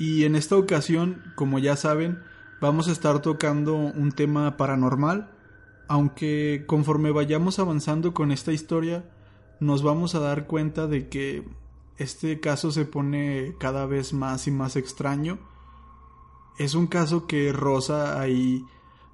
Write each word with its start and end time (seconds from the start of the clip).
Y 0.00 0.24
en 0.24 0.34
esta 0.34 0.56
ocasión, 0.56 1.22
como 1.34 1.58
ya 1.58 1.76
saben, 1.76 2.22
vamos 2.58 2.88
a 2.88 2.92
estar 2.92 3.20
tocando 3.20 3.76
un 3.76 4.12
tema 4.12 4.56
paranormal, 4.56 5.30
aunque 5.88 6.64
conforme 6.66 7.10
vayamos 7.10 7.58
avanzando 7.58 8.14
con 8.14 8.32
esta 8.32 8.50
historia, 8.50 9.04
nos 9.60 9.82
vamos 9.82 10.14
a 10.14 10.20
dar 10.20 10.46
cuenta 10.46 10.86
de 10.86 11.10
que 11.10 11.46
este 11.98 12.40
caso 12.40 12.72
se 12.72 12.86
pone 12.86 13.56
cada 13.60 13.84
vez 13.84 14.14
más 14.14 14.46
y 14.46 14.50
más 14.50 14.74
extraño. 14.76 15.38
Es 16.58 16.74
un 16.74 16.86
caso 16.86 17.26
que 17.26 17.52
roza 17.52 18.18
ahí 18.22 18.64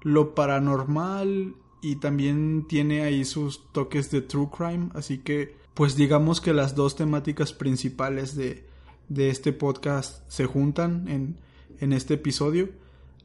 lo 0.03 0.35
paranormal 0.35 1.53
y 1.81 1.97
también 1.97 2.65
tiene 2.65 3.01
ahí 3.01 3.25
sus 3.25 3.61
toques 3.73 4.09
de 4.09 4.21
true 4.21 4.47
crime, 4.57 4.89
así 4.93 5.17
que 5.17 5.57
pues 5.73 5.97
digamos 5.97 6.39
que 6.39 6.53
las 6.53 6.75
dos 6.75 6.95
temáticas 6.95 7.51
principales 7.51 8.37
de, 8.37 8.65
de 9.09 9.29
este 9.29 9.53
podcast 9.53 10.29
se 10.29 10.45
juntan 10.45 11.07
en, 11.07 11.37
en 11.79 11.93
este 11.93 12.15
episodio, 12.15 12.69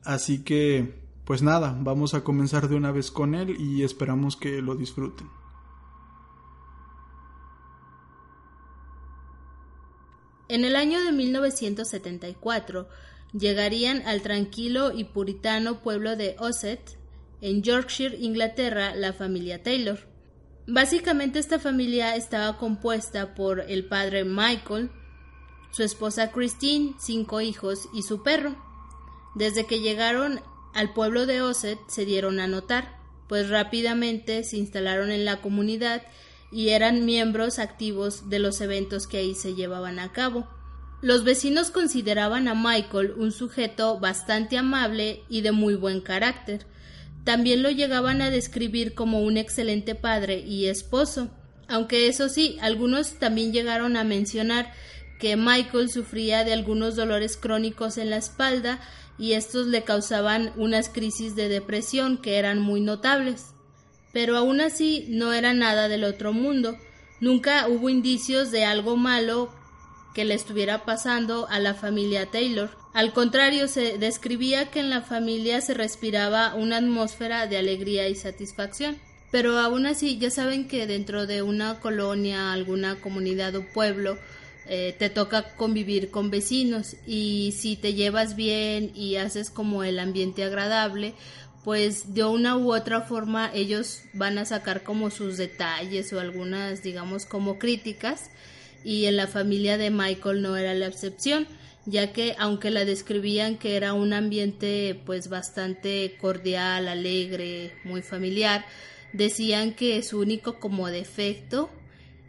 así 0.05 0.42
que 0.42 1.02
pues 1.24 1.42
nada, 1.42 1.77
vamos 1.80 2.14
a 2.14 2.24
comenzar 2.24 2.69
de 2.69 2.74
una 2.74 2.91
vez 2.91 3.11
con 3.11 3.34
él 3.34 3.56
y 3.58 3.84
esperamos 3.84 4.36
que 4.36 4.61
lo 4.61 4.74
disfruten. 4.74 5.28
En 10.48 10.64
el 10.64 10.77
año 10.77 11.02
de 11.02 11.12
1974 11.12 12.89
llegarían 13.33 14.02
al 14.06 14.20
tranquilo 14.20 14.92
y 14.92 15.05
puritano 15.05 15.80
pueblo 15.80 16.17
de 16.17 16.36
Osset, 16.39 16.98
en 17.41 17.62
Yorkshire, 17.62 18.19
Inglaterra, 18.19 18.94
la 18.94 19.12
familia 19.12 19.62
Taylor. 19.62 19.98
Básicamente 20.67 21.39
esta 21.39 21.58
familia 21.58 22.17
estaba 22.17 22.58
compuesta 22.58 23.34
por 23.34 23.61
el 23.61 23.86
padre 23.86 24.24
Michael, 24.24 24.91
su 25.72 25.82
esposa 25.82 26.30
Christine, 26.30 26.94
cinco 26.98 27.40
hijos 27.40 27.88
y 27.92 28.02
su 28.02 28.22
perro. 28.22 28.54
Desde 29.34 29.66
que 29.66 29.80
llegaron 29.80 30.40
al 30.74 30.92
pueblo 30.92 31.26
de 31.26 31.42
Osset 31.42 31.78
se 31.88 32.04
dieron 32.04 32.38
a 32.38 32.46
notar, 32.46 32.98
pues 33.26 33.48
rápidamente 33.48 34.44
se 34.44 34.58
instalaron 34.58 35.10
en 35.10 35.24
la 35.24 35.40
comunidad 35.40 36.02
y 36.50 36.68
eran 36.68 37.06
miembros 37.06 37.58
activos 37.58 38.28
de 38.28 38.38
los 38.38 38.60
eventos 38.60 39.06
que 39.06 39.16
ahí 39.16 39.34
se 39.34 39.55
llevaban 39.55 39.98
a 39.98 40.12
cabo. 40.12 40.46
Los 41.00 41.24
vecinos 41.24 41.70
consideraban 41.70 42.46
a 42.46 42.55
Michael 42.55 43.14
un 43.16 43.32
sujeto 43.32 43.98
bastante 43.98 44.58
amable 44.58 45.24
y 45.28 45.40
de 45.40 45.50
muy 45.50 45.74
buen 45.74 46.00
carácter. 46.00 46.66
También 47.24 47.62
lo 47.62 47.70
llegaban 47.70 48.20
a 48.20 48.30
describir 48.30 48.94
como 48.94 49.20
un 49.22 49.36
excelente 49.38 49.94
padre 49.94 50.40
y 50.40 50.66
esposo, 50.66 51.30
aunque 51.68 52.06
eso 52.06 52.28
sí, 52.28 52.58
algunos 52.61 53.14
también 53.14 53.52
llegaron 53.52 53.96
a 53.96 54.05
mencionar 54.05 54.72
que 55.22 55.36
Michael 55.36 55.88
sufría 55.88 56.42
de 56.42 56.52
algunos 56.52 56.96
dolores 56.96 57.36
crónicos 57.36 57.96
en 57.96 58.10
la 58.10 58.16
espalda 58.16 58.80
y 59.16 59.34
estos 59.34 59.68
le 59.68 59.84
causaban 59.84 60.52
unas 60.56 60.88
crisis 60.88 61.36
de 61.36 61.48
depresión 61.48 62.18
que 62.18 62.38
eran 62.38 62.58
muy 62.58 62.80
notables. 62.80 63.55
Pero 64.12 64.36
aún 64.36 64.61
así 64.61 65.06
no 65.11 65.32
era 65.32 65.55
nada 65.55 65.86
del 65.86 66.02
otro 66.02 66.32
mundo. 66.32 66.77
Nunca 67.20 67.68
hubo 67.68 67.88
indicios 67.88 68.50
de 68.50 68.64
algo 68.64 68.96
malo 68.96 69.55
que 70.12 70.24
le 70.24 70.34
estuviera 70.34 70.84
pasando 70.84 71.46
a 71.48 71.61
la 71.61 71.74
familia 71.74 72.27
Taylor. 72.27 72.70
Al 72.92 73.12
contrario, 73.12 73.68
se 73.68 73.98
describía 73.98 74.72
que 74.72 74.80
en 74.80 74.90
la 74.90 75.02
familia 75.02 75.61
se 75.61 75.74
respiraba 75.74 76.56
una 76.56 76.78
atmósfera 76.78 77.46
de 77.46 77.58
alegría 77.58 78.08
y 78.08 78.16
satisfacción. 78.16 78.98
Pero 79.30 79.61
aún 79.61 79.86
así, 79.86 80.18
ya 80.18 80.32
saben 80.32 80.66
que 80.66 80.88
dentro 80.88 81.28
de 81.28 81.42
una 81.42 81.78
colonia, 81.78 82.52
alguna 82.52 83.00
comunidad 83.00 83.55
o 83.55 83.64
pueblo, 83.72 84.18
eh, 84.74 84.96
te 84.98 85.10
toca 85.10 85.55
convivir 85.55 86.10
con 86.10 86.30
vecinos 86.30 86.96
y 87.06 87.52
si 87.55 87.77
te 87.77 87.92
llevas 87.92 88.36
bien 88.36 88.90
y 88.94 89.16
haces 89.16 89.50
como 89.50 89.84
el 89.84 89.98
ambiente 89.98 90.44
agradable, 90.44 91.12
pues 91.62 92.14
de 92.14 92.24
una 92.24 92.56
u 92.56 92.72
otra 92.72 93.02
forma 93.02 93.50
ellos 93.52 94.00
van 94.14 94.38
a 94.38 94.46
sacar 94.46 94.82
como 94.82 95.11
sus 95.11 95.36
detalles 95.36 96.11
o 96.14 96.20
algunas 96.20 96.82
digamos 96.82 97.27
como 97.27 97.58
críticas 97.58 98.30
y 98.82 99.05
en 99.05 99.18
la 99.18 99.27
familia 99.27 99.77
de 99.77 99.90
Michael 99.90 100.40
no 100.40 100.56
era 100.56 100.72
la 100.72 100.86
excepción, 100.86 101.46
ya 101.84 102.14
que 102.14 102.34
aunque 102.38 102.70
la 102.70 102.86
describían 102.86 103.58
que 103.58 103.77
era 103.77 103.92
un 103.92 104.14
ambiente 104.14 104.98
pues 105.05 105.28
bastante 105.28 106.16
cordial, 106.18 106.88
alegre, 106.88 107.74
muy 107.84 108.00
familiar, 108.00 108.64
decían 109.12 109.74
que 109.74 110.02
su 110.02 110.18
único 110.18 110.58
como 110.58 110.88
defecto 110.88 111.68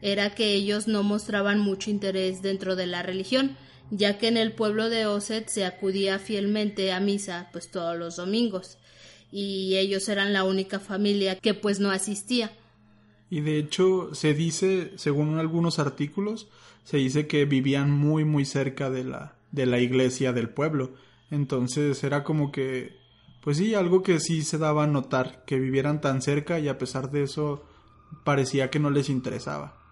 era 0.04 0.36
que 0.36 0.54
ellos 0.54 0.88
no 0.88 1.02
mostraban 1.02 1.60
mucho 1.60 1.90
interés 1.90 2.42
dentro 2.42 2.76
de 2.76 2.88
la 2.88 3.02
religión, 3.04 3.56
ya 3.90 4.18
que 4.18 4.28
en 4.28 4.36
el 4.36 4.52
pueblo 4.52 4.90
de 4.90 5.06
Osset 5.06 5.48
se 5.48 5.66
acudía 5.66 6.20
fielmente 6.20 6.92
a 6.92 7.00
misa 7.00 7.50
pues 7.54 7.72
todos 7.72 7.98
los 7.98 8.18
domingos 8.18 8.78
y 9.32 9.78
ellos 9.78 10.10
eran 10.10 10.34
la 10.34 10.44
única 10.44 10.80
familia 10.80 11.40
que 11.40 11.54
pues 11.54 11.80
no 11.80 11.90
asistía. 11.90 12.52
Y 13.30 13.42
de 13.42 13.58
hecho 13.58 14.14
se 14.14 14.34
dice, 14.34 14.92
según 14.98 15.40
algunos 15.40 15.80
artículos, 15.80 16.50
se 16.84 16.98
dice 16.98 17.26
que 17.26 17.46
vivían 17.46 17.90
muy 17.90 18.26
muy 18.26 18.46
cerca 18.46 18.90
de 18.90 19.06
la 19.06 19.36
de 19.52 19.66
la 19.66 19.80
iglesia 19.80 20.34
del 20.34 20.50
pueblo. 20.50 20.94
Entonces 21.32 22.04
era 22.04 22.24
como 22.24 22.52
que 22.52 23.02
pues 23.42 23.58
sí, 23.58 23.74
algo 23.74 24.04
que 24.04 24.20
sí 24.20 24.42
se 24.42 24.58
daba 24.58 24.84
a 24.84 24.88
notar, 24.88 25.44
que 25.46 25.60
vivieran 25.60 26.02
tan 26.02 26.22
cerca 26.22 26.60
y 26.60 26.68
a 26.68 26.78
pesar 26.78 27.10
de 27.10 27.24
eso 27.24 27.64
parecía 28.24 28.70
que 28.70 28.80
no 28.80 28.90
les 28.90 29.10
interesaba. 29.10 29.83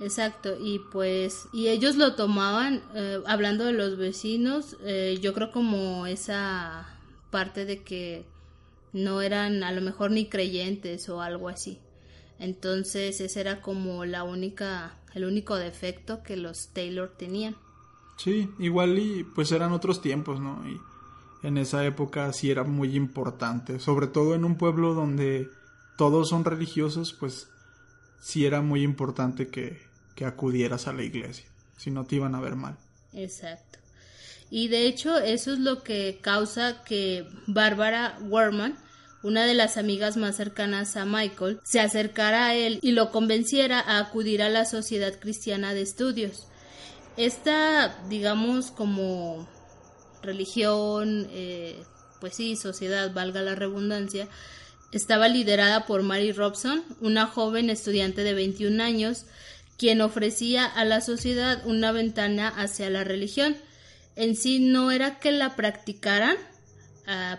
Exacto, 0.00 0.56
y 0.60 0.80
pues, 0.90 1.48
y 1.52 1.68
ellos 1.68 1.96
lo 1.96 2.14
tomaban, 2.14 2.82
eh, 2.94 3.20
hablando 3.26 3.64
de 3.64 3.72
los 3.72 3.96
vecinos, 3.96 4.76
eh, 4.82 5.18
yo 5.22 5.32
creo 5.34 5.52
como 5.52 6.06
esa 6.06 6.98
parte 7.30 7.64
de 7.64 7.82
que 7.82 8.26
no 8.92 9.20
eran 9.20 9.62
a 9.62 9.72
lo 9.72 9.80
mejor 9.80 10.10
ni 10.10 10.26
creyentes 10.26 11.08
o 11.08 11.20
algo 11.20 11.48
así. 11.48 11.78
Entonces 12.38 13.20
ese 13.20 13.40
era 13.40 13.60
como 13.60 14.04
la 14.04 14.24
única, 14.24 14.96
el 15.14 15.24
único 15.24 15.56
defecto 15.56 16.22
que 16.22 16.36
los 16.36 16.68
Taylor 16.72 17.12
tenían. 17.16 17.56
Sí, 18.16 18.48
igual 18.58 18.98
y 18.98 19.24
pues 19.24 19.52
eran 19.52 19.72
otros 19.72 20.00
tiempos, 20.00 20.40
¿no? 20.40 20.62
Y 20.68 20.80
en 21.46 21.58
esa 21.58 21.84
época 21.84 22.32
sí 22.32 22.50
era 22.50 22.64
muy 22.64 22.96
importante, 22.96 23.78
sobre 23.78 24.06
todo 24.06 24.34
en 24.34 24.44
un 24.44 24.56
pueblo 24.56 24.94
donde 24.94 25.48
todos 25.96 26.28
son 26.28 26.44
religiosos, 26.44 27.12
pues 27.12 27.48
sí 28.20 28.46
era 28.46 28.62
muy 28.62 28.82
importante 28.82 29.48
que, 29.48 29.82
que 30.14 30.24
acudieras 30.24 30.86
a 30.86 30.92
la 30.92 31.02
iglesia, 31.02 31.44
si 31.76 31.90
no 31.90 32.04
te 32.04 32.16
iban 32.16 32.34
a 32.34 32.40
ver 32.40 32.56
mal. 32.56 32.76
Exacto. 33.12 33.78
Y 34.50 34.68
de 34.68 34.86
hecho 34.86 35.18
eso 35.18 35.52
es 35.52 35.58
lo 35.58 35.82
que 35.82 36.18
causa 36.22 36.84
que 36.84 37.26
Bárbara 37.46 38.18
Werman 38.22 38.76
una 39.24 39.46
de 39.46 39.54
las 39.54 39.78
amigas 39.78 40.18
más 40.18 40.36
cercanas 40.36 40.98
a 40.98 41.06
Michael, 41.06 41.58
se 41.64 41.80
acercara 41.80 42.48
a 42.48 42.54
él 42.54 42.78
y 42.82 42.92
lo 42.92 43.10
convenciera 43.10 43.80
a 43.80 43.98
acudir 43.98 44.42
a 44.42 44.50
la 44.50 44.66
Sociedad 44.66 45.18
Cristiana 45.18 45.72
de 45.72 45.80
Estudios. 45.80 46.46
Esta, 47.16 48.04
digamos, 48.10 48.70
como 48.70 49.48
religión, 50.22 51.26
eh, 51.30 51.82
pues 52.20 52.34
sí, 52.34 52.54
sociedad, 52.56 53.14
valga 53.14 53.40
la 53.40 53.54
redundancia, 53.54 54.28
estaba 54.92 55.28
liderada 55.28 55.86
por 55.86 56.02
Mary 56.02 56.32
Robson, 56.32 56.84
una 57.00 57.26
joven 57.26 57.70
estudiante 57.70 58.24
de 58.24 58.34
21 58.34 58.82
años, 58.82 59.24
quien 59.76 60.00
ofrecía 60.00 60.64
a 60.64 60.84
la 60.84 61.00
sociedad 61.00 61.66
una 61.66 61.92
ventana 61.92 62.48
hacia 62.48 62.90
la 62.90 63.04
religión. 63.04 63.56
En 64.16 64.36
sí 64.36 64.60
no 64.60 64.90
era 64.90 65.18
que 65.18 65.32
la 65.32 65.56
practicaran, 65.56 66.36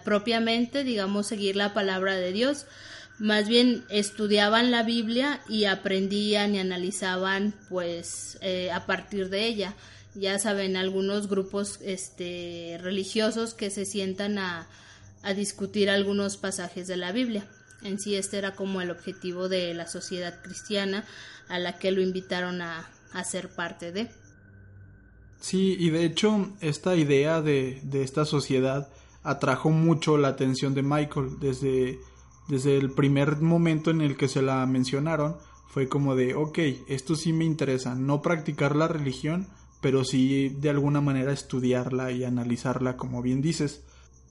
propiamente, 0.03 0.83
digamos, 0.83 1.27
seguir 1.27 1.55
la 1.55 1.73
palabra 1.73 2.15
de 2.15 2.31
Dios. 2.31 2.65
Más 3.17 3.47
bien 3.47 3.85
estudiaban 3.89 4.71
la 4.71 4.83
Biblia 4.83 5.41
y 5.47 5.65
aprendían 5.65 6.53
y 6.53 6.59
analizaban, 6.59 7.53
pues, 7.69 8.37
eh, 8.41 8.71
a 8.71 8.85
partir 8.85 9.29
de 9.29 9.45
ella. 9.45 9.73
Ya 10.13 10.37
saben, 10.37 10.75
algunos 10.77 11.27
grupos 11.27 11.79
este, 11.81 12.77
religiosos 12.81 13.53
que 13.53 13.69
se 13.69 13.85
sientan 13.85 14.37
a 14.37 14.67
discutir 15.35 15.89
algunos 15.89 16.37
pasajes 16.37 16.87
de 16.87 16.97
la 16.97 17.11
Biblia. 17.11 17.47
En 17.85 17.99
sí, 17.99 18.15
este 18.15 18.39
era 18.39 18.55
como 18.55 18.81
el 18.81 18.89
objetivo 18.89 19.47
de 19.47 19.73
la 19.75 19.85
sociedad 19.85 20.41
cristiana 20.41 21.05
a 21.47 21.59
la 21.59 21.77
que 21.77 21.91
lo 21.91 22.01
invitaron 22.01 22.63
a, 22.63 22.89
a 23.13 23.23
ser 23.23 23.49
parte 23.49 23.91
de. 23.91 24.09
Sí, 25.39 25.77
y 25.79 25.91
de 25.91 26.03
hecho 26.03 26.49
esta 26.61 26.95
idea 26.95 27.43
de, 27.43 27.79
de 27.83 28.01
esta 28.01 28.25
sociedad 28.25 28.89
atrajo 29.21 29.69
mucho 29.69 30.17
la 30.17 30.29
atención 30.29 30.73
de 30.73 30.81
Michael 30.81 31.37
desde, 31.39 31.99
desde 32.47 32.75
el 32.77 32.91
primer 32.91 33.37
momento 33.41 33.91
en 33.91 34.01
el 34.01 34.17
que 34.17 34.29
se 34.29 34.41
la 34.41 34.65
mencionaron. 34.65 35.37
Fue 35.67 35.87
como 35.87 36.15
de, 36.15 36.33
ok, 36.33 36.57
esto 36.87 37.15
sí 37.15 37.33
me 37.33 37.45
interesa, 37.45 37.93
no 37.93 38.23
practicar 38.23 38.75
la 38.75 38.87
religión, 38.87 39.47
pero 39.79 40.03
sí 40.03 40.49
de 40.49 40.71
alguna 40.71 41.01
manera 41.01 41.31
estudiarla 41.31 42.11
y 42.11 42.23
analizarla, 42.23 42.97
como 42.97 43.21
bien 43.21 43.43
dices. 43.43 43.83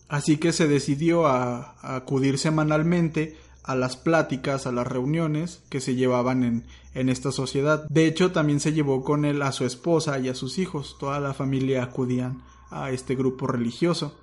Así 0.08 0.36
que 0.36 0.52
se 0.52 0.68
decidió 0.68 1.26
a, 1.26 1.76
acudir 1.82 2.38
semanalmente 2.38 3.36
a 3.64 3.74
las 3.74 3.96
pláticas, 3.96 4.66
a 4.66 4.72
las 4.72 4.86
reuniones 4.86 5.62
que 5.70 5.80
se 5.80 5.94
llevaban 5.94 6.44
en, 6.44 6.64
en 6.92 7.08
esta 7.08 7.32
sociedad. 7.32 7.86
De 7.88 8.06
hecho, 8.06 8.30
también 8.30 8.60
se 8.60 8.72
llevó 8.72 9.02
con 9.02 9.24
él 9.24 9.42
a 9.42 9.52
su 9.52 9.64
esposa 9.64 10.18
y 10.18 10.28
a 10.28 10.34
sus 10.34 10.58
hijos. 10.58 10.96
Toda 11.00 11.18
la 11.18 11.34
familia 11.34 11.82
acudían 11.82 12.42
a 12.70 12.90
este 12.90 13.14
grupo 13.14 13.46
religioso. 13.46 14.18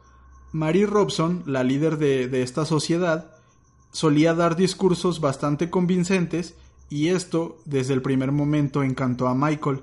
Mary 0.52 0.86
Robson, 0.86 1.44
la 1.46 1.64
líder 1.64 1.98
de, 1.98 2.28
de 2.28 2.44
esta 2.44 2.66
sociedad, 2.66 3.36
solía 3.92 4.34
dar 4.34 4.56
discursos 4.56 5.20
bastante 5.20 5.70
convincentes 5.70 6.56
y 6.90 7.08
esto 7.08 7.58
desde 7.66 7.94
el 7.94 8.02
primer 8.02 8.32
momento 8.32 8.84
encantó 8.84 9.28
a 9.28 9.34
Michael, 9.34 9.82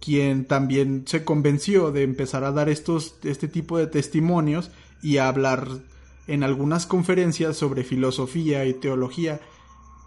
quien 0.00 0.44
también 0.44 1.04
se 1.06 1.24
convenció 1.24 1.92
de 1.92 2.02
empezar 2.02 2.44
a 2.44 2.52
dar 2.52 2.68
estos, 2.68 3.16
este 3.22 3.48
tipo 3.48 3.78
de 3.78 3.86
testimonios 3.86 4.70
y 5.02 5.18
a 5.18 5.28
hablar 5.28 5.68
en 6.28 6.44
algunas 6.44 6.86
conferencias 6.86 7.56
sobre 7.56 7.82
filosofía 7.82 8.64
y 8.66 8.74
teología. 8.74 9.40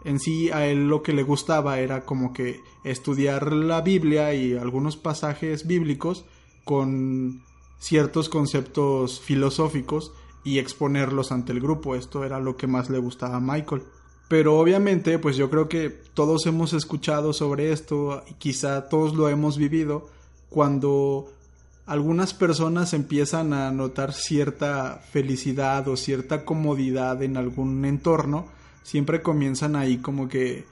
En 0.06 0.20
sí 0.20 0.50
a 0.52 0.66
él 0.68 0.88
lo 0.88 1.04
que 1.04 1.14
le 1.14 1.24
gustaba 1.24 1.80
era 1.80 2.06
como 2.06 2.32
que 2.32 2.62
estudiar 2.84 3.52
la 3.52 3.82
Biblia 3.82 4.34
y 4.34 4.56
algunos 4.56 4.96
pasajes 4.96 5.68
bíblicos 5.68 6.24
con 6.64 7.44
ciertos 7.80 8.30
conceptos 8.30 9.20
filosóficos 9.20 10.14
y 10.44 10.60
exponerlos 10.60 11.32
ante 11.32 11.52
el 11.52 11.60
grupo. 11.60 11.96
Esto 11.96 12.24
era 12.24 12.40
lo 12.40 12.56
que 12.56 12.68
más 12.68 12.90
le 12.90 13.00
gustaba 13.00 13.38
a 13.38 13.42
Michael. 13.42 13.84
Pero 14.28 14.58
obviamente, 14.58 15.20
pues 15.20 15.36
yo 15.36 15.50
creo 15.50 15.68
que 15.68 15.90
todos 15.90 16.46
hemos 16.46 16.74
escuchado 16.74 17.34
sobre 17.34 17.72
esto 17.72 18.24
y 18.30 18.36
quizá 18.36 18.88
todos 18.88 19.14
lo 19.14 19.28
hemos 19.28 19.58
vivido 19.58 20.08
cuando 20.50 21.28
algunas 21.86 22.34
personas 22.34 22.94
empiezan 22.94 23.54
a 23.54 23.72
notar 23.72 24.14
cierta 24.14 25.02
felicidad 25.12 25.88
o 25.88 25.98
cierta 25.98 26.46
comodidad 26.46 27.22
en 27.24 27.38
algún 27.38 27.84
entorno, 27.86 28.46
siempre 28.84 29.22
comienzan 29.22 29.76
ahí 29.76 29.98
como 29.98 30.28
que 30.28 30.66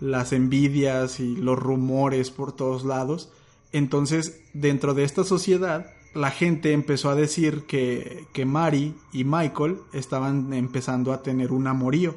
las 0.00 0.32
envidias 0.32 1.20
y 1.20 1.36
los 1.36 1.58
rumores 1.58 2.30
por 2.30 2.52
todos 2.52 2.84
lados. 2.84 3.30
Entonces, 3.72 4.40
dentro 4.54 4.94
de 4.94 5.04
esta 5.04 5.24
sociedad, 5.24 5.92
la 6.14 6.30
gente 6.30 6.72
empezó 6.72 7.10
a 7.10 7.14
decir 7.14 7.64
que, 7.66 8.26
que 8.32 8.44
Mari 8.44 8.94
y 9.12 9.24
Michael 9.24 9.78
estaban 9.92 10.52
empezando 10.52 11.12
a 11.12 11.22
tener 11.22 11.52
un 11.52 11.66
amorío, 11.66 12.16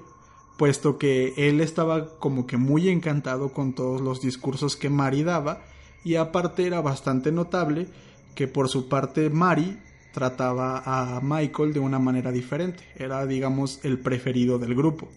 puesto 0.57 0.98
que 0.98 1.33
él 1.36 1.60
estaba 1.60 2.18
como 2.18 2.48
que 2.48 2.57
muy 2.57 2.89
encantado 2.89 3.50
con 3.50 3.74
todos 3.74 4.00
los 4.00 4.22
discursos 4.22 4.78
que 4.78 4.89
Mari 4.89 5.24
daba, 5.24 5.63
y 6.04 6.16
aparte 6.16 6.66
era 6.66 6.81
bastante 6.81 7.31
notable 7.31 7.88
que 8.36 8.48
por 8.48 8.69
su 8.69 8.88
parte 8.88 9.30
Mari 9.30 9.78
trataba 10.13 10.81
a 10.86 11.22
Michael 11.22 11.74
de 11.74 11.80
una 11.80 12.00
manera 12.00 12.31
diferente, 12.31 12.83
era 12.95 13.25
digamos 13.25 13.80
el 13.83 14.00
preferido 14.00 14.60
del 14.60 14.75
grupo. 14.75 15.07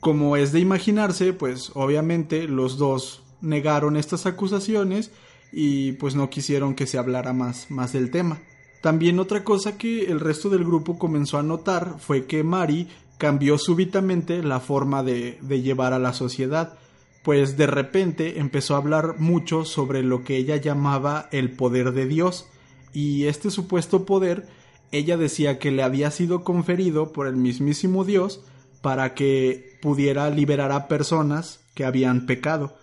Como 0.00 0.36
es 0.36 0.52
de 0.52 0.60
imaginarse, 0.60 1.32
pues 1.32 1.72
obviamente 1.74 2.46
los 2.46 2.78
dos 2.78 3.22
negaron 3.40 3.96
estas 3.96 4.26
acusaciones 4.26 5.10
y 5.52 5.92
pues 5.92 6.14
no 6.14 6.30
quisieron 6.30 6.74
que 6.74 6.86
se 6.86 6.98
hablara 6.98 7.32
más, 7.32 7.70
más 7.70 7.92
del 7.92 8.10
tema. 8.10 8.40
También 8.82 9.18
otra 9.18 9.42
cosa 9.42 9.78
que 9.78 10.04
el 10.04 10.20
resto 10.20 10.48
del 10.48 10.64
grupo 10.64 10.98
comenzó 10.98 11.38
a 11.38 11.42
notar 11.42 11.96
fue 11.98 12.26
que 12.26 12.44
Mari 12.44 12.88
cambió 13.18 13.58
súbitamente 13.58 14.42
la 14.42 14.60
forma 14.60 15.02
de, 15.02 15.38
de 15.40 15.62
llevar 15.62 15.92
a 15.92 15.98
la 15.98 16.12
sociedad, 16.12 16.78
pues 17.26 17.56
de 17.56 17.66
repente 17.66 18.38
empezó 18.38 18.76
a 18.76 18.78
hablar 18.78 19.16
mucho 19.18 19.64
sobre 19.64 20.04
lo 20.04 20.22
que 20.22 20.36
ella 20.36 20.58
llamaba 20.58 21.28
el 21.32 21.50
poder 21.50 21.90
de 21.90 22.06
Dios, 22.06 22.46
y 22.92 23.24
este 23.24 23.50
supuesto 23.50 24.06
poder 24.06 24.46
ella 24.92 25.16
decía 25.16 25.58
que 25.58 25.72
le 25.72 25.82
había 25.82 26.12
sido 26.12 26.44
conferido 26.44 27.12
por 27.12 27.26
el 27.26 27.34
mismísimo 27.34 28.04
Dios 28.04 28.44
para 28.80 29.14
que 29.14 29.76
pudiera 29.82 30.30
liberar 30.30 30.70
a 30.70 30.86
personas 30.86 31.58
que 31.74 31.84
habían 31.84 32.26
pecado, 32.26 32.76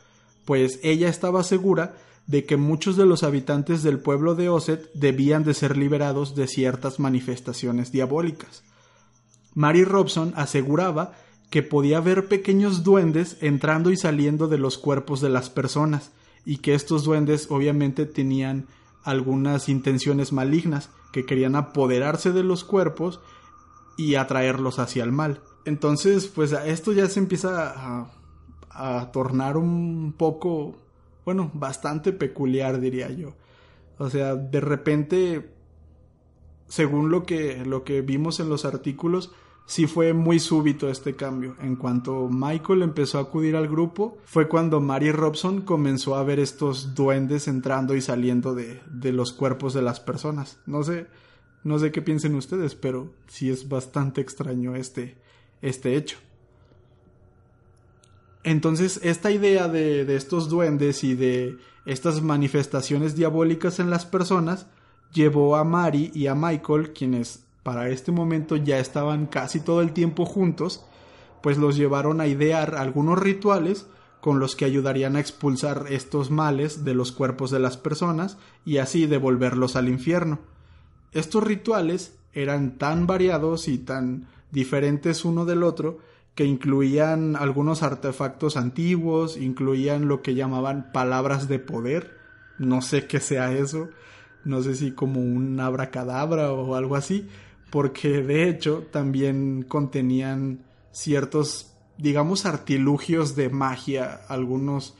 pues 0.44 0.78
ella 0.84 1.07
estaba 1.07 1.42
segura 1.45 1.95
de 2.28 2.44
que 2.44 2.57
muchos 2.57 2.98
de 2.98 3.06
los 3.06 3.24
habitantes 3.24 3.81
del 3.81 4.00
pueblo 4.00 4.36
de 4.36 4.50
Oset 4.50 4.92
debían 4.94 5.45
de 5.45 5.54
ser 5.54 5.78
liberados 5.78 6.36
de 6.36 6.50
ciertas 6.50 7.00
manifestaciones 7.00 7.94
diabólicas. 7.94 8.62
Mary 9.54 9.86
Robson 9.86 10.34
aseguraba 10.36 11.13
que 11.53 11.61
podía 11.61 12.00
ver 12.00 12.27
pequeños 12.29 12.83
duendes 12.83 13.38
entrando 13.39 13.91
y 13.91 13.95
saliendo 13.95 14.47
de 14.47 14.57
los 14.57 14.79
cuerpos 14.79 15.21
de 15.21 15.29
las 15.29 15.51
personas, 15.51 16.11
y 16.45 16.57
que 16.57 16.73
estos 16.73 17.03
duendes 17.03 17.45
obviamente 17.51 18.07
tenían 18.07 18.65
algunas 19.03 19.69
intenciones 19.69 20.33
malignas, 20.33 20.89
que 21.11 21.27
querían 21.27 21.55
apoderarse 21.55 22.31
de 22.31 22.41
los 22.41 22.63
cuerpos 22.63 23.19
y 23.97 24.15
atraerlos 24.15 24.79
hacia 24.79 25.03
el 25.03 25.11
mal. 25.11 25.41
Entonces, 25.63 26.25
pues 26.25 26.53
esto 26.53 26.91
ya 26.91 27.07
se 27.07 27.19
empieza 27.19 27.69
a, 27.69 28.11
a 28.71 29.11
tornar 29.11 29.56
un 29.56 30.15
poco, 30.17 30.75
bueno, 31.23 31.51
bastante 31.53 32.13
peculiar, 32.13 32.79
diría 32.79 33.11
yo. 33.11 33.35
O 33.99 34.09
sea, 34.09 34.33
de 34.33 34.59
repente, 34.59 35.51
según 36.67 37.11
lo 37.11 37.27
que, 37.27 37.63
lo 37.63 37.83
que 37.83 38.01
vimos 38.01 38.39
en 38.39 38.49
los 38.49 38.65
artículos, 38.65 39.31
sí 39.65 39.88
fue 39.88 40.13
muy 40.13 40.39
súbito 40.39 40.90
este 40.90 41.16
cambio. 41.16 41.56
En 41.61 41.76
cuanto 41.76 42.28
Michael 42.30 42.81
empezó 42.81 43.18
a 43.18 43.21
acudir 43.21 43.56
al 43.56 43.68
grupo, 43.68 44.18
fue 44.26 44.47
cuando 44.47 44.81
Mary 44.81 45.11
Robson 45.11 45.61
comenzó 45.61 46.16
a 46.16 46.23
ver 46.23 46.40
estos 46.40 46.95
duendes 46.95 47.47
entrando 47.47 47.95
y 47.95 48.02
saliendo 48.02 48.54
de, 48.56 48.81
de 48.92 49.11
los 49.11 49.33
cuerpos 49.33 49.73
de 49.73 49.81
las 49.81 49.99
personas. 49.99 50.59
No 50.66 50.83
sé, 50.83 51.07
no 51.64 51.80
sé 51.80 51.92
qué 51.92 52.02
piensen 52.02 52.35
ustedes, 52.35 52.76
pero 52.76 53.14
sí 53.28 53.49
es 53.49 53.69
bastante 53.69 54.21
extraño 54.21 54.76
este, 54.76 55.18
este 55.61 55.95
hecho. 55.95 56.18
Entonces, 58.44 58.99
esta 59.04 59.31
idea 59.31 59.69
de, 59.69 60.04
de 60.04 60.16
estos 60.18 60.49
duendes 60.49 61.06
y 61.06 61.16
de 61.16 61.57
estas 61.85 62.21
manifestaciones 62.21 63.16
diabólicas 63.16 63.80
en 63.80 63.90
las 63.90 64.06
personas 64.06 64.68
llevó 65.14 65.56
a 65.56 65.64
Mary 65.64 66.11
y 66.14 66.28
a 66.28 66.35
Michael, 66.35 66.92
quienes 66.92 67.45
para 67.63 67.89
este 67.89 68.11
momento 68.11 68.55
ya 68.57 68.79
estaban 68.79 69.25
casi 69.25 69.59
todo 69.59 69.81
el 69.81 69.93
tiempo 69.93 70.25
juntos, 70.25 70.85
pues 71.41 71.57
los 71.57 71.75
llevaron 71.75 72.21
a 72.21 72.27
idear 72.27 72.75
algunos 72.75 73.17
rituales 73.17 73.87
con 74.21 74.39
los 74.39 74.55
que 74.55 74.65
ayudarían 74.65 75.15
a 75.15 75.19
expulsar 75.19 75.85
estos 75.89 76.31
males 76.31 76.85
de 76.85 76.93
los 76.93 77.11
cuerpos 77.11 77.51
de 77.51 77.59
las 77.59 77.75
personas 77.75 78.37
y 78.65 78.77
así 78.77 79.05
devolverlos 79.05 79.75
al 79.75 79.89
infierno. 79.89 80.39
Estos 81.11 81.43
rituales 81.43 82.15
eran 82.33 82.77
tan 82.77 83.05
variados 83.05 83.67
y 83.67 83.77
tan 83.77 84.27
diferentes 84.51 85.25
uno 85.25 85.45
del 85.45 85.63
otro 85.63 85.99
que 86.35 86.45
incluían 86.45 87.35
algunos 87.35 87.83
artefactos 87.83 88.57
antiguos, 88.57 89.37
incluían 89.37 90.07
lo 90.07 90.21
que 90.21 90.35
llamaban 90.35 90.91
palabras 90.91 91.47
de 91.47 91.59
poder, 91.59 92.17
no 92.57 92.81
sé 92.81 93.05
qué 93.05 93.19
sea 93.19 93.51
eso, 93.53 93.89
no 94.43 94.61
sé 94.63 94.75
si 94.75 94.91
como 94.91 95.21
un 95.21 95.59
abracadabra 95.59 96.51
o 96.51 96.75
algo 96.75 96.95
así, 96.95 97.27
porque 97.73 98.21
de 98.21 98.47
hecho 98.49 98.85
también 98.92 99.63
contenían 99.63 100.63
ciertos, 100.92 101.73
digamos, 101.97 102.45
artilugios 102.45 103.35
de 103.35 103.49
magia, 103.49 104.21
algunos 104.27 104.95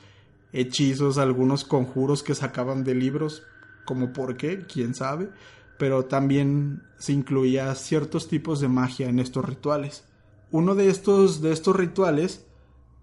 hechizos, 0.53 1.20
algunos 1.20 1.65
conjuros 1.65 2.24
que 2.24 2.34
sacaban 2.34 2.84
de 2.84 2.96
libros, 2.96 3.44
como 3.86 4.12
por 4.12 4.38
qué, 4.38 4.65
quién 4.65 4.96
sabe, 4.96 5.30
pero 5.77 6.06
también 6.06 6.82
se 6.98 7.13
incluía 7.13 7.75
ciertos 7.75 8.27
tipos 8.27 8.60
de 8.60 8.70
magia 8.70 9.08
en 9.08 9.20
estos 9.20 9.46
rituales. 9.46 10.06
Uno 10.50 10.74
de 10.74 10.89
estos, 10.89 11.44
de 11.44 11.53
estos 11.53 11.75
rituales 11.75 12.48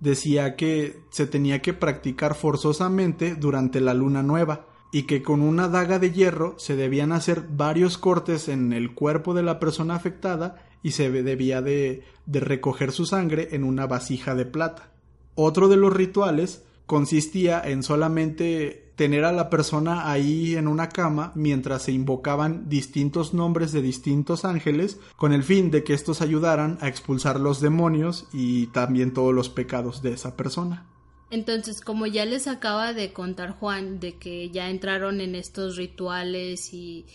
decía 0.00 0.56
que 0.56 0.98
se 1.12 1.28
tenía 1.28 1.62
que 1.62 1.74
practicar 1.74 2.34
forzosamente 2.34 3.36
durante 3.36 3.80
la 3.80 3.94
luna 3.94 4.24
nueva, 4.24 4.66
y 4.92 5.04
que 5.04 5.23
con 5.23 5.40
una 5.40 5.68
daga 5.68 5.99
de 5.99 6.11
hierro 6.11 6.54
se 6.59 6.76
debían 6.76 7.12
hacer 7.12 7.44
varios 7.49 7.99
cortes 7.99 8.49
en 8.49 8.73
el 8.73 8.94
cuerpo 8.94 9.35
de 9.35 9.42
la 9.42 9.59
persona 9.61 9.94
afectada 9.94 10.56
y 10.82 10.92
se 10.92 11.11
debía 11.11 11.62
de, 11.62 12.04
recoger 12.26 12.92
su 12.92 13.06
sangre 13.06 13.49
en 13.52 13.64
una 13.64 13.87
vasija 13.87 14.35
de 14.35 14.47
plata. 14.47 14.90
Otro 15.35 15.68
de 15.68 15.76
los 15.76 15.92
rituales 15.92 16.64
consistía 16.87 17.62
en 17.64 17.82
solamente 17.82 18.90
tener 18.97 19.25
a 19.25 19.32
la 19.32 19.49
persona 19.49 20.11
ahí 20.11 20.56
en 20.56 20.68
una 20.68 20.88
cama 20.88 21.32
mientras 21.35 21.82
se 21.82 21.92
invocaban 21.92 22.68
distintos 22.68 23.32
nombres 23.32 23.73
de 23.73 23.80
distintos 23.80 24.44
ángeles 24.44 24.99
con 25.16 25.32
el 25.32 25.42
fin 25.42 25.70
de 25.70 25.85
que 25.85 25.94
estos 25.94 26.20
ayudaran 26.20 26.78
a 26.80 26.88
expulsar 26.88 27.40
los 27.40 27.61
demonios 27.61 28.28
y 28.32 28.66
también 28.68 29.14
todos 29.14 29.32
los 29.32 29.49
pecados 29.49 30.02
de 30.02 30.12
esa 30.12 30.37
persona. 30.37 30.87
Entonces, 31.30 31.80
como 31.80 32.06
ya 32.06 32.25
les 32.25 32.49
acaba 32.49 32.92
de 32.92 33.12
contar 33.12 33.52
Juan, 33.52 34.00
de 34.00 34.18
que 34.18 34.50
ya 34.50 34.68
entraron 34.68 35.20
en 35.20 35.34
estos 35.34 35.76
rituales 35.76 36.75
y, 36.75 37.06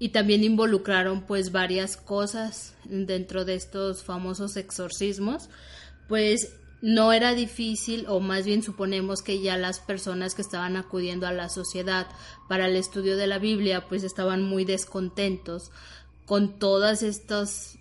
y 0.00 0.08
también 0.08 0.42
involucraron 0.42 1.22
pues 1.22 1.52
varias 1.52 1.96
cosas 1.96 2.74
dentro 2.84 3.44
de 3.44 3.54
estos 3.54 4.02
famosos 4.02 4.56
exorcismos, 4.56 5.48
pues 6.08 6.54
no 6.82 7.12
era 7.12 7.34
difícil, 7.34 8.06
o 8.08 8.20
más 8.20 8.46
bien 8.46 8.62
suponemos 8.62 9.22
que 9.22 9.40
ya 9.40 9.56
las 9.56 9.80
personas 9.80 10.34
que 10.34 10.42
estaban 10.42 10.76
acudiendo 10.76 11.26
a 11.26 11.32
la 11.32 11.48
sociedad 11.48 12.06
para 12.48 12.66
el 12.66 12.76
estudio 12.76 13.16
de 13.16 13.26
la 13.26 13.38
Biblia, 13.38 13.86
pues 13.88 14.02
estaban 14.02 14.42
muy 14.42 14.64
descontentos 14.64 15.70
con 16.24 16.58
todas 16.58 17.02
estas, 17.02 17.78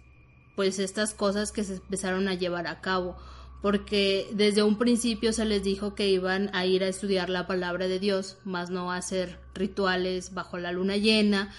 pues 0.56 0.80
estas 0.80 1.14
cosas 1.14 1.52
que 1.52 1.64
se 1.64 1.76
empezaron 1.76 2.28
a 2.28 2.34
llevar 2.34 2.68
a 2.68 2.82
cabo, 2.82 3.16
porque 3.62 4.30
desde 4.34 4.64
un 4.64 4.78
principio 4.78 5.34
se 5.34 5.46
les 5.46 5.64
dijo 5.64 5.96
que 5.96 6.10
iban 6.10 6.50
a 6.54 6.66
ir 6.66 6.84
a 6.84 6.88
estudiar 6.88 7.30
la 7.30 7.48
palabra 7.48 7.88
de 7.88 8.00
Dios, 8.00 8.38
más 8.46 8.70
no 8.70 8.92
a 8.92 8.98
hacer 8.98 9.38
rituales 9.54 10.34
bajo 10.34 10.58
la 10.58 10.72
luna 10.72 10.98
llena, 10.98 11.54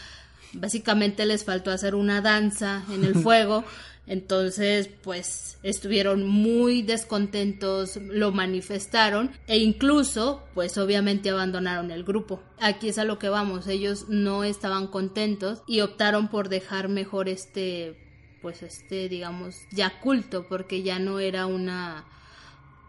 básicamente 0.53 1.27
les 1.27 1.45
faltó 1.45 1.71
hacer 1.71 1.95
una 1.95 2.21
danza 2.21 2.85
en 2.93 3.05
el 3.05 3.15
fuego. 3.23 3.65
Entonces, 4.07 4.89
pues 5.03 5.59
estuvieron 5.63 6.27
muy 6.27 6.83
descontentos, 6.83 7.97
lo 7.97 8.33
manifestaron 8.33 9.31
e 9.47 9.59
incluso, 9.59 10.43
pues 10.53 10.77
obviamente 10.79 11.31
abandonaron 11.31 11.93
el 11.93 12.03
grupo. 12.03 12.43
Aquí 12.59 12.89
es 12.89 12.99
a 12.99 13.05
lo 13.05 13.21
que 13.21 13.29
vamos, 13.29 13.69
ellos 13.69 14.07
no 14.09 14.43
estaban 14.43 14.89
contentos 14.89 15.63
y 15.69 15.81
optaron 15.81 16.27
por 16.27 16.49
dejar 16.49 16.89
mejor 16.89 17.29
este, 17.29 18.10
pues 18.43 18.63
este, 18.63 19.09
digamos, 19.09 19.57
ya 19.71 20.01
culto, 20.01 20.47
porque 20.49 20.83
ya 20.83 20.99
no 20.99 21.21
era 21.21 21.47
una, 21.47 22.05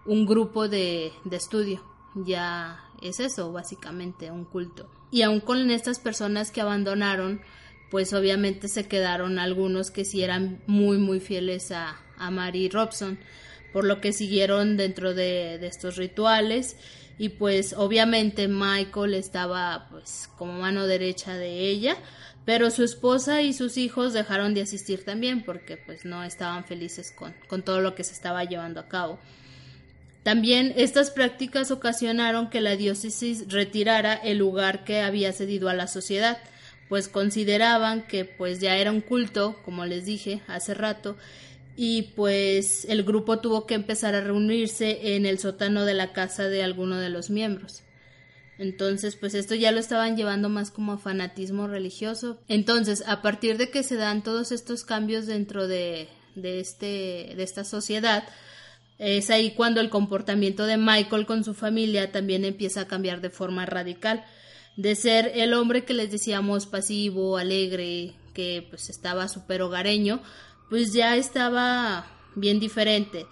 un 0.05 0.25
grupo 0.25 0.67
de, 0.67 1.11
de 1.25 1.37
estudio, 1.37 1.83
ya 2.15 2.79
es 3.01 3.19
eso, 3.19 3.51
básicamente, 3.51 4.31
un 4.31 4.45
culto. 4.45 4.89
Y 5.11 5.23
aún 5.23 5.41
con 5.41 5.69
estas 5.71 5.99
personas 5.99 6.51
que 6.51 6.61
abandonaron, 6.61 7.41
pues 7.89 8.13
obviamente 8.13 8.69
se 8.69 8.87
quedaron 8.87 9.37
algunos 9.37 9.91
que 9.91 10.05
sí 10.05 10.23
eran 10.23 10.63
muy 10.65 10.97
muy 10.97 11.19
fieles 11.19 11.71
a, 11.71 11.99
a 12.17 12.31
Mary 12.31 12.69
Robson, 12.69 13.19
por 13.73 13.83
lo 13.83 13.99
que 13.99 14.13
siguieron 14.13 14.77
dentro 14.77 15.13
de, 15.13 15.57
de, 15.59 15.67
estos 15.67 15.97
rituales 15.97 16.77
y 17.17 17.29
pues 17.29 17.73
obviamente 17.73 18.47
Michael 18.47 19.13
estaba 19.13 19.87
pues 19.91 20.29
como 20.37 20.53
mano 20.53 20.87
derecha 20.87 21.35
de 21.37 21.67
ella, 21.67 21.97
pero 22.51 22.69
su 22.69 22.83
esposa 22.83 23.41
y 23.43 23.53
sus 23.53 23.77
hijos 23.77 24.11
dejaron 24.11 24.53
de 24.53 24.63
asistir 24.63 25.05
también 25.05 25.41
porque 25.41 25.77
pues 25.77 26.03
no 26.03 26.21
estaban 26.21 26.65
felices 26.65 27.13
con, 27.17 27.33
con 27.47 27.63
todo 27.63 27.79
lo 27.79 27.95
que 27.95 28.03
se 28.03 28.11
estaba 28.11 28.43
llevando 28.43 28.81
a 28.81 28.89
cabo. 28.89 29.19
También 30.23 30.73
estas 30.75 31.11
prácticas 31.11 31.71
ocasionaron 31.71 32.49
que 32.49 32.59
la 32.59 32.75
diócesis 32.75 33.45
retirara 33.47 34.15
el 34.15 34.39
lugar 34.39 34.83
que 34.83 34.99
había 34.99 35.31
cedido 35.31 35.69
a 35.69 35.73
la 35.73 35.87
sociedad, 35.87 36.39
pues 36.89 37.07
consideraban 37.07 38.05
que 38.05 38.25
pues 38.25 38.59
ya 38.59 38.75
era 38.75 38.91
un 38.91 38.99
culto, 38.99 39.55
como 39.63 39.85
les 39.85 40.03
dije 40.03 40.41
hace 40.47 40.73
rato, 40.73 41.15
y 41.77 42.01
pues 42.17 42.83
el 42.83 43.03
grupo 43.03 43.39
tuvo 43.39 43.65
que 43.65 43.75
empezar 43.75 44.13
a 44.13 44.19
reunirse 44.19 45.15
en 45.15 45.25
el 45.25 45.39
sótano 45.39 45.85
de 45.85 45.93
la 45.93 46.11
casa 46.11 46.49
de 46.49 46.63
alguno 46.63 46.97
de 46.97 47.11
los 47.11 47.29
miembros. 47.29 47.81
Entonces, 48.61 49.15
pues 49.15 49.33
esto 49.33 49.55
ya 49.55 49.71
lo 49.71 49.79
estaban 49.79 50.15
llevando 50.15 50.47
más 50.47 50.69
como 50.69 50.99
fanatismo 50.99 51.65
religioso. 51.65 52.37
Entonces, 52.47 53.03
a 53.07 53.23
partir 53.23 53.57
de 53.57 53.71
que 53.71 53.81
se 53.81 53.95
dan 53.95 54.21
todos 54.21 54.51
estos 54.51 54.83
cambios 54.83 55.25
dentro 55.25 55.67
de, 55.67 56.07
de, 56.35 56.59
este, 56.59 57.33
de 57.35 57.41
esta 57.41 57.63
sociedad, 57.63 58.23
es 58.99 59.31
ahí 59.31 59.55
cuando 59.55 59.81
el 59.81 59.89
comportamiento 59.89 60.67
de 60.67 60.77
Michael 60.77 61.25
con 61.25 61.43
su 61.43 61.55
familia 61.55 62.11
también 62.11 62.45
empieza 62.45 62.81
a 62.81 62.87
cambiar 62.87 63.19
de 63.19 63.31
forma 63.31 63.65
radical 63.65 64.23
de 64.75 64.93
ser 64.95 65.31
el 65.33 65.55
hombre 65.55 65.83
que 65.83 65.95
les 65.95 66.11
decíamos 66.11 66.67
pasivo, 66.67 67.37
alegre, 67.37 68.13
que 68.35 68.67
pues 68.69 68.91
estaba 68.91 69.27
súper 69.27 69.63
hogareño, 69.63 70.21
pues 70.69 70.93
ya 70.93 71.15
estaba 71.15 72.05
bien 72.35 72.59
diferente. 72.59 73.25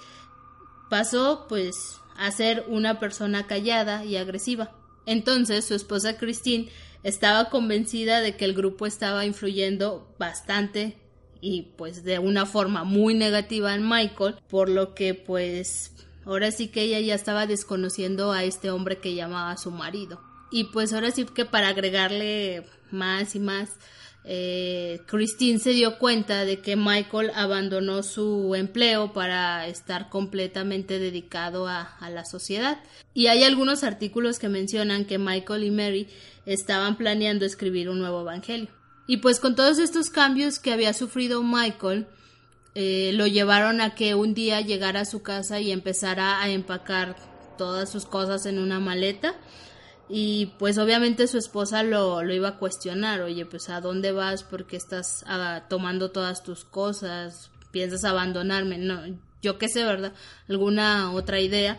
Pasó 0.90 1.46
pues 1.48 1.76
a 2.18 2.32
ser 2.32 2.66
una 2.68 3.00
persona 3.00 3.46
callada 3.46 4.04
y 4.06 4.18
agresiva. 4.18 4.79
Entonces 5.10 5.66
su 5.66 5.74
esposa 5.74 6.18
Christine 6.18 6.70
estaba 7.02 7.50
convencida 7.50 8.22
de 8.22 8.36
que 8.36 8.46
el 8.46 8.54
grupo 8.54 8.86
estaba 8.86 9.26
influyendo 9.26 10.08
bastante 10.20 10.98
y 11.42 11.74
pues 11.78 12.04
de 12.04 12.20
una 12.20 12.46
forma 12.46 12.84
muy 12.84 13.16
negativa 13.16 13.74
en 13.74 13.90
Michael, 13.90 14.36
por 14.48 14.70
lo 14.70 14.94
que 14.94 15.16
pues 15.16 15.94
ahora 16.26 16.52
sí 16.52 16.68
que 16.68 16.84
ella 16.84 17.00
ya 17.00 17.16
estaba 17.16 17.48
desconociendo 17.48 18.32
a 18.32 18.44
este 18.44 18.70
hombre 18.70 19.00
que 19.00 19.16
llamaba 19.16 19.58
su 19.58 19.72
marido. 19.72 20.22
Y 20.52 20.66
pues 20.66 20.94
ahora 20.94 21.10
sí 21.10 21.26
que 21.26 21.46
para 21.46 21.70
agregarle 21.70 22.68
más 22.92 23.34
y 23.34 23.40
más, 23.40 23.72
eh, 24.32 25.02
Christine 25.08 25.58
se 25.58 25.72
dio 25.72 25.98
cuenta 25.98 26.46
de 26.46 26.60
que 26.60 26.76
Michael 26.76 27.32
abandonó 27.34 28.04
su 28.04 28.54
empleo 28.54 29.12
para 29.12 29.66
estar 29.66 30.10
completamente 30.10 31.00
dedicado 31.00 31.68
a, 31.68 31.98
la 32.12 32.24
sociedad. 32.26 32.78
Y 33.16 33.26
hay 33.26 33.44
algunos 33.44 33.84
artículos 33.84 34.38
que 34.38 34.48
mencionan 34.48 35.06
que 35.06 35.18
Michael 35.18 35.64
y 35.64 35.72
Mary 35.72 36.08
estaban 36.46 36.96
planeando 36.96 37.44
escribir 37.44 37.90
un 37.90 37.98
nuevo 37.98 38.22
evangelio. 38.22 38.70
Y 39.08 39.18
pues 39.18 39.40
con 39.40 39.56
todos 39.56 39.80
estos 39.80 40.12
cambios 40.12 40.60
que 40.60 40.74
había 40.74 40.94
sufrido 40.94 41.42
Michael, 41.42 42.06
eh, 42.76 43.10
lo 43.16 43.26
llevaron 43.26 43.82
a 43.82 43.96
que 43.96 44.14
un 44.14 44.36
día 44.36 44.62
llegara 44.62 45.02
a 45.02 45.06
su 45.06 45.24
casa 45.24 45.60
y 45.60 45.72
empezara 45.72 46.40
a 46.40 46.50
empacar 46.50 47.16
todas 47.58 47.92
sus 47.92 48.06
cosas 48.06 48.46
en 48.46 48.60
una 48.60 48.80
maleta 48.80 49.34
y 50.10 50.48
pues 50.58 50.80
obviamente 50.80 51.28
su 51.28 51.38
esposa 51.38 51.84
lo, 51.84 52.24
lo, 52.24 52.34
iba 52.34 52.50
a 52.50 52.58
cuestionar, 52.58 53.22
oye, 53.22 53.46
pues 53.46 53.70
a 53.70 53.80
dónde 53.80 54.12
vas, 54.12 54.44
porque 54.44 54.76
estás 54.76 55.24
ah, 55.28 55.66
tomando 55.70 56.10
todas 56.10 56.44
tus 56.44 56.66
cosas, 56.66 57.52
piensas 57.72 58.04
abandonarme, 58.04 58.80
no, 58.80 59.02
yo 59.42 59.58
qué 59.58 59.70
sé, 59.70 59.84
¿verdad? 59.84 60.14
Alguna 60.48 61.12
otra 61.14 61.40
idea. 61.40 61.78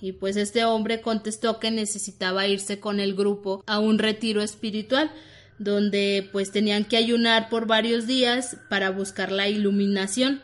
Y 0.00 0.12
pues 0.12 0.36
este 0.36 0.64
hombre 0.64 1.00
contestó 1.00 1.58
que 1.58 1.70
necesitaba 1.70 2.46
irse 2.46 2.80
con 2.80 3.00
el 3.00 3.14
grupo 3.14 3.64
a 3.66 3.78
un 3.78 3.98
retiro 3.98 4.42
espiritual, 4.42 5.10
donde 5.58 6.28
pues 6.32 6.52
tenían 6.52 6.84
que 6.84 6.96
ayunar 6.96 7.48
por 7.48 7.66
varios 7.66 8.06
días 8.06 8.56
para 8.68 8.90
buscar 8.90 9.32
la 9.32 9.48
iluminación. 9.48 10.42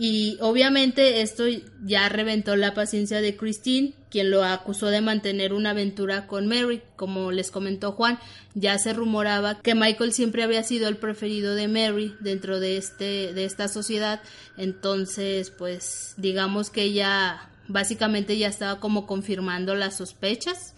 Y 0.00 0.38
obviamente 0.40 1.22
esto 1.22 1.42
ya 1.84 2.08
reventó 2.08 2.54
la 2.54 2.72
paciencia 2.72 3.20
de 3.20 3.36
Christine, 3.36 3.94
quien 4.10 4.30
lo 4.30 4.44
acusó 4.44 4.86
de 4.86 5.00
mantener 5.00 5.52
una 5.52 5.70
aventura 5.70 6.28
con 6.28 6.46
Mary. 6.46 6.82
Como 6.94 7.32
les 7.32 7.50
comentó 7.50 7.90
Juan, 7.90 8.20
ya 8.54 8.78
se 8.78 8.92
rumoraba 8.92 9.60
que 9.60 9.74
Michael 9.74 10.12
siempre 10.12 10.44
había 10.44 10.62
sido 10.62 10.86
el 10.86 10.98
preferido 10.98 11.56
de 11.56 11.66
Mary 11.66 12.14
dentro 12.20 12.60
de 12.60 12.76
este 12.76 13.32
de 13.32 13.44
esta 13.44 13.66
sociedad. 13.66 14.22
Entonces, 14.56 15.50
pues 15.50 16.14
digamos 16.16 16.70
que 16.70 16.84
ella 16.84 17.50
básicamente 17.66 18.38
ya 18.38 18.46
estaba 18.46 18.78
como 18.78 19.04
confirmando 19.04 19.74
las 19.74 19.96
sospechas 19.96 20.74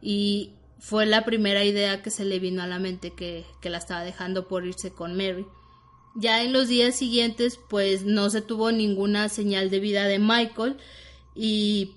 y 0.00 0.52
fue 0.78 1.06
la 1.06 1.24
primera 1.24 1.64
idea 1.64 2.02
que 2.02 2.12
se 2.12 2.24
le 2.24 2.38
vino 2.38 2.62
a 2.62 2.68
la 2.68 2.78
mente 2.78 3.12
que, 3.16 3.44
que 3.60 3.68
la 3.68 3.78
estaba 3.78 4.04
dejando 4.04 4.46
por 4.46 4.64
irse 4.64 4.92
con 4.92 5.16
Mary. 5.16 5.44
Ya 6.14 6.42
en 6.42 6.52
los 6.52 6.68
días 6.68 6.96
siguientes, 6.96 7.58
pues 7.68 8.04
no 8.04 8.30
se 8.30 8.42
tuvo 8.42 8.72
ninguna 8.72 9.28
señal 9.28 9.70
de 9.70 9.80
vida 9.80 10.04
de 10.04 10.18
Michael 10.18 10.76
y, 11.34 11.92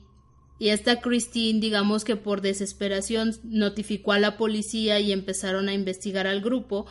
y 0.60 0.70
esta 0.70 1.02
Christine, 1.02 1.60
digamos 1.60 2.04
que 2.04 2.16
por 2.16 2.42
desesperación, 2.42 3.36
notificó 3.44 4.12
a 4.12 4.20
la 4.20 4.38
policía 4.38 5.00
y 5.00 5.12
empezaron 5.12 5.68
a 5.68 5.74
investigar 5.74 6.28
al 6.28 6.42
grupo, 6.42 6.86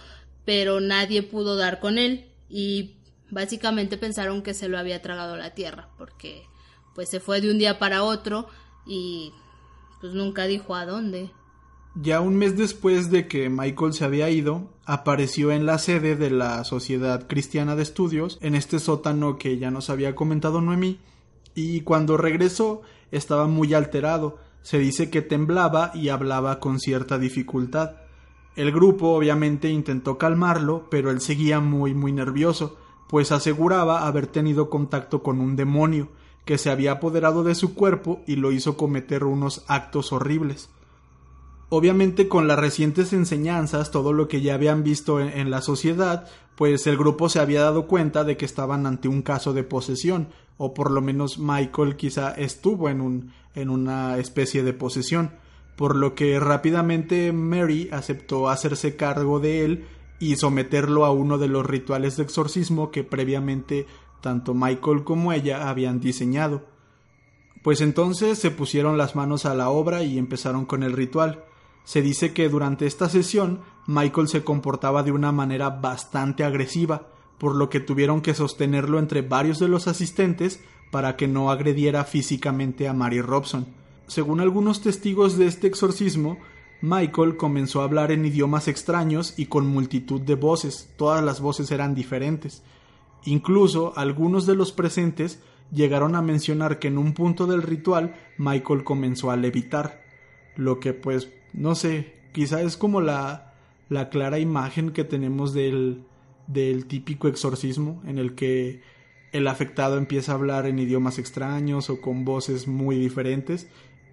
pero 0.45 0.81
nadie 0.81 1.23
pudo 1.23 1.57
dar 1.57 1.79
con 1.79 1.99
él 1.99 2.27
y 2.49 2.97
básicamente 3.31 3.97
pensaron 3.97 4.43
que 4.43 4.53
se 4.55 4.69
lo 4.69 4.79
había 4.79 5.01
tragado 5.01 5.37
la 5.37 5.55
tierra 5.55 5.89
porque 5.97 6.43
pues 6.95 7.09
se 7.09 7.19
fue 7.19 7.41
de 7.41 7.51
un 7.51 7.59
día 7.59 7.79
para 7.79 8.03
otro 8.03 8.47
y 8.87 9.33
pues 10.01 10.13
nunca 10.15 10.45
dijo 10.45 10.75
a 10.75 10.85
dónde. 10.85 11.31
Ya 11.95 12.21
un 12.21 12.37
mes 12.37 12.57
después 12.57 13.11
de 13.11 13.29
que 13.29 13.49
Michael 13.49 13.93
se 13.93 14.05
había 14.05 14.29
ido, 14.31 14.72
apareció 14.85 15.53
en 15.53 15.67
la 15.67 15.79
sede 15.79 16.17
de 16.17 16.31
la 16.31 16.65
Sociedad 16.65 17.27
Cristiana 17.29 17.77
de 17.77 17.83
Estudios, 17.83 18.39
en 18.41 18.55
este 18.55 18.79
sótano 18.79 19.39
que 19.39 19.59
ya 19.59 19.71
nos 19.71 19.91
había 19.91 20.15
comentado 20.15 20.61
Noemí, 20.61 20.99
y 21.55 21.83
cuando 21.83 22.17
regresó 22.17 22.83
estaba 23.11 23.47
muy 23.47 23.75
alterado, 23.75 24.39
se 24.63 24.79
dice 24.79 25.11
que 25.11 25.23
temblaba 25.23 25.91
y 25.95 26.09
hablaba 26.09 26.61
con 26.61 26.81
cierta 26.81 27.19
dificultad. 27.19 27.97
El 28.57 28.73
grupo 28.73 29.15
obviamente 29.15 29.69
intentó 29.69 30.19
calmarlo, 30.19 30.89
pero 30.91 31.11
él 31.11 31.21
seguía 31.21 31.61
muy 31.61 31.95
muy 31.95 32.13
nervioso, 32.13 32.79
pues 33.09 33.33
aseguraba 33.33 34.07
haber 34.07 34.27
tenido 34.27 34.71
contacto 34.71 35.23
con 35.23 35.41
un 35.41 35.57
demonio 35.57 36.09
que 36.45 36.59
se 36.59 36.71
había 36.71 36.93
apoderado 36.93 37.45
de 37.45 37.55
su 37.55 37.75
cuerpo 37.75 38.23
y 38.27 38.37
lo 38.37 38.53
hizo 38.53 38.77
cometer 38.77 39.25
unos 39.25 39.65
actos 39.69 40.13
horribles. 40.13 40.71
Obviamente 41.75 42.29
con 42.29 42.49
las 42.49 42.59
recientes 42.59 43.15
enseñanzas, 43.15 43.91
todo 43.91 44.13
lo 44.13 44.29
que 44.29 44.43
ya 44.43 44.53
habían 44.53 44.85
visto 44.85 45.21
en, 45.21 45.51
la 45.51 45.63
sociedad, 45.63 46.29
pues 46.55 46.87
el 46.87 46.99
grupo 46.99 47.31
se 47.31 47.41
había 47.41 47.63
dado 47.63 47.87
cuenta 47.87 48.25
de 48.25 48.37
que 48.37 48.45
estaban 48.45 48.85
ante 48.85 49.09
un 49.09 49.23
caso 49.23 49.55
de 49.55 49.65
posesión, 49.65 50.29
o 50.59 50.75
por 50.75 50.91
lo 50.91 51.01
menos 51.01 51.39
Michael 51.39 51.97
quizá 51.97 52.33
estuvo 52.33 52.91
en, 52.91 53.01
un, 53.01 53.33
en 53.55 53.71
una 53.71 54.19
especie 54.19 54.63
de 54.63 54.75
posesión, 54.75 55.31
por 55.75 55.97
lo 55.97 56.15
que 56.15 56.39
rápidamente 56.39 57.33
Mary 57.33 57.89
aceptó 57.91 58.51
hacerse 58.51 58.95
cargo 58.95 59.41
de 59.41 59.65
él 59.65 59.87
y 60.19 60.37
someterlo 60.37 61.07
a 61.07 61.11
uno 61.11 61.39
de 61.39 61.49
los 61.49 61.65
rituales 61.65 62.19
de 62.19 62.25
exorcismo 62.25 62.91
que 62.91 63.03
previamente 63.03 63.87
tanto 64.21 64.53
Michael 64.53 65.05
como 65.05 65.33
ella 65.33 65.71
habían 65.71 66.01
diseñado. 66.01 66.67
Pues 67.63 67.81
entonces 67.81 68.39
se 68.39 68.51
pusieron 68.51 68.99
las 68.99 69.17
manos 69.17 69.47
a 69.47 69.55
la 69.55 69.71
obra 69.71 70.03
y 70.03 70.19
empezaron 70.19 70.67
con 70.67 70.83
el 70.83 70.93
ritual. 70.93 71.47
Se 71.85 72.03
dice 72.03 72.33
que 72.33 72.49
durante 72.49 72.87
esta 72.87 73.09
sesión 73.09 73.61
Michael 73.87 74.29
se 74.29 74.45
comportaba 74.45 75.03
de 75.03 75.13
una 75.13 75.33
manera 75.33 75.71
bastante 75.71 76.45
agresiva, 76.45 77.09
por 77.39 77.57
lo 77.57 77.69
que 77.69 77.81
tuvieron 77.81 78.21
que 78.21 78.35
sostenerlo 78.35 78.99
entre 78.99 79.23
varios 79.23 79.59
de 79.59 79.69
los 79.69 79.89
asistentes 79.89 80.61
para 80.93 81.17
que 81.17 81.27
no 81.27 81.51
agrediera 81.51 82.05
físicamente 82.05 82.87
a 82.87 82.93
Mary 82.93 83.21
Robson. 83.21 83.67
Según 84.07 84.41
algunos 84.41 84.83
testigos 84.83 85.37
de 85.39 85.47
este 85.47 85.67
exorcismo, 85.67 86.39
Michael 86.83 87.37
comenzó 87.37 87.81
a 87.81 87.85
hablar 87.85 88.13
en 88.13 88.27
idiomas 88.27 88.69
extraños 88.69 89.35
y 89.37 89.47
con 89.47 89.67
multitud 89.67 90.21
de 90.21 90.35
voces, 90.35 90.91
todas 90.97 91.25
las 91.25 91.41
voces 91.41 91.71
eran 91.71 91.95
diferentes. 91.95 92.63
Incluso 93.25 93.93
algunos 93.97 94.47
de 94.47 94.55
los 94.55 94.73
presentes 94.73 95.41
llegaron 95.73 96.15
a 96.15 96.23
mencionar 96.23 96.79
que 96.79 96.89
en 96.89 96.99
un 96.99 97.15
punto 97.15 97.47
del 97.47 97.63
ritual 97.63 98.15
Michael 98.37 98.85
comenzó 98.85 99.31
a 99.31 99.37
levitar, 99.37 100.05
lo 100.57 100.81
que 100.81 100.93
pues 100.93 101.29
no 101.53 101.75
sé, 101.75 102.15
quizá 102.33 102.63
es 102.63 102.77
como 102.77 103.01
la, 103.01 103.55
la 103.89 104.09
clara 104.09 104.39
imagen 104.39 104.91
que 104.93 105.05
tenemos 105.05 105.53
del, 105.53 106.05
del 106.47 106.87
típico 106.87 107.29
exorcismo 107.29 108.03
en 108.07 108.19
el 108.19 108.35
que 108.35 108.83
el 109.33 109.47
afectado 109.47 109.97
empieza 109.97 110.33
a 110.33 110.35
hablar 110.37 110.67
en 110.67 110.79
idiomas 110.79 111.19
extraños 111.19 111.91
o 111.91 112.01
con 112.01 112.25
voces 112.25 112.69
muy 112.69 112.97
diferentes 112.97 113.69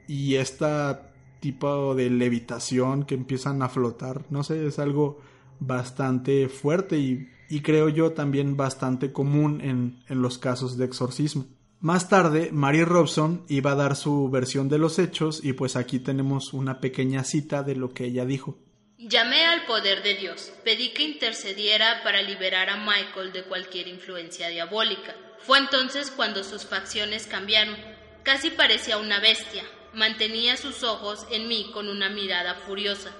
y 0.07 0.35
esta 0.35 1.13
tipo 1.39 1.95
de 1.95 2.09
levitación 2.09 3.03
que 3.03 3.15
empiezan 3.15 3.61
a 3.61 3.69
flotar, 3.69 4.25
no 4.29 4.43
sé, 4.43 4.65
es 4.65 4.79
algo 4.79 5.19
bastante 5.59 6.49
fuerte 6.49 6.97
y, 6.97 7.29
y 7.49 7.61
creo 7.61 7.89
yo 7.89 8.11
también 8.13 8.57
bastante 8.57 9.11
común 9.11 9.61
en, 9.61 10.03
en 10.07 10.21
los 10.21 10.37
casos 10.37 10.77
de 10.77 10.85
exorcismo. 10.85 11.45
Más 11.81 12.09
tarde, 12.09 12.49
Mary 12.51 12.83
Robson 12.83 13.45
iba 13.47 13.71
a 13.71 13.75
dar 13.75 13.95
su 13.95 14.29
versión 14.29 14.67
de 14.67 14.77
los 14.77 14.99
hechos 14.99 15.39
y 15.41 15.53
pues 15.53 15.77
aquí 15.77 15.99
tenemos 15.99 16.51
una 16.51 16.81
pequeña 16.81 17.23
cita 17.23 17.63
de 17.63 17.75
lo 17.75 17.93
que 17.93 18.03
ella 18.03 18.25
dijo. 18.25 18.57
Llamé 18.97 19.45
al 19.45 19.65
poder 19.65 20.03
de 20.03 20.15
Dios, 20.15 20.51
pedí 20.65 20.89
que 20.89 21.03
intercediera 21.03 22.03
para 22.03 22.21
liberar 22.21 22.69
a 22.69 22.75
Michael 22.75 23.31
de 23.31 23.43
cualquier 23.43 23.87
influencia 23.87 24.49
diabólica. 24.49 25.15
Fue 25.39 25.57
entonces 25.57 26.11
cuando 26.11 26.43
sus 26.43 26.65
facciones 26.65 27.27
cambiaron. 27.27 27.77
Casi 28.23 28.49
parecía 28.49 28.97
una 28.97 29.21
bestia. 29.21 29.63
Mantenía 29.93 30.57
sus 30.57 30.83
ojos 30.83 31.25
en 31.31 31.47
mí 31.47 31.71
con 31.73 31.87
una 31.87 32.09
mirada 32.09 32.55
furiosa. 32.55 33.11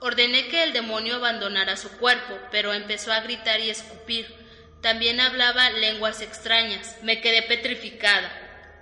Ordené 0.00 0.48
que 0.48 0.62
el 0.62 0.74
demonio 0.74 1.14
abandonara 1.14 1.78
su 1.78 1.88
cuerpo, 1.92 2.34
pero 2.50 2.74
empezó 2.74 3.10
a 3.12 3.20
gritar 3.20 3.60
y 3.60 3.70
escupir. 3.70 4.43
También 4.84 5.18
hablaba 5.18 5.70
lenguas 5.70 6.20
extrañas. 6.20 6.96
Me 7.02 7.22
quedé 7.22 7.40
petrificada. 7.40 8.30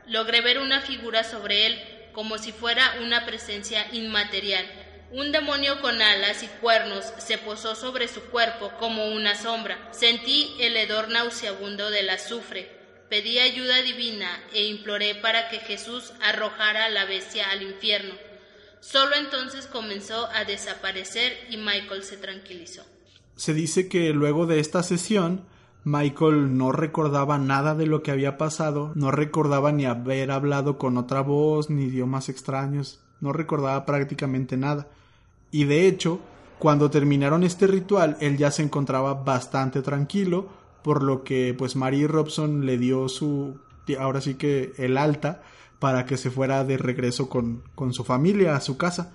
Logré 0.09 0.41
ver 0.41 0.59
una 0.59 0.81
figura 0.81 1.23
sobre 1.23 1.67
él, 1.67 1.81
como 2.13 2.39
si 2.39 2.51
fuera 2.51 2.97
una 3.05 3.25
presencia 3.25 3.87
inmaterial. 3.93 4.67
Un 5.13 5.31
demonio 5.31 5.81
con 5.81 6.03
alas 6.03 6.43
y 6.43 6.49
cuernos 6.61 7.05
se 7.19 7.39
posó 7.39 7.77
sobre 7.77 8.09
su 8.09 8.21
cuerpo 8.23 8.73
como 8.81 9.13
una 9.13 9.37
sombra. 9.37 9.79
Sentí 9.93 10.57
el 10.59 10.77
hedor 10.77 11.09
nauseabundo 11.09 11.89
del 11.91 12.11
azufre. 12.11 12.69
Pedí 13.09 13.39
ayuda 13.39 13.81
divina 13.83 14.43
e 14.53 14.65
imploré 14.65 15.15
para 15.15 15.51
que 15.51 15.61
Jesús 15.61 16.13
arrojara 16.21 16.87
a 16.87 16.91
la 16.91 17.05
bestia 17.05 17.49
al 17.51 17.63
infierno. 17.63 18.15
Solo 18.81 19.15
entonces 19.15 19.69
comenzó 19.69 20.29
a 20.35 20.45
desaparecer 20.45 21.47
y 21.49 21.59
Michael 21.59 22.03
se 22.03 22.17
tranquilizó. 22.17 22.85
Se 23.37 23.55
dice 23.55 23.89
que 23.89 24.13
luego 24.13 24.47
de 24.47 24.59
esta 24.59 24.83
sesión, 24.83 25.47
Michael 25.85 26.57
no 26.57 26.71
recordaba 26.71 27.39
nada 27.39 27.75
de 27.75 27.87
lo 27.87 28.03
que 28.03 28.13
había 28.13 28.39
pasado, 28.39 28.93
no 28.95 29.11
recordaba 29.11 29.73
ni 29.73 29.85
haber 29.85 30.31
hablado 30.31 30.79
con 30.79 30.97
otra 30.97 31.23
voz, 31.23 31.71
ni 31.71 31.85
idiomas 31.85 32.29
extraños, 32.29 33.01
no 33.21 33.33
recordaba 33.33 33.85
prácticamente 33.85 34.57
nada. 34.57 34.89
Y 35.51 35.65
de 35.65 35.87
hecho, 35.87 36.21
cuando 36.59 36.91
terminaron 36.91 37.43
este 37.43 37.67
ritual, 37.67 38.17
él 38.21 38.37
ya 38.37 38.53
se 38.53 38.63
encontraba 38.63 39.15
bastante 39.15 39.83
tranquilo, 39.83 40.47
por 40.83 41.03
lo 41.03 41.25
que 41.25 41.55
pues 41.57 41.75
Mary 41.75 42.07
Robson 42.07 42.65
le 42.65 42.79
dio 42.79 43.09
su, 43.09 43.59
ahora 43.99 44.21
sí 44.21 44.35
que 44.35 44.73
el 44.79 44.97
alta, 44.97 45.43
para 45.81 46.07
que 46.07 46.17
se 46.17 46.31
fuera 46.31 46.63
de 46.63 46.79
regreso 46.79 47.29
con, 47.29 47.65
con 47.75 47.93
su 47.93 48.05
familia 48.05 48.55
a 48.55 48.61
su 48.61 48.77
casa. 48.77 49.13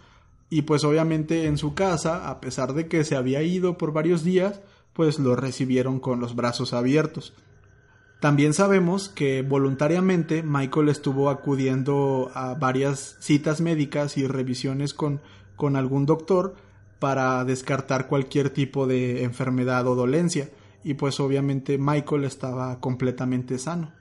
Y 0.50 0.64
pues 0.64 0.84
obviamente 0.84 1.46
en 1.46 1.58
su 1.58 1.74
casa, 1.74 2.30
a 2.30 2.42
pesar 2.42 2.74
de 2.74 2.88
que 2.88 3.06
se 3.06 3.16
había 3.16 3.42
ido 3.42 3.78
por 3.78 3.94
varios 3.94 4.26
días, 4.26 4.60
pues 4.98 5.20
lo 5.20 5.36
recibieron 5.36 6.00
con 6.00 6.20
los 6.20 6.36
brazos 6.36 6.74
abiertos. 6.74 7.34
También 8.20 8.56
sabemos 8.56 9.10
que 9.10 9.44
voluntariamente 9.44 10.42
Michael 10.42 10.90
estuvo 10.90 11.30
acudiendo 11.30 12.32
a 12.34 12.56
varias 12.56 13.16
citas 13.20 13.62
médicas 13.62 14.18
y 14.18 14.26
revisiones 14.26 14.96
con, 14.96 15.22
con 15.56 15.76
algún 15.76 16.08
doctor 16.08 16.56
para 16.98 17.46
descartar 17.46 18.08
cualquier 18.08 18.50
tipo 18.50 18.88
de 18.88 19.24
enfermedad 19.24 19.86
o 19.86 19.94
dolencia 19.94 20.50
y 20.84 20.96
pues 20.96 21.20
obviamente 21.20 21.78
Michael 21.78 22.24
estaba 22.24 22.80
completamente 22.80 23.60
sano. 23.60 23.94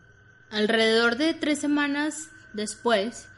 Alrededor 0.48 1.18
de 1.18 1.34
tres 1.34 1.58
semanas 1.58 2.30
después 2.54 3.28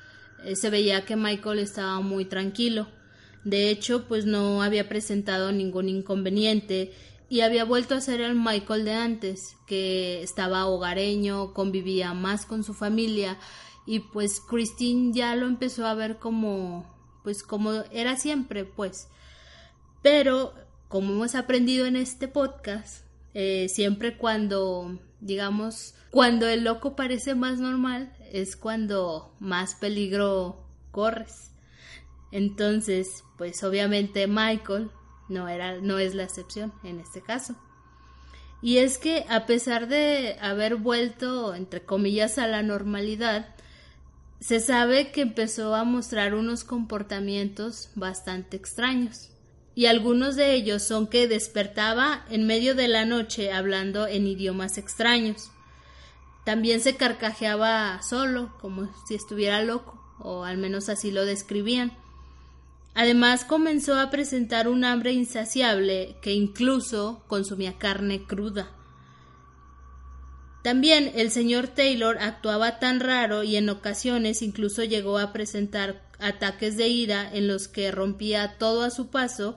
eh, 0.45 0.55
se 0.55 0.71
veía 0.71 1.05
que 1.05 1.17
Michael 1.17 1.59
estaba 1.59 1.99
muy 1.99 2.25
tranquilo. 2.25 2.87
De 3.43 3.71
hecho, 3.71 4.07
pues 4.07 4.27
no 4.27 4.63
había 4.63 4.89
presentado 4.89 5.51
ningún 5.51 5.89
inconveniente 5.89 6.93
y 7.29 7.41
había 7.43 7.65
vuelto 7.65 7.95
a 7.95 8.01
ser 8.01 8.21
el 8.21 8.35
Michael 8.35 8.85
de 8.85 8.95
antes, 8.95 9.57
que 9.67 10.23
estaba 10.23 10.67
hogareño, 10.67 11.53
convivía 11.53 12.15
más 12.15 12.47
con 12.47 12.65
su 12.65 12.75
familia 12.75 13.39
y 13.87 14.01
pues 14.01 14.41
Christine 14.41 15.13
ya 15.13 15.35
lo 15.35 15.47
empezó 15.47 15.87
a 15.87 15.95
ver 15.95 16.19
como 16.19 16.87
pues 17.23 17.43
como 17.43 17.73
era 17.91 18.17
siempre 18.17 18.65
pues. 18.65 19.09
Pero 20.03 20.55
como 20.89 21.13
hemos 21.13 21.35
aprendido 21.35 21.85
en 21.85 21.97
este 21.97 22.29
podcast, 22.29 23.05
eh, 23.35 23.69
siempre 23.69 24.17
cuando 24.17 24.99
digamos 25.21 25.95
cuando 26.11 26.49
el 26.49 26.65
loco 26.65 26.97
parece 26.97 27.35
más 27.35 27.61
normal 27.61 28.15
es 28.33 28.57
cuando 28.57 29.35
más 29.39 29.75
peligro 29.75 30.65
corres. 30.91 31.53
Entonces, 32.31 33.25
pues 33.37 33.63
obviamente 33.65 34.27
Michael 34.27 34.91
no, 35.29 35.49
era, 35.49 35.81
no 35.81 35.99
es 35.99 36.15
la 36.15 36.25
excepción 36.25 36.73
en 36.83 37.01
este 37.01 37.23
caso. 37.23 37.55
Y 38.61 38.79
es 38.79 38.99
que 38.99 39.25
a 39.29 39.47
pesar 39.47 39.89
de 39.89 40.37
haber 40.41 40.77
vuelto, 40.77 41.55
entre 41.55 41.85
comillas, 41.85 42.39
a 42.39 42.47
la 42.47 42.63
normalidad, 42.63 43.55
se 44.41 44.61
sabe 44.61 45.11
que 45.11 45.23
empezó 45.23 45.75
a 45.75 45.85
mostrar 45.85 46.35
unos 46.35 46.65
comportamientos 46.65 47.91
bastante 47.95 48.57
extraños. 48.57 49.31
Y 49.75 49.87
algunos 49.87 50.35
de 50.35 50.55
ellos 50.55 50.83
son 50.83 51.07
que 51.07 51.29
despertaba 51.29 52.25
en 52.31 52.47
medio 52.47 52.75
de 52.75 52.89
la 52.89 53.05
noche 53.05 53.53
hablando 53.53 54.09
en 54.09 54.27
idiomas 54.27 54.77
extraños. 54.77 55.51
También 56.45 56.81
se 56.81 56.97
carcajeaba 56.97 58.03
solo, 58.03 58.53
como 58.61 58.89
si 59.07 59.15
estuviera 59.15 59.63
loco, 59.63 60.03
o 60.19 60.45
al 60.45 60.59
menos 60.59 60.89
así 60.89 61.13
lo 61.13 61.25
describían. 61.25 61.97
Además 62.95 63.45
comenzó 63.45 63.99
a 63.99 64.11
presentar 64.11 64.69
un 64.69 64.85
hambre 64.85 65.13
insaciable 65.13 66.17
que 66.21 66.33
incluso 66.33 67.23
consumía 67.29 67.79
carne 67.79 68.25
cruda. 68.25 68.71
También 70.63 71.13
el 71.15 71.31
señor 71.31 71.69
Taylor 71.69 72.19
actuaba 72.19 72.79
tan 72.79 73.01
raro 73.01 73.45
y 73.45 73.57
en 73.57 73.69
ocasiones 73.71 74.43
incluso 74.43 74.83
llegó 74.85 75.19
a 75.19 75.33
presentar 75.33 76.03
ataques 76.19 76.77
de 76.77 76.89
ira 76.89 77.31
en 77.33 77.47
los 77.47 77.69
que 77.69 77.91
rompía 77.91 78.59
todo 78.59 78.83
a 78.83 78.91
su 78.91 79.09
paso 79.09 79.57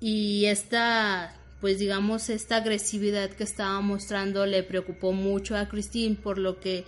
y 0.00 0.46
esta 0.46 1.34
pues 1.60 1.78
digamos 1.78 2.28
esta 2.28 2.56
agresividad 2.56 3.30
que 3.30 3.44
estaba 3.44 3.80
mostrando 3.80 4.46
le 4.46 4.62
preocupó 4.62 5.12
mucho 5.12 5.56
a 5.56 5.68
Christine 5.68 6.14
por 6.14 6.38
lo 6.38 6.60
que 6.60 6.84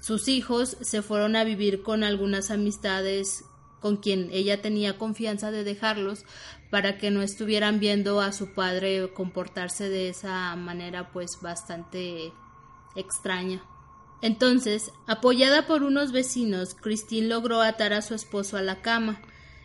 sus 0.00 0.28
hijos 0.28 0.76
se 0.80 1.02
fueron 1.02 1.36
a 1.36 1.44
vivir 1.44 1.82
con 1.82 2.02
algunas 2.02 2.50
amistades 2.50 3.44
con 3.80 3.96
quien 3.96 4.28
ella 4.32 4.62
tenía 4.62 4.98
confianza 4.98 5.50
de 5.50 5.64
dejarlos 5.64 6.24
para 6.70 6.98
que 6.98 7.10
no 7.10 7.22
estuvieran 7.22 7.80
viendo 7.80 8.20
a 8.20 8.32
su 8.32 8.54
padre 8.54 9.12
comportarse 9.12 9.88
de 9.88 10.08
esa 10.08 10.54
manera 10.56 11.10
pues 11.12 11.38
bastante 11.40 12.32
extraña. 12.94 13.62
Entonces, 14.22 14.92
apoyada 15.06 15.66
por 15.66 15.82
unos 15.82 16.12
vecinos, 16.12 16.74
Christine 16.74 17.28
logró 17.28 17.62
atar 17.62 17.92
a 17.92 18.02
su 18.02 18.14
esposo 18.14 18.56
a 18.56 18.62
la 18.62 18.82
cama 18.82 19.20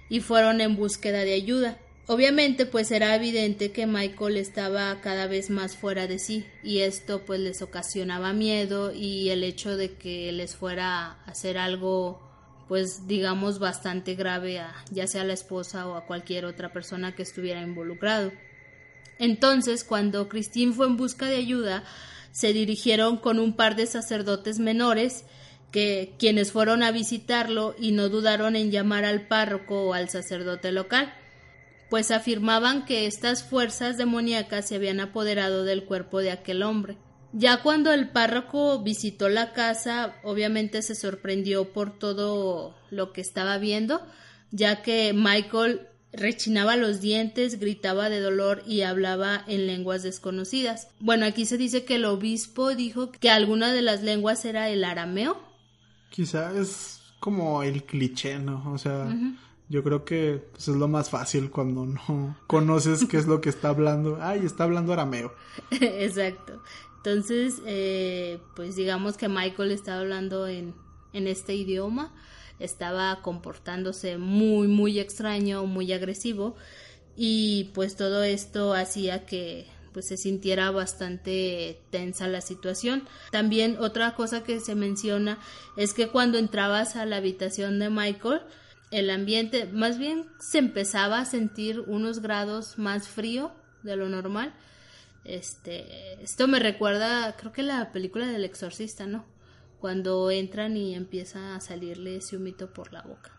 y 0.09 0.21
fueron 0.21 0.61
en 0.61 0.75
búsqueda 0.75 1.19
de 1.19 1.33
ayuda. 1.33 1.79
Obviamente 2.07 2.67
pues 2.67 2.91
era 2.91 3.15
evidente 3.15 3.71
que 3.71 3.87
Michael 3.87 4.37
estaba 4.37 5.01
cada 5.01 5.25
vez 5.25 5.49
más 5.49 5.75
fuera 5.75 6.05
de 6.05 6.19
sí 6.19 6.45
y 6.63 6.79
esto 6.79 7.25
pues 7.25 7.39
les 7.39 7.63
ocasionaba 7.63 8.31
miedo 8.31 8.93
y 8.93 9.31
el 9.31 9.43
hecho 9.43 9.75
de 9.75 9.93
que 9.93 10.31
les 10.31 10.55
fuera 10.55 11.07
a 11.07 11.23
hacer 11.25 11.57
algo 11.57 12.24
pues 12.67 13.07
digamos 13.07 13.59
bastante 13.59 14.15
grave 14.15 14.59
a 14.59 14.73
ya 14.91 15.07
sea 15.07 15.21
a 15.21 15.25
la 15.25 15.33
esposa 15.33 15.87
o 15.87 15.95
a 15.95 16.05
cualquier 16.05 16.45
otra 16.45 16.73
persona 16.73 17.15
que 17.15 17.23
estuviera 17.23 17.61
involucrado. 17.61 18.31
Entonces 19.19 19.83
cuando 19.83 20.27
Christine 20.27 20.73
fue 20.73 20.87
en 20.87 20.97
busca 20.97 21.27
de 21.27 21.37
ayuda 21.37 21.83
se 22.31 22.53
dirigieron 22.53 23.17
con 23.17 23.39
un 23.39 23.55
par 23.55 23.75
de 23.75 23.87
sacerdotes 23.87 24.59
menores 24.59 25.25
que 25.71 26.15
quienes 26.19 26.51
fueron 26.51 26.83
a 26.83 26.91
visitarlo 26.91 27.75
y 27.77 27.91
no 27.91 28.09
dudaron 28.09 28.55
en 28.55 28.71
llamar 28.71 29.05
al 29.05 29.27
párroco 29.27 29.83
o 29.83 29.93
al 29.93 30.09
sacerdote 30.09 30.71
local 30.71 31.13
pues 31.89 32.11
afirmaban 32.11 32.85
que 32.85 33.05
estas 33.05 33.43
fuerzas 33.43 33.97
demoníacas 33.97 34.67
se 34.67 34.75
habían 34.75 34.99
apoderado 34.99 35.63
del 35.63 35.85
cuerpo 35.85 36.19
de 36.19 36.31
aquel 36.31 36.63
hombre. 36.63 36.97
Ya 37.37 37.61
cuando 37.61 37.91
el 37.91 38.07
párroco 38.11 38.81
visitó 38.81 39.27
la 39.27 39.51
casa, 39.51 40.15
obviamente 40.23 40.81
se 40.81 40.95
sorprendió 40.95 41.73
por 41.73 41.99
todo 41.99 42.77
lo 42.91 43.11
que 43.11 43.19
estaba 43.19 43.57
viendo, 43.57 44.01
ya 44.51 44.81
que 44.81 45.11
Michael 45.11 45.81
rechinaba 46.13 46.77
los 46.77 47.01
dientes, 47.01 47.59
gritaba 47.59 48.07
de 48.07 48.21
dolor 48.21 48.63
y 48.65 48.83
hablaba 48.83 49.43
en 49.47 49.67
lenguas 49.67 50.01
desconocidas. 50.01 50.87
Bueno, 51.01 51.25
aquí 51.25 51.45
se 51.45 51.57
dice 51.57 51.83
que 51.83 51.95
el 51.95 52.05
obispo 52.05 52.73
dijo 52.73 53.11
que 53.11 53.29
alguna 53.29 53.73
de 53.73 53.81
las 53.81 54.01
lenguas 54.01 54.45
era 54.45 54.69
el 54.69 54.85
arameo. 54.85 55.37
Quizá 56.11 56.57
es 56.57 57.01
como 57.19 57.63
el 57.63 57.83
cliché, 57.83 58.39
¿no? 58.39 58.63
O 58.71 58.77
sea, 58.77 59.13
yo 59.67 59.83
creo 59.83 60.05
que 60.05 60.41
pues, 60.53 60.69
es 60.69 60.75
lo 60.77 60.87
más 60.87 61.09
fácil 61.09 61.51
cuando 61.51 61.85
no 61.85 62.37
conoces 62.47 63.05
qué 63.09 63.17
es 63.17 63.27
lo 63.27 63.41
que 63.41 63.49
está 63.49 63.67
hablando. 63.67 64.19
Ay, 64.21 64.45
está 64.45 64.63
hablando 64.63 64.93
arameo. 64.93 65.33
Exacto. 65.71 66.61
Entonces, 67.05 67.61
eh, 67.67 68.39
pues 68.55 68.75
digamos 68.75 69.15
que 69.15 69.29
Michael 69.29 69.69
estaba 69.69 69.99
hablando 69.99 70.47
en, 70.47 70.73
en 71.13 71.27
este 71.27 71.53
idioma, 71.53 72.11
estaba 72.57 73.21
comportándose 73.21 74.17
muy, 74.17 74.67
muy 74.67 74.99
extraño, 74.99 75.67
muy 75.67 75.93
agresivo 75.93 76.55
y 77.15 77.69
pues 77.75 77.95
todo 77.95 78.23
esto 78.23 78.73
hacía 78.73 79.27
que 79.27 79.67
pues 79.93 80.07
se 80.07 80.17
sintiera 80.17 80.71
bastante 80.71 81.79
tensa 81.91 82.27
la 82.27 82.41
situación. 82.41 83.07
También 83.29 83.77
otra 83.79 84.15
cosa 84.15 84.43
que 84.43 84.59
se 84.59 84.73
menciona 84.73 85.37
es 85.77 85.93
que 85.93 86.07
cuando 86.07 86.39
entrabas 86.39 86.95
a 86.95 87.05
la 87.05 87.17
habitación 87.17 87.77
de 87.77 87.91
Michael, 87.91 88.41
el 88.89 89.11
ambiente, 89.11 89.67
más 89.67 89.99
bien 89.99 90.25
se 90.39 90.57
empezaba 90.57 91.19
a 91.19 91.25
sentir 91.25 91.81
unos 91.81 92.19
grados 92.19 92.79
más 92.79 93.07
frío 93.07 93.51
de 93.83 93.95
lo 93.95 94.09
normal. 94.09 94.55
Este, 95.25 96.23
esto 96.23 96.47
me 96.47 96.59
recuerda, 96.59 97.35
creo 97.35 97.51
que 97.51 97.63
la 97.63 97.91
película 97.91 98.27
del 98.27 98.45
exorcista, 98.45 99.07
¿no? 99.07 99.25
Cuando 99.79 100.29
entran 100.31 100.77
y 100.77 100.95
empieza 100.95 101.55
a 101.55 101.61
salirle 101.61 102.17
ese 102.17 102.37
humito 102.37 102.71
por 102.71 102.93
la 102.93 103.01
boca. 103.01 103.31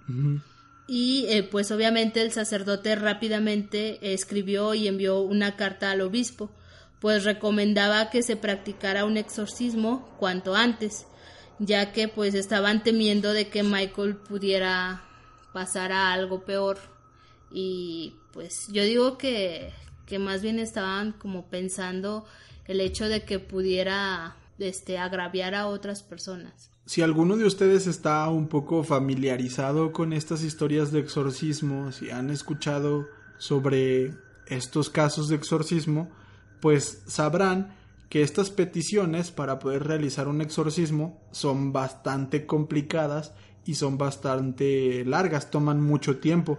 Y 0.88 1.27
eh, 1.29 1.42
pues 1.42 1.70
obviamente 1.70 2.22
el 2.22 2.33
sacerdote 2.33 2.94
rápidamente 2.96 4.12
escribió 4.12 4.75
y 4.75 4.88
envió 4.88 5.20
una 5.20 5.57
carta 5.57 5.90
al 5.90 6.01
obispo, 6.01 6.51
pues 7.01 7.25
recomendaba 7.25 8.11
que 8.11 8.22
se 8.22 8.37
practicara 8.37 9.05
un 9.05 9.16
exorcismo 9.16 10.09
cuanto 10.18 10.55
antes, 10.55 11.07
ya 11.59 11.92
que 11.92 12.09
pues 12.09 12.35
estaban 12.35 12.83
temiendo 12.83 13.33
de 13.33 13.49
que 13.49 13.62
Michael 13.62 14.16
pudiera 14.16 15.03
pasara 15.53 16.12
algo 16.12 16.44
peor. 16.44 16.79
Y 17.51 18.14
pues 18.33 18.68
yo 18.68 18.83
digo 18.83 19.16
que, 19.16 19.72
que 20.07 20.19
más 20.19 20.40
bien 20.42 20.59
estaban 20.59 21.12
como 21.12 21.47
pensando 21.47 22.25
el 22.66 22.81
hecho 22.81 23.09
de 23.09 23.25
que 23.25 23.38
pudiera 23.38 24.37
este, 24.59 24.99
agraviar 24.99 25.55
a 25.55 25.66
otras 25.66 26.03
personas. 26.03 26.71
Si 26.87 27.03
alguno 27.03 27.37
de 27.37 27.45
ustedes 27.45 27.87
está 27.87 28.29
un 28.29 28.47
poco 28.47 28.85
familiarizado 28.85 29.92
con 29.92 30.12
estas 30.12 30.42
historias 30.42 30.92
de 30.92 31.01
exorcismo, 31.01 31.90
si 31.90 32.11
han 32.11 32.31
escuchado 32.31 33.07
sobre 33.38 34.14
estos 34.47 34.88
casos 34.88 35.29
de 35.29 35.35
exorcismo, 35.35 36.09
pues 36.61 37.03
sabrán 37.07 37.77
que 38.09 38.23
estas 38.23 38.51
peticiones 38.51 39.33
para 39.33 39.59
poder 39.59 39.85
realizar 39.85 40.29
un 40.29 40.40
exorcismo 40.40 41.21
son 41.33 41.73
bastante 41.73 42.47
complicadas 42.47 43.33
y 43.64 43.75
son 43.75 43.99
bastante 43.99 45.05
largas, 45.05 45.51
toman 45.51 45.81
mucho 45.81 46.19
tiempo, 46.19 46.59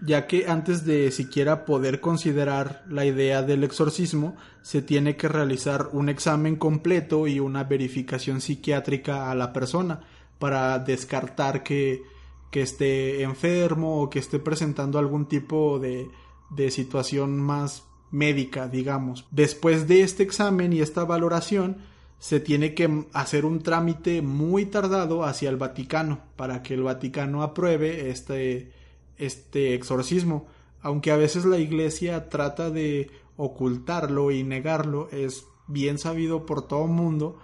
ya 0.00 0.26
que 0.26 0.46
antes 0.48 0.84
de 0.84 1.10
siquiera 1.10 1.64
poder 1.64 2.00
considerar 2.00 2.84
la 2.88 3.04
idea 3.04 3.42
del 3.42 3.64
exorcismo, 3.64 4.36
se 4.62 4.82
tiene 4.82 5.16
que 5.16 5.28
realizar 5.28 5.88
un 5.92 6.08
examen 6.08 6.56
completo 6.56 7.26
y 7.26 7.40
una 7.40 7.64
verificación 7.64 8.40
psiquiátrica 8.40 9.30
a 9.30 9.34
la 9.34 9.52
persona 9.52 10.00
para 10.38 10.78
descartar 10.78 11.62
que, 11.62 12.02
que 12.50 12.62
esté 12.62 13.22
enfermo 13.22 14.02
o 14.02 14.10
que 14.10 14.18
esté 14.18 14.38
presentando 14.38 14.98
algún 14.98 15.26
tipo 15.26 15.78
de, 15.78 16.08
de 16.50 16.70
situación 16.70 17.38
más 17.38 17.84
médica, 18.10 18.68
digamos. 18.68 19.26
Después 19.30 19.88
de 19.88 20.02
este 20.02 20.22
examen 20.22 20.72
y 20.72 20.80
esta 20.80 21.04
valoración, 21.04 21.78
se 22.18 22.40
tiene 22.40 22.74
que 22.74 23.04
hacer 23.12 23.44
un 23.44 23.62
trámite 23.62 24.22
muy 24.22 24.66
tardado 24.66 25.24
hacia 25.24 25.50
el 25.50 25.56
Vaticano 25.56 26.20
para 26.36 26.62
que 26.62 26.74
el 26.74 26.82
Vaticano 26.82 27.42
apruebe 27.42 28.10
este, 28.10 28.72
este 29.18 29.74
exorcismo. 29.74 30.46
Aunque 30.82 31.10
a 31.10 31.16
veces 31.16 31.44
la 31.44 31.58
Iglesia 31.58 32.28
trata 32.28 32.70
de 32.70 33.10
ocultarlo 33.36 34.30
y 34.30 34.42
negarlo, 34.44 35.08
es 35.10 35.46
bien 35.66 35.98
sabido 35.98 36.46
por 36.46 36.66
todo 36.66 36.86
mundo 36.86 37.38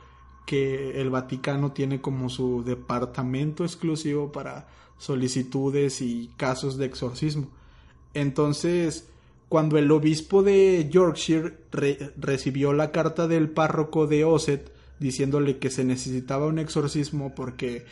que 0.47 1.01
el 1.01 1.11
Vaticano 1.11 1.73
tiene 1.73 2.01
como 2.01 2.29
su 2.29 2.65
departamento 2.65 3.65
exclusivo 3.65 4.33
para 4.33 4.69
solicitudes 4.99 6.01
y 6.01 6.31
casos 6.37 6.77
de 6.77 6.87
exorcismo. 6.87 7.49
Entonces, 8.15 9.09
cuando 9.49 9.79
el 9.79 9.91
obispo 9.91 10.43
de 10.43 10.89
Yorkshire 10.91 11.59
recibió 12.17 12.73
la 12.73 12.91
carta 12.91 13.27
del 13.27 13.51
párroco 13.51 14.07
de 14.07 14.25
Osset 14.25 14.73
diciéndole 14.99 15.59
que 15.59 15.71
se 15.71 15.85
necesitaba 15.85 16.47
un 16.47 16.59
exorcismo 16.59 17.35
porque 17.35 17.85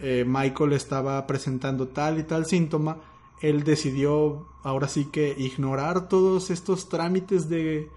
eh, 0.00 0.24
Michael 0.26 0.72
estaba 0.72 1.24
presentando 1.26 1.88
tal 1.88 2.18
y 2.18 2.24
tal 2.24 2.46
síntoma, 2.46 3.00
él 3.40 3.64
decidió 3.64 4.46
ahora 4.62 4.88
sí 4.88 5.06
que 5.06 5.34
ignorar 5.38 6.08
todos 6.08 6.50
estos 6.50 6.88
trámites 6.88 7.48
de 7.48 7.88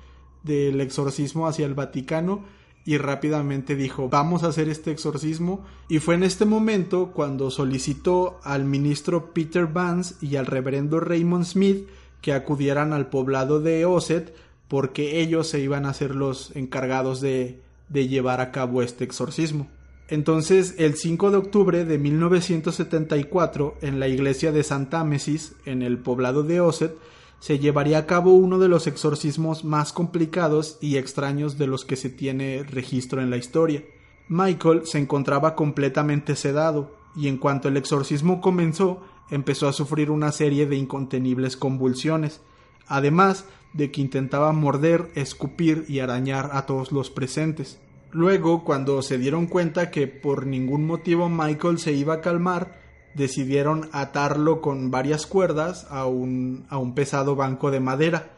del 0.43 0.81
exorcismo 0.81 1.47
hacia 1.47 1.65
el 1.65 1.73
Vaticano 1.73 2.43
y 2.85 2.97
rápidamente 2.97 3.75
dijo 3.75 4.07
vamos 4.09 4.43
a 4.43 4.47
hacer 4.47 4.69
este 4.69 4.91
exorcismo 4.91 5.65
y 5.89 5.99
fue 5.99 6.15
en 6.15 6.23
este 6.23 6.45
momento 6.45 7.11
cuando 7.13 7.51
solicitó 7.51 8.39
al 8.43 8.63
ministro 8.65 9.33
Peter 9.33 9.67
Vance 9.67 10.15
y 10.21 10.37
al 10.37 10.45
reverendo 10.45 10.99
Raymond 10.99 11.45
Smith 11.45 11.87
que 12.21 12.33
acudieran 12.33 12.93
al 12.93 13.09
poblado 13.09 13.59
de 13.59 13.85
Osset 13.85 14.33
porque 14.67 15.21
ellos 15.21 15.47
se 15.47 15.59
iban 15.59 15.85
a 15.85 15.93
ser 15.93 16.15
los 16.15 16.55
encargados 16.55 17.21
de, 17.21 17.61
de 17.89 18.07
llevar 18.07 18.41
a 18.41 18.51
cabo 18.51 18.81
este 18.81 19.03
exorcismo. 19.05 19.67
Entonces, 20.09 20.75
el 20.77 20.95
5 20.95 21.31
de 21.31 21.37
octubre 21.37 21.83
de 21.83 21.97
1974, 21.97 23.75
en 23.81 23.99
la 23.99 24.07
iglesia 24.07 24.53
de 24.53 24.63
Santa 24.63 25.01
Amesis, 25.01 25.53
en 25.65 25.81
el 25.81 25.97
poblado 25.97 26.43
de 26.43 26.61
Osset, 26.61 26.95
se 27.39 27.59
llevaría 27.59 27.99
a 27.99 28.05
cabo 28.05 28.33
uno 28.33 28.57
de 28.57 28.69
los 28.69 28.87
exorcismos 28.87 29.65
más 29.65 29.91
complicados 29.91 30.77
y 30.81 30.97
extraños 30.97 31.57
de 31.57 31.67
los 31.67 31.83
que 31.83 31.97
se 31.97 32.09
tiene 32.09 32.63
registro 32.63 33.21
en 33.21 33.29
la 33.29 33.37
historia. 33.37 33.83
Michael 34.29 34.81
se 34.85 34.97
encontraba 34.99 35.55
completamente 35.55 36.35
sedado, 36.35 36.95
y 37.15 37.27
en 37.27 37.37
cuanto 37.37 37.67
el 37.67 37.77
exorcismo 37.77 38.41
comenzó, 38.41 39.01
empezó 39.29 39.67
a 39.67 39.73
sufrir 39.73 40.09
una 40.09 40.31
serie 40.31 40.67
de 40.67 40.77
incontenibles 40.77 41.57
convulsiones, 41.57 42.41
además 42.87 43.45
de 43.73 43.91
que 43.91 44.01
intentaba 44.01 44.53
morder, 44.53 45.11
escupir 45.15 45.85
y 45.87 45.99
arañar 45.99 46.51
a 46.53 46.65
todos 46.65 46.91
los 46.91 47.09
presentes. 47.09 47.79
Luego, 48.17 48.63
cuando 48.63 49.03
se 49.03 49.19
dieron 49.19 49.45
cuenta 49.45 49.91
que 49.91 50.07
por 50.07 50.47
ningún 50.47 50.87
motivo 50.87 51.29
Michael 51.29 51.77
se 51.77 51.91
iba 51.91 52.15
a 52.15 52.21
calmar, 52.21 52.81
decidieron 53.13 53.91
atarlo 53.91 54.59
con 54.59 54.89
varias 54.89 55.27
cuerdas 55.27 55.85
a 55.91 56.07
un, 56.07 56.65
a 56.69 56.79
un 56.79 56.95
pesado 56.95 57.35
banco 57.35 57.69
de 57.69 57.79
madera. 57.79 58.31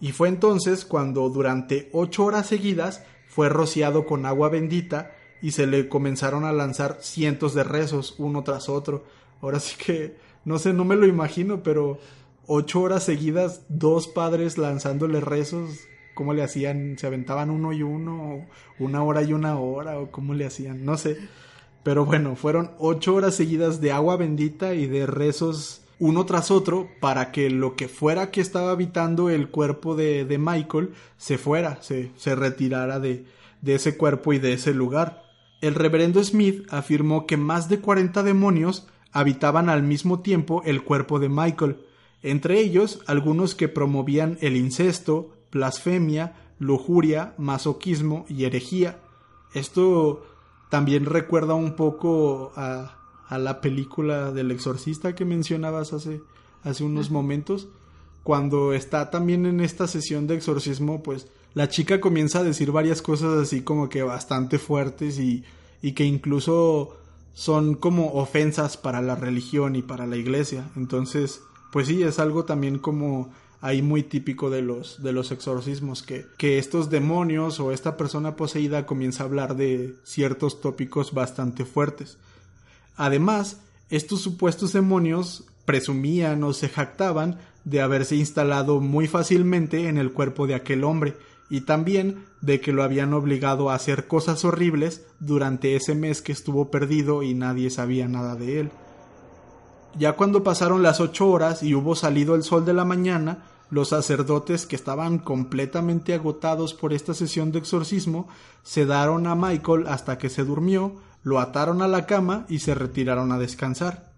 Y 0.00 0.12
fue 0.12 0.28
entonces 0.28 0.86
cuando 0.86 1.28
durante 1.28 1.90
ocho 1.92 2.24
horas 2.24 2.46
seguidas 2.46 3.04
fue 3.28 3.50
rociado 3.50 4.06
con 4.06 4.24
agua 4.24 4.48
bendita 4.48 5.12
y 5.42 5.50
se 5.50 5.66
le 5.66 5.90
comenzaron 5.90 6.46
a 6.46 6.52
lanzar 6.52 6.96
cientos 7.02 7.52
de 7.52 7.62
rezos 7.62 8.14
uno 8.16 8.42
tras 8.42 8.70
otro. 8.70 9.04
Ahora 9.42 9.60
sí 9.60 9.76
que 9.76 10.16
no 10.46 10.58
sé, 10.58 10.72
no 10.72 10.86
me 10.86 10.96
lo 10.96 11.06
imagino, 11.06 11.62
pero 11.62 11.98
ocho 12.46 12.80
horas 12.80 13.02
seguidas, 13.02 13.66
dos 13.68 14.08
padres 14.08 14.56
lanzándole 14.56 15.20
rezos, 15.20 15.80
¿cómo 16.16 16.32
le 16.32 16.42
hacían? 16.42 16.96
¿Se 16.98 17.06
aventaban 17.06 17.50
uno 17.50 17.72
y 17.74 17.82
uno? 17.82 18.46
¿Una 18.80 19.04
hora 19.04 19.22
y 19.22 19.34
una 19.34 19.58
hora? 19.60 20.00
¿O 20.00 20.10
cómo 20.10 20.32
le 20.34 20.46
hacían? 20.46 20.84
No 20.84 20.96
sé. 20.96 21.18
Pero 21.84 22.06
bueno, 22.06 22.34
fueron 22.34 22.72
ocho 22.78 23.14
horas 23.14 23.36
seguidas 23.36 23.80
de 23.82 23.92
agua 23.92 24.16
bendita 24.16 24.74
y 24.74 24.86
de 24.86 25.06
rezos 25.06 25.82
uno 25.98 26.26
tras 26.26 26.50
otro 26.50 26.88
para 27.00 27.32
que 27.32 27.50
lo 27.50 27.76
que 27.76 27.88
fuera 27.88 28.30
que 28.30 28.40
estaba 28.40 28.70
habitando 28.70 29.30
el 29.30 29.48
cuerpo 29.48 29.94
de, 29.94 30.24
de 30.24 30.38
Michael 30.38 30.94
se 31.18 31.38
fuera, 31.38 31.82
se, 31.82 32.10
se 32.16 32.34
retirara 32.34 32.98
de, 32.98 33.26
de 33.60 33.74
ese 33.74 33.96
cuerpo 33.96 34.32
y 34.32 34.38
de 34.38 34.54
ese 34.54 34.74
lugar. 34.74 35.22
El 35.60 35.74
reverendo 35.74 36.24
Smith 36.24 36.66
afirmó 36.70 37.26
que 37.26 37.36
más 37.36 37.68
de 37.68 37.80
40 37.80 38.22
demonios 38.22 38.88
habitaban 39.12 39.68
al 39.68 39.82
mismo 39.82 40.20
tiempo 40.20 40.62
el 40.64 40.82
cuerpo 40.82 41.18
de 41.18 41.28
Michael, 41.28 41.76
entre 42.22 42.58
ellos 42.58 43.00
algunos 43.06 43.54
que 43.54 43.68
promovían 43.68 44.38
el 44.40 44.56
incesto, 44.56 45.35
blasfemia, 45.52 46.34
lujuria, 46.58 47.34
masoquismo 47.38 48.24
y 48.28 48.44
herejía. 48.44 49.00
Esto 49.54 50.26
también 50.70 51.04
recuerda 51.04 51.54
un 51.54 51.76
poco 51.76 52.52
a, 52.56 52.96
a 53.28 53.38
la 53.38 53.60
película 53.60 54.32
del 54.32 54.50
exorcista 54.50 55.14
que 55.14 55.24
mencionabas 55.24 55.92
hace, 55.92 56.20
hace 56.62 56.84
unos 56.84 57.10
momentos. 57.10 57.68
Cuando 58.22 58.72
está 58.72 59.10
también 59.10 59.46
en 59.46 59.60
esta 59.60 59.86
sesión 59.86 60.26
de 60.26 60.34
exorcismo, 60.34 61.02
pues 61.02 61.28
la 61.54 61.68
chica 61.68 62.00
comienza 62.00 62.40
a 62.40 62.44
decir 62.44 62.72
varias 62.72 63.02
cosas 63.02 63.38
así 63.38 63.62
como 63.62 63.88
que 63.88 64.02
bastante 64.02 64.58
fuertes 64.58 65.18
y, 65.18 65.44
y 65.80 65.92
que 65.92 66.04
incluso 66.04 66.96
son 67.32 67.74
como 67.74 68.14
ofensas 68.14 68.76
para 68.76 69.00
la 69.02 69.14
religión 69.14 69.76
y 69.76 69.82
para 69.82 70.06
la 70.06 70.16
iglesia. 70.16 70.70
Entonces, 70.76 71.42
pues 71.70 71.86
sí, 71.88 72.02
es 72.02 72.18
algo 72.18 72.44
también 72.44 72.78
como 72.78 73.30
ahí 73.60 73.82
muy 73.82 74.02
típico 74.02 74.50
de 74.50 74.62
los, 74.62 75.02
de 75.02 75.12
los 75.12 75.32
exorcismos, 75.32 76.02
que, 76.02 76.26
que 76.36 76.58
estos 76.58 76.90
demonios 76.90 77.60
o 77.60 77.72
esta 77.72 77.96
persona 77.96 78.36
poseída 78.36 78.86
comienza 78.86 79.22
a 79.22 79.26
hablar 79.26 79.56
de 79.56 79.94
ciertos 80.04 80.60
tópicos 80.60 81.12
bastante 81.12 81.64
fuertes. 81.64 82.18
Además, 82.96 83.60
estos 83.90 84.20
supuestos 84.20 84.72
demonios 84.72 85.44
presumían 85.64 86.42
o 86.44 86.52
se 86.52 86.68
jactaban 86.68 87.38
de 87.64 87.80
haberse 87.80 88.16
instalado 88.16 88.80
muy 88.80 89.08
fácilmente 89.08 89.88
en 89.88 89.98
el 89.98 90.12
cuerpo 90.12 90.46
de 90.46 90.54
aquel 90.54 90.84
hombre, 90.84 91.16
y 91.48 91.62
también 91.62 92.24
de 92.40 92.60
que 92.60 92.72
lo 92.72 92.82
habían 92.82 93.14
obligado 93.14 93.70
a 93.70 93.74
hacer 93.74 94.06
cosas 94.06 94.44
horribles 94.44 95.06
durante 95.20 95.76
ese 95.76 95.94
mes 95.94 96.22
que 96.22 96.32
estuvo 96.32 96.70
perdido 96.70 97.22
y 97.22 97.34
nadie 97.34 97.70
sabía 97.70 98.08
nada 98.08 98.34
de 98.34 98.60
él. 98.60 98.70
Ya 99.98 100.12
cuando 100.12 100.42
pasaron 100.42 100.82
las 100.82 101.00
ocho 101.00 101.28
horas 101.28 101.62
y 101.62 101.74
hubo 101.74 101.94
salido 101.94 102.34
el 102.34 102.42
sol 102.42 102.64
de 102.64 102.74
la 102.74 102.84
mañana, 102.84 103.44
los 103.70 103.88
sacerdotes 103.88 104.66
que 104.66 104.76
estaban 104.76 105.18
completamente 105.18 106.14
agotados 106.14 106.74
por 106.74 106.92
esta 106.92 107.14
sesión 107.14 107.50
de 107.50 107.58
exorcismo 107.58 108.28
sedaron 108.62 109.26
a 109.26 109.34
Michael 109.34 109.86
hasta 109.88 110.18
que 110.18 110.28
se 110.28 110.44
durmió, 110.44 110.96
lo 111.22 111.40
ataron 111.40 111.82
a 111.82 111.88
la 111.88 112.06
cama 112.06 112.44
y 112.48 112.60
se 112.60 112.74
retiraron 112.74 113.32
a 113.32 113.38
descansar. 113.38 114.12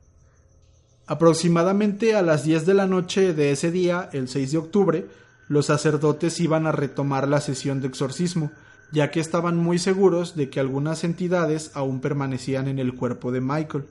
Aproximadamente 1.06 2.14
a 2.14 2.22
las 2.22 2.44
diez 2.44 2.66
de 2.66 2.74
la 2.74 2.86
noche 2.86 3.32
de 3.32 3.52
ese 3.52 3.70
día, 3.70 4.10
el 4.12 4.28
6 4.28 4.52
de 4.52 4.58
octubre, 4.58 5.06
los 5.48 5.66
sacerdotes 5.66 6.38
iban 6.40 6.66
a 6.66 6.72
retomar 6.72 7.26
la 7.28 7.40
sesión 7.40 7.80
de 7.80 7.88
exorcismo, 7.88 8.50
ya 8.92 9.10
que 9.10 9.20
estaban 9.20 9.56
muy 9.56 9.78
seguros 9.78 10.36
de 10.36 10.50
que 10.50 10.60
algunas 10.60 11.04
entidades 11.04 11.70
aún 11.72 12.00
permanecían 12.00 12.68
en 12.68 12.78
el 12.78 12.94
cuerpo 12.94 13.32
de 13.32 13.40
Michael. 13.40 13.86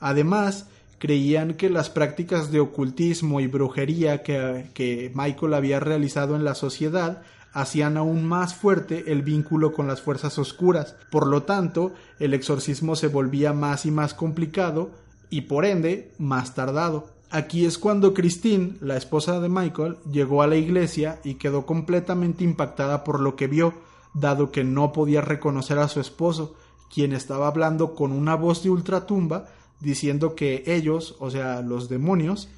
Además, 0.00 0.66
creían 1.02 1.54
que 1.54 1.68
las 1.68 1.90
prácticas 1.90 2.52
de 2.52 2.60
ocultismo 2.60 3.40
y 3.40 3.48
brujería 3.48 4.22
que, 4.22 5.10
Michael 5.16 5.54
había 5.54 5.80
realizado 5.80 6.36
en 6.36 6.44
la 6.44 6.54
sociedad 6.54 7.22
hacían 7.52 7.96
aún 7.96 8.24
más 8.24 8.54
fuerte 8.54 9.10
el 9.10 9.22
vínculo 9.22 9.72
con 9.72 9.88
las 9.88 10.00
fuerzas 10.00 10.38
oscuras. 10.38 10.94
Por 11.10 11.26
lo 11.26 11.42
tanto, 11.42 11.92
el 12.20 12.34
exorcismo 12.34 12.94
se 12.94 13.08
volvía 13.08 13.52
más 13.52 13.84
y 13.84 13.90
más 13.90 14.14
complicado 14.14 14.90
y 15.28 15.40
por 15.40 15.64
ende 15.64 16.12
más 16.18 16.54
tardado. 16.54 17.08
Aquí 17.30 17.64
es 17.64 17.78
cuando 17.78 18.14
Christine, 18.14 18.74
la 18.80 18.96
esposa 18.96 19.40
de 19.40 19.48
Michael, 19.48 19.96
llegó 20.08 20.40
a 20.40 20.46
la 20.46 20.54
iglesia 20.54 21.18
y 21.24 21.34
quedó 21.34 21.66
completamente 21.66 22.44
impactada 22.44 23.02
por 23.02 23.18
lo 23.18 23.34
que 23.34 23.48
vio, 23.48 23.74
dado 24.14 24.52
que 24.52 24.62
no 24.62 24.92
podía 24.92 25.20
reconocer 25.20 25.80
a 25.80 25.88
su 25.88 25.98
esposo, 25.98 26.54
quien 26.94 27.12
estaba 27.12 27.48
hablando 27.48 27.96
con 27.96 28.12
una 28.12 28.36
voz 28.36 28.62
de 28.62 28.70
ultratumba, 28.70 29.48
diciendo 29.82 30.34
que 30.34 30.62
ellos, 30.66 31.16
o 31.18 31.30
sea, 31.30 31.60
los 31.60 31.88
demonios, 31.88 32.48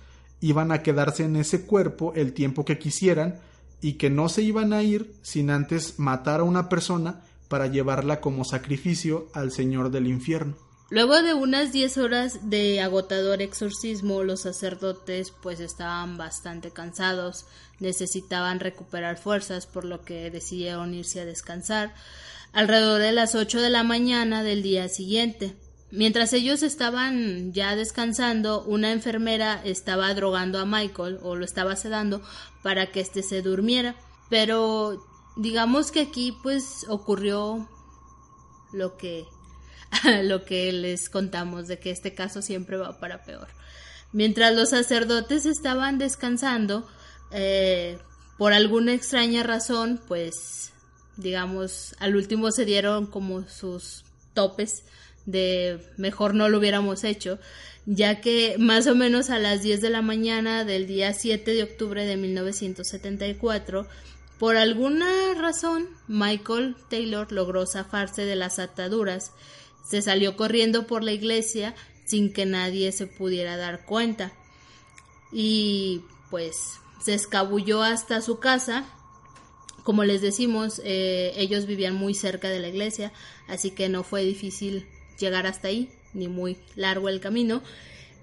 iban 0.40 0.72
a 0.72 0.82
quedarse 0.82 1.24
en 1.24 1.36
ese 1.36 1.64
cuerpo 1.64 2.12
el 2.14 2.34
tiempo 2.34 2.64
que 2.64 2.78
quisieran 2.78 3.40
y 3.80 3.94
que 3.94 4.10
no 4.10 4.28
se 4.28 4.42
iban 4.42 4.72
a 4.72 4.82
ir 4.82 5.14
sin 5.22 5.50
antes 5.50 5.98
matar 5.98 6.40
a 6.40 6.44
una 6.44 6.68
persona 6.68 7.22
para 7.48 7.66
llevarla 7.66 8.20
como 8.20 8.44
sacrificio 8.44 9.28
al 9.32 9.52
Señor 9.52 9.90
del 9.90 10.06
infierno. 10.06 10.54
Luego 10.90 11.22
de 11.22 11.32
unas 11.32 11.72
diez 11.72 11.96
horas 11.96 12.50
de 12.50 12.80
agotador 12.80 13.40
exorcismo, 13.40 14.22
los 14.22 14.42
sacerdotes 14.42 15.32
pues 15.42 15.60
estaban 15.60 16.18
bastante 16.18 16.70
cansados, 16.70 17.46
necesitaban 17.80 18.60
recuperar 18.60 19.16
fuerzas, 19.16 19.66
por 19.66 19.84
lo 19.84 20.04
que 20.04 20.30
decidieron 20.30 20.92
irse 20.94 21.20
a 21.20 21.24
descansar 21.24 21.94
alrededor 22.52 23.00
de 23.00 23.12
las 23.12 23.34
ocho 23.34 23.60
de 23.60 23.70
la 23.70 23.82
mañana 23.82 24.42
del 24.42 24.62
día 24.62 24.88
siguiente. 24.88 25.56
Mientras 25.94 26.32
ellos 26.32 26.64
estaban 26.64 27.52
ya 27.52 27.76
descansando, 27.76 28.64
una 28.64 28.90
enfermera 28.90 29.60
estaba 29.64 30.12
drogando 30.12 30.58
a 30.58 30.64
Michael 30.64 31.20
o 31.22 31.36
lo 31.36 31.44
estaba 31.44 31.76
sedando 31.76 32.20
para 32.64 32.90
que 32.90 32.98
éste 32.98 33.22
se 33.22 33.42
durmiera. 33.42 33.94
Pero 34.28 35.04
digamos 35.36 35.92
que 35.92 36.00
aquí 36.00 36.36
pues 36.42 36.84
ocurrió 36.88 37.68
lo 38.72 38.96
que 38.96 39.24
lo 40.24 40.44
que 40.44 40.72
les 40.72 41.08
contamos 41.08 41.68
de 41.68 41.78
que 41.78 41.92
este 41.92 42.12
caso 42.12 42.42
siempre 42.42 42.76
va 42.76 42.98
para 42.98 43.22
peor. 43.22 43.46
Mientras 44.12 44.52
los 44.52 44.70
sacerdotes 44.70 45.46
estaban 45.46 45.98
descansando, 45.98 46.88
eh, 47.30 47.98
por 48.36 48.52
alguna 48.52 48.94
extraña 48.94 49.44
razón, 49.44 50.00
pues, 50.08 50.72
digamos, 51.16 51.94
al 52.00 52.16
último 52.16 52.50
se 52.50 52.64
dieron 52.64 53.06
como 53.06 53.48
sus 53.48 54.04
topes 54.34 54.84
de 55.26 55.80
mejor 55.96 56.34
no 56.34 56.48
lo 56.48 56.58
hubiéramos 56.58 57.04
hecho, 57.04 57.38
ya 57.86 58.20
que 58.20 58.56
más 58.58 58.86
o 58.86 58.94
menos 58.94 59.30
a 59.30 59.38
las 59.38 59.62
10 59.62 59.80
de 59.80 59.90
la 59.90 60.02
mañana 60.02 60.64
del 60.64 60.86
día 60.86 61.12
7 61.12 61.52
de 61.52 61.62
octubre 61.62 62.04
de 62.04 62.16
1974, 62.16 63.86
por 64.38 64.56
alguna 64.56 65.06
razón, 65.38 65.88
Michael 66.08 66.76
Taylor 66.90 67.30
logró 67.30 67.66
zafarse 67.66 68.24
de 68.24 68.36
las 68.36 68.58
ataduras 68.58 69.32
se 69.84 70.00
salió 70.02 70.36
corriendo 70.36 70.86
por 70.86 71.04
la 71.04 71.12
iglesia 71.12 71.74
sin 72.06 72.32
que 72.32 72.46
nadie 72.46 72.90
se 72.92 73.06
pudiera 73.06 73.56
dar 73.56 73.84
cuenta. 73.84 74.32
Y 75.32 76.02
pues 76.30 76.80
se 77.02 77.14
escabulló 77.14 77.82
hasta 77.82 78.20
su 78.22 78.38
casa. 78.38 78.84
Como 79.82 80.04
les 80.04 80.22
decimos, 80.22 80.80
eh, 80.84 81.32
ellos 81.36 81.66
vivían 81.66 81.94
muy 81.94 82.14
cerca 82.14 82.48
de 82.48 82.60
la 82.60 82.68
iglesia, 82.68 83.12
así 83.46 83.70
que 83.70 83.90
no 83.90 84.02
fue 84.02 84.24
difícil 84.24 84.86
llegar 85.18 85.46
hasta 85.46 85.68
ahí, 85.68 85.90
ni 86.12 86.28
muy 86.28 86.56
largo 86.76 87.08
el 87.08 87.20
camino. 87.20 87.62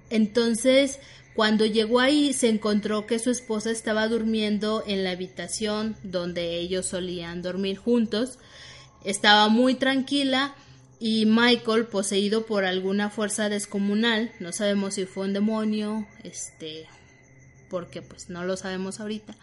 Entonces, 0.10 1.00
cuando 1.34 1.66
llegó 1.66 2.00
ahí, 2.00 2.34
se 2.34 2.50
encontró 2.50 3.06
que 3.06 3.20
su 3.20 3.30
esposa 3.30 3.72
estaba 3.72 4.08
durmiendo 4.08 4.84
en 4.86 5.04
la 5.04 5.12
habitación 5.12 5.96
donde 6.04 6.58
ellos 6.58 6.88
solían 6.88 7.42
dormir 7.42 7.78
juntos. 7.78 8.38
Estaba 9.06 9.48
muy 9.48 9.76
tranquila 9.76 10.56
y 11.00 11.26
Michael, 11.26 11.88
poseído 11.88 12.46
por 12.46 12.64
alguna 12.64 13.10
fuerza 13.10 13.50
descomunal, 13.50 14.32
no 14.40 14.52
sabemos 14.52 14.94
si 14.94 15.06
fue 15.06 15.26
un 15.26 15.34
demonio, 15.34 16.08
este, 16.24 16.86
porque 17.72 18.04
pues 18.04 18.30
no 18.30 18.46
lo 18.46 18.56
sabemos 18.56 19.00
ahorita, 19.00 19.36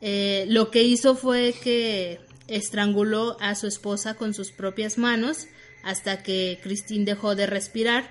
eh, 0.00 0.46
lo 0.48 0.70
que 0.70 0.82
hizo 0.82 1.16
fue 1.16 1.54
que 1.62 2.18
estranguló 2.48 3.36
a 3.40 3.54
su 3.56 3.66
esposa 3.66 4.14
con 4.14 4.32
sus 4.32 4.52
propias 4.52 4.96
manos 4.96 5.48
hasta 5.84 6.22
que 6.22 6.58
Christine 6.62 7.04
dejó 7.04 7.34
de 7.34 7.46
respirar, 7.46 8.10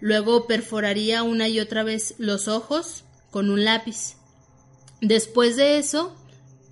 luego 0.00 0.46
perforaría 0.46 1.22
una 1.22 1.48
y 1.48 1.60
otra 1.60 1.82
vez 1.82 2.14
los 2.18 2.48
ojos 2.48 3.04
con 3.30 3.50
un 3.50 3.64
lápiz. 3.64 4.16
Después 5.00 5.56
de 5.56 5.78
eso, 5.78 6.16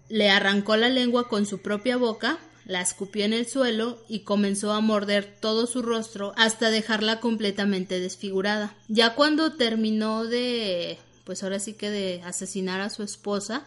le 0.09 0.31
arrancó 0.31 0.77
la 0.77 0.89
lengua 0.89 1.29
con 1.29 1.47
su 1.47 1.61
propia 1.63 1.97
boca 1.97 2.39
la 2.71 2.81
escupió 2.81 3.25
en 3.25 3.33
el 3.33 3.49
suelo 3.49 3.99
y 4.09 4.21
comenzó 4.21 4.71
a 4.73 4.81
morder 4.81 5.37
todo 5.41 5.67
su 5.67 5.83
rostro 5.83 6.33
hasta 6.37 6.71
dejarla 6.71 7.19
completamente 7.19 7.99
desfigurada. 7.99 8.77
Ya 8.87 9.17
cuando 9.17 9.55
terminó 9.55 10.25
de, 10.25 10.97
pues 11.25 11.43
ahora 11.43 11.59
sí 11.59 11.73
que 11.75 11.91
de 11.91 12.23
asesinar 12.23 12.81
a 12.81 12.89
su 12.91 13.03
esposa, 13.03 13.67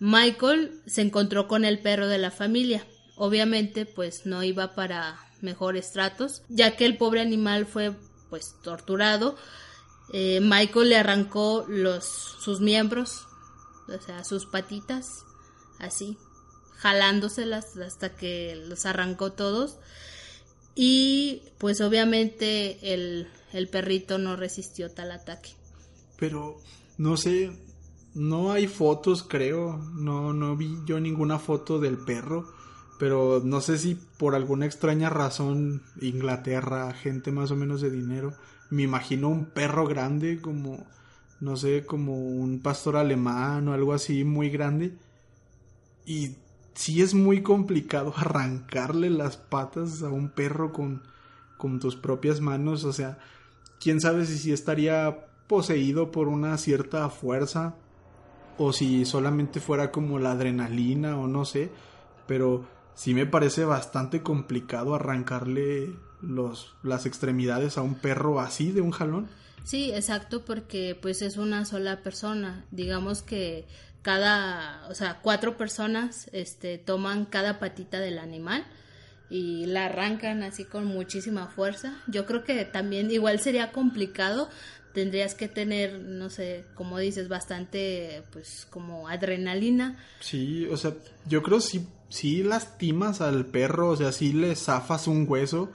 Michael 0.00 0.82
se 0.86 1.00
encontró 1.00 1.48
con 1.48 1.64
el 1.64 1.78
perro 1.78 2.08
de 2.08 2.18
la 2.18 2.30
familia. 2.30 2.84
Obviamente, 3.16 3.86
pues 3.86 4.26
no 4.26 4.42
iba 4.42 4.74
para 4.74 5.18
mejores 5.42 5.92
tratos, 5.92 6.42
ya 6.48 6.76
que 6.76 6.86
el 6.86 6.96
pobre 6.96 7.20
animal 7.20 7.66
fue 7.66 7.94
pues 8.30 8.56
torturado. 8.62 9.36
Eh, 10.12 10.40
Michael 10.40 10.88
le 10.88 10.96
arrancó 10.96 11.64
los 11.68 12.04
sus 12.04 12.60
miembros, 12.60 13.26
o 13.88 14.00
sea, 14.00 14.24
sus 14.24 14.46
patitas, 14.46 15.24
así, 15.78 16.16
jalándoselas 16.76 17.76
hasta 17.76 18.14
que 18.14 18.56
los 18.68 18.86
arrancó 18.86 19.32
todos. 19.32 19.78
Y 20.74 21.42
pues 21.58 21.80
obviamente 21.80 22.94
el, 22.94 23.28
el 23.52 23.68
perrito 23.68 24.18
no 24.18 24.36
resistió 24.36 24.90
tal 24.90 25.12
ataque. 25.12 25.50
pero 26.18 26.58
no 26.98 27.16
sé, 27.16 27.50
no 28.14 28.52
hay 28.52 28.68
fotos, 28.68 29.22
creo, 29.22 29.76
no, 29.94 30.32
no 30.32 30.56
vi 30.56 30.78
yo 30.84 31.00
ninguna 31.00 31.38
foto 31.38 31.80
del 31.80 31.98
perro, 31.98 32.52
pero 33.02 33.42
no 33.44 33.60
sé 33.60 33.78
si 33.78 33.96
por 33.96 34.36
alguna 34.36 34.64
extraña 34.64 35.10
razón 35.10 35.82
Inglaterra, 36.00 36.92
gente 36.92 37.32
más 37.32 37.50
o 37.50 37.56
menos 37.56 37.80
de 37.80 37.90
dinero, 37.90 38.32
me 38.70 38.82
imagino 38.84 39.28
un 39.28 39.46
perro 39.46 39.88
grande 39.88 40.40
como, 40.40 40.86
no 41.40 41.56
sé, 41.56 41.84
como 41.84 42.16
un 42.16 42.60
pastor 42.60 42.96
alemán 42.96 43.66
o 43.66 43.72
algo 43.72 43.92
así 43.92 44.22
muy 44.22 44.50
grande. 44.50 44.94
Y 46.06 46.36
sí 46.74 47.02
es 47.02 47.12
muy 47.12 47.42
complicado 47.42 48.14
arrancarle 48.16 49.10
las 49.10 49.36
patas 49.36 50.04
a 50.04 50.08
un 50.08 50.28
perro 50.28 50.72
con, 50.72 51.02
con 51.58 51.80
tus 51.80 51.96
propias 51.96 52.40
manos, 52.40 52.84
o 52.84 52.92
sea, 52.92 53.18
quién 53.80 54.00
sabe 54.00 54.26
si 54.26 54.38
sí 54.38 54.52
estaría 54.52 55.26
poseído 55.48 56.12
por 56.12 56.28
una 56.28 56.56
cierta 56.56 57.10
fuerza 57.10 57.74
o 58.58 58.72
si 58.72 59.04
solamente 59.06 59.58
fuera 59.58 59.90
como 59.90 60.20
la 60.20 60.30
adrenalina 60.30 61.18
o 61.18 61.26
no 61.26 61.44
sé, 61.44 61.72
pero 62.28 62.64
sí 62.94 63.14
me 63.14 63.26
parece 63.26 63.64
bastante 63.64 64.22
complicado 64.22 64.94
arrancarle 64.94 65.94
los, 66.20 66.74
las 66.82 67.06
extremidades 67.06 67.78
a 67.78 67.82
un 67.82 67.94
perro 67.94 68.40
así 68.40 68.72
de 68.72 68.80
un 68.80 68.90
jalón. 68.90 69.28
Sí, 69.64 69.92
exacto, 69.92 70.44
porque 70.44 70.98
pues 71.00 71.22
es 71.22 71.36
una 71.36 71.64
sola 71.64 72.02
persona. 72.02 72.64
Digamos 72.70 73.22
que 73.22 73.66
cada, 74.02 74.86
o 74.88 74.94
sea, 74.94 75.20
cuatro 75.22 75.56
personas 75.56 76.28
este, 76.32 76.78
toman 76.78 77.24
cada 77.24 77.58
patita 77.58 78.00
del 78.00 78.18
animal 78.18 78.66
y 79.30 79.66
la 79.66 79.86
arrancan 79.86 80.42
así 80.42 80.64
con 80.64 80.84
muchísima 80.84 81.46
fuerza. 81.46 81.96
Yo 82.06 82.26
creo 82.26 82.44
que 82.44 82.64
también 82.64 83.10
igual 83.10 83.40
sería 83.40 83.72
complicado 83.72 84.48
tendrías 84.92 85.34
que 85.34 85.48
tener, 85.48 85.98
no 86.00 86.30
sé, 86.30 86.64
como 86.74 86.98
dices, 86.98 87.28
bastante, 87.28 88.22
pues, 88.30 88.66
como 88.70 89.08
adrenalina. 89.08 89.98
Sí, 90.20 90.66
o 90.66 90.76
sea, 90.76 90.94
yo 91.26 91.42
creo 91.42 91.60
si, 91.60 91.86
si 92.12 92.42
lastimas 92.42 93.22
al 93.22 93.46
perro, 93.46 93.88
o 93.88 93.96
sea, 93.96 94.12
si 94.12 94.34
le 94.34 94.54
zafas 94.54 95.08
un 95.08 95.24
hueso, 95.26 95.70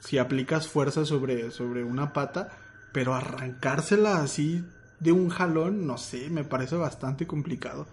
si 0.00 0.18
aplicas 0.18 0.68
fuerza 0.68 1.06
sobre, 1.06 1.50
sobre 1.50 1.82
una 1.82 2.12
pata, 2.12 2.50
pero 2.92 3.14
arrancársela 3.14 4.18
así 4.18 4.62
de 5.00 5.12
un 5.12 5.30
jalón, 5.30 5.86
no 5.86 5.96
sé, 5.96 6.28
me 6.28 6.44
parece 6.44 6.76
bastante 6.76 7.26
complicado. 7.26 7.86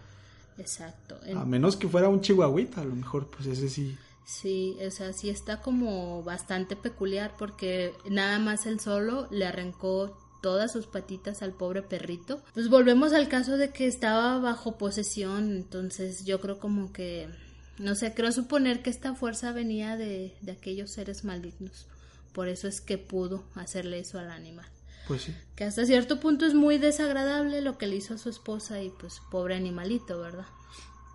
Exacto. 0.58 1.17
A 1.38 1.45
menos 1.45 1.77
que 1.77 1.88
fuera 1.88 2.10
un 2.10 2.19
chihuahuita, 2.19 2.81
a 2.81 2.86
lo 2.86 2.95
mejor, 2.95 3.29
pues 3.29 3.47
ese 3.47 3.69
sí. 3.69 3.97
Sí, 4.25 4.77
o 4.86 4.91
sea, 4.91 5.13
sí 5.13 5.29
está 5.29 5.62
como 5.62 6.21
bastante 6.21 6.75
peculiar 6.75 7.36
porque 7.38 7.93
nada 8.10 8.39
más 8.39 8.65
él 8.65 8.81
solo 8.81 9.29
le 9.31 9.45
arrancó 9.45 10.17
todas 10.41 10.73
sus 10.73 10.86
patitas 10.86 11.41
al 11.41 11.53
pobre 11.53 11.81
perrito. 11.81 12.41
Pues 12.53 12.69
volvemos 12.69 13.13
al 13.13 13.29
caso 13.29 13.55
de 13.55 13.69
que 13.69 13.88
estaba 13.88 14.38
bajo 14.39 14.77
posesión, 14.77 15.51
entonces 15.55 16.25
yo 16.25 16.41
creo 16.41 16.60
como 16.60 16.91
que, 16.91 17.29
no 17.78 17.96
sé, 17.96 18.14
creo 18.14 18.32
suponer 18.32 18.82
que 18.82 18.90
esta 18.90 19.16
fuerza 19.16 19.52
venía 19.52 19.98
de, 19.98 20.36
de 20.42 20.52
aquellos 20.52 20.92
seres 20.92 21.24
malignos. 21.24 21.88
Por 22.34 22.48
eso 22.48 22.68
es 22.68 22.82
que 22.82 22.98
pudo 22.98 23.44
hacerle 23.56 24.00
eso 24.00 24.20
al 24.20 24.32
animal. 24.32 24.68
Pues 25.08 25.24
sí. 25.24 25.36
Que 25.56 25.64
hasta 25.64 25.86
cierto 25.86 26.20
punto 26.20 26.46
es 26.46 26.54
muy 26.54 26.78
desagradable 26.78 27.62
lo 27.62 27.78
que 27.78 27.88
le 27.88 27.98
hizo 27.98 28.16
a 28.16 28.18
su 28.18 28.30
esposa 28.30 28.82
y 28.82 28.90
pues 28.90 29.22
pobre 29.30 29.56
animalito, 29.56 30.20
¿verdad? 30.20 30.48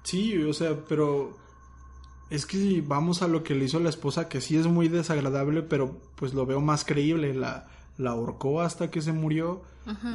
Sí, 0.04 0.36
o 0.42 0.52
sea, 0.52 0.84
pero 0.88 1.36
es 2.30 2.46
que 2.46 2.82
vamos 2.86 3.22
a 3.22 3.28
lo 3.28 3.42
que 3.42 3.54
le 3.54 3.64
hizo 3.64 3.78
a 3.78 3.80
la 3.80 3.90
esposa, 3.90 4.28
que 4.28 4.40
sí 4.40 4.56
es 4.56 4.66
muy 4.66 4.88
desagradable, 4.88 5.62
pero 5.62 6.00
pues 6.14 6.32
lo 6.32 6.46
veo 6.46 6.60
más 6.60 6.84
creíble. 6.84 7.34
La, 7.34 7.68
la 7.98 8.10
ahorcó 8.10 8.60
hasta 8.60 8.90
que 8.90 9.02
se 9.02 9.12
murió 9.12 9.62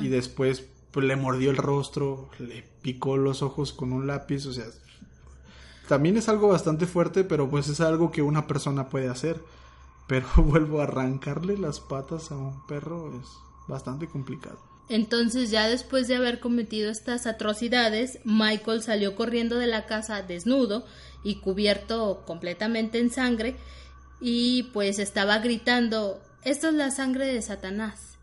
y 0.02 0.08
después 0.08 0.64
pues, 0.92 1.06
le 1.06 1.18
mordió 1.18 1.52
el 1.52 1.58
rostro, 1.58 2.30
le 2.40 2.64
picó 2.82 3.18
los 3.18 3.42
ojos 3.42 3.74
con 3.74 3.92
un 3.92 4.08
lápiz, 4.08 4.46
o 4.46 4.54
sea, 4.54 4.66
también 5.88 6.18
es 6.18 6.30
algo 6.30 6.48
bastante 6.48 6.86
fuerte, 6.86 7.24
pero 7.24 7.50
pues 7.50 7.68
es 7.68 7.82
algo 7.82 8.12
que 8.12 8.22
una 8.22 8.48
persona 8.48 8.90
puede 8.90 9.10
hacer. 9.10 9.42
Pero 10.08 10.28
vuelvo 10.38 10.82
a 10.82 10.84
arrancarle 10.84 11.58
las 11.58 11.80
patas 11.80 12.32
a 12.32 12.38
un 12.38 12.66
perro 12.68 13.12
es 13.20 13.28
bastante 13.68 14.08
complicado. 14.08 14.60
Entonces 14.88 15.50
ya 15.50 15.68
después 15.68 16.08
de 16.08 16.16
haber 16.16 16.40
cometido 16.40 16.92
estas 16.92 17.26
atrocidades, 17.26 18.20
Michael 18.24 18.84
salió 18.84 19.16
corriendo 19.16 19.58
de 19.58 19.66
la 19.66 19.88
casa 19.88 20.22
desnudo 20.22 20.86
y 21.24 21.36
cubierto 21.36 22.24
completamente 22.28 23.00
en 23.00 23.10
sangre 23.10 23.56
y 24.22 24.64
pues 24.74 25.00
estaba 25.00 25.40
gritando 25.40 26.22
esto 26.44 26.68
es 26.68 26.76
la 26.76 26.92
sangre 26.92 27.26
de 27.26 27.42
Satanás. 27.42 28.20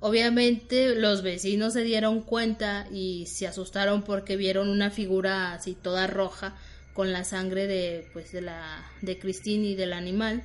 Obviamente 0.00 0.94
los 0.94 1.22
vecinos 1.22 1.72
se 1.72 1.82
dieron 1.82 2.20
cuenta 2.20 2.86
y 2.92 3.24
se 3.24 3.46
asustaron 3.46 4.02
porque 4.02 4.36
vieron 4.36 4.68
una 4.68 4.90
figura 4.90 5.54
así 5.54 5.74
toda 5.74 6.06
roja 6.06 6.54
con 6.96 7.12
la 7.12 7.24
sangre 7.24 7.66
de 7.66 8.08
pues 8.12 8.32
de 8.32 8.40
la 8.40 8.90
de 9.02 9.18
Christine 9.18 9.68
y 9.68 9.74
del 9.76 9.92
animal 9.92 10.42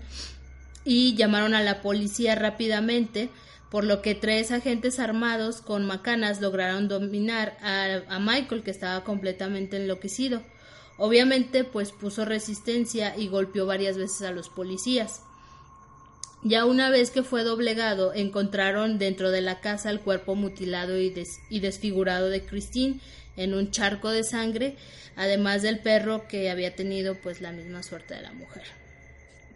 y 0.83 1.15
llamaron 1.15 1.53
a 1.53 1.63
la 1.63 1.81
policía 1.81 2.35
rápidamente 2.35 3.29
por 3.71 3.85
lo 3.85 4.01
que 4.01 4.13
tres 4.13 4.51
agentes 4.51 4.99
armados 4.99 5.61
con 5.61 5.87
macanas 5.87 6.41
lograron 6.41 6.89
dominar 6.89 7.57
a, 7.61 8.01
a 8.09 8.19
Michael 8.19 8.63
que 8.63 8.71
estaba 8.71 9.05
completamente 9.05 9.77
enloquecido. 9.77 10.41
Obviamente 10.97 11.63
pues 11.63 11.93
puso 11.93 12.25
resistencia 12.25 13.17
y 13.17 13.29
golpeó 13.29 13.65
varias 13.65 13.97
veces 13.97 14.23
a 14.23 14.31
los 14.31 14.49
policías. 14.49 15.21
Ya 16.43 16.65
una 16.65 16.89
vez 16.89 17.11
que 17.11 17.21
fue 17.21 17.43
doblegado, 17.43 18.13
encontraron 18.13 18.97
dentro 18.97 19.29
de 19.29 19.41
la 19.41 19.59
casa 19.59 19.91
el 19.91 19.99
cuerpo 19.99 20.33
mutilado 20.33 20.99
y, 20.99 21.11
desfigurado 21.59 22.29
de 22.29 22.43
Christine 22.43 22.99
en 23.37 23.53
un 23.53 23.71
charco 23.71 24.09
de 24.09 24.23
sangre, 24.23 24.75
además 25.15 25.61
del 25.61 25.79
perro 25.79 26.27
que 26.27 26.49
había 26.49 26.75
tenido 26.75 27.15
pues 27.15 27.41
la 27.41 27.51
misma 27.51 27.83
suerte 27.83 28.15
de 28.15 28.21
la 28.21 28.33
mujer. 28.33 28.63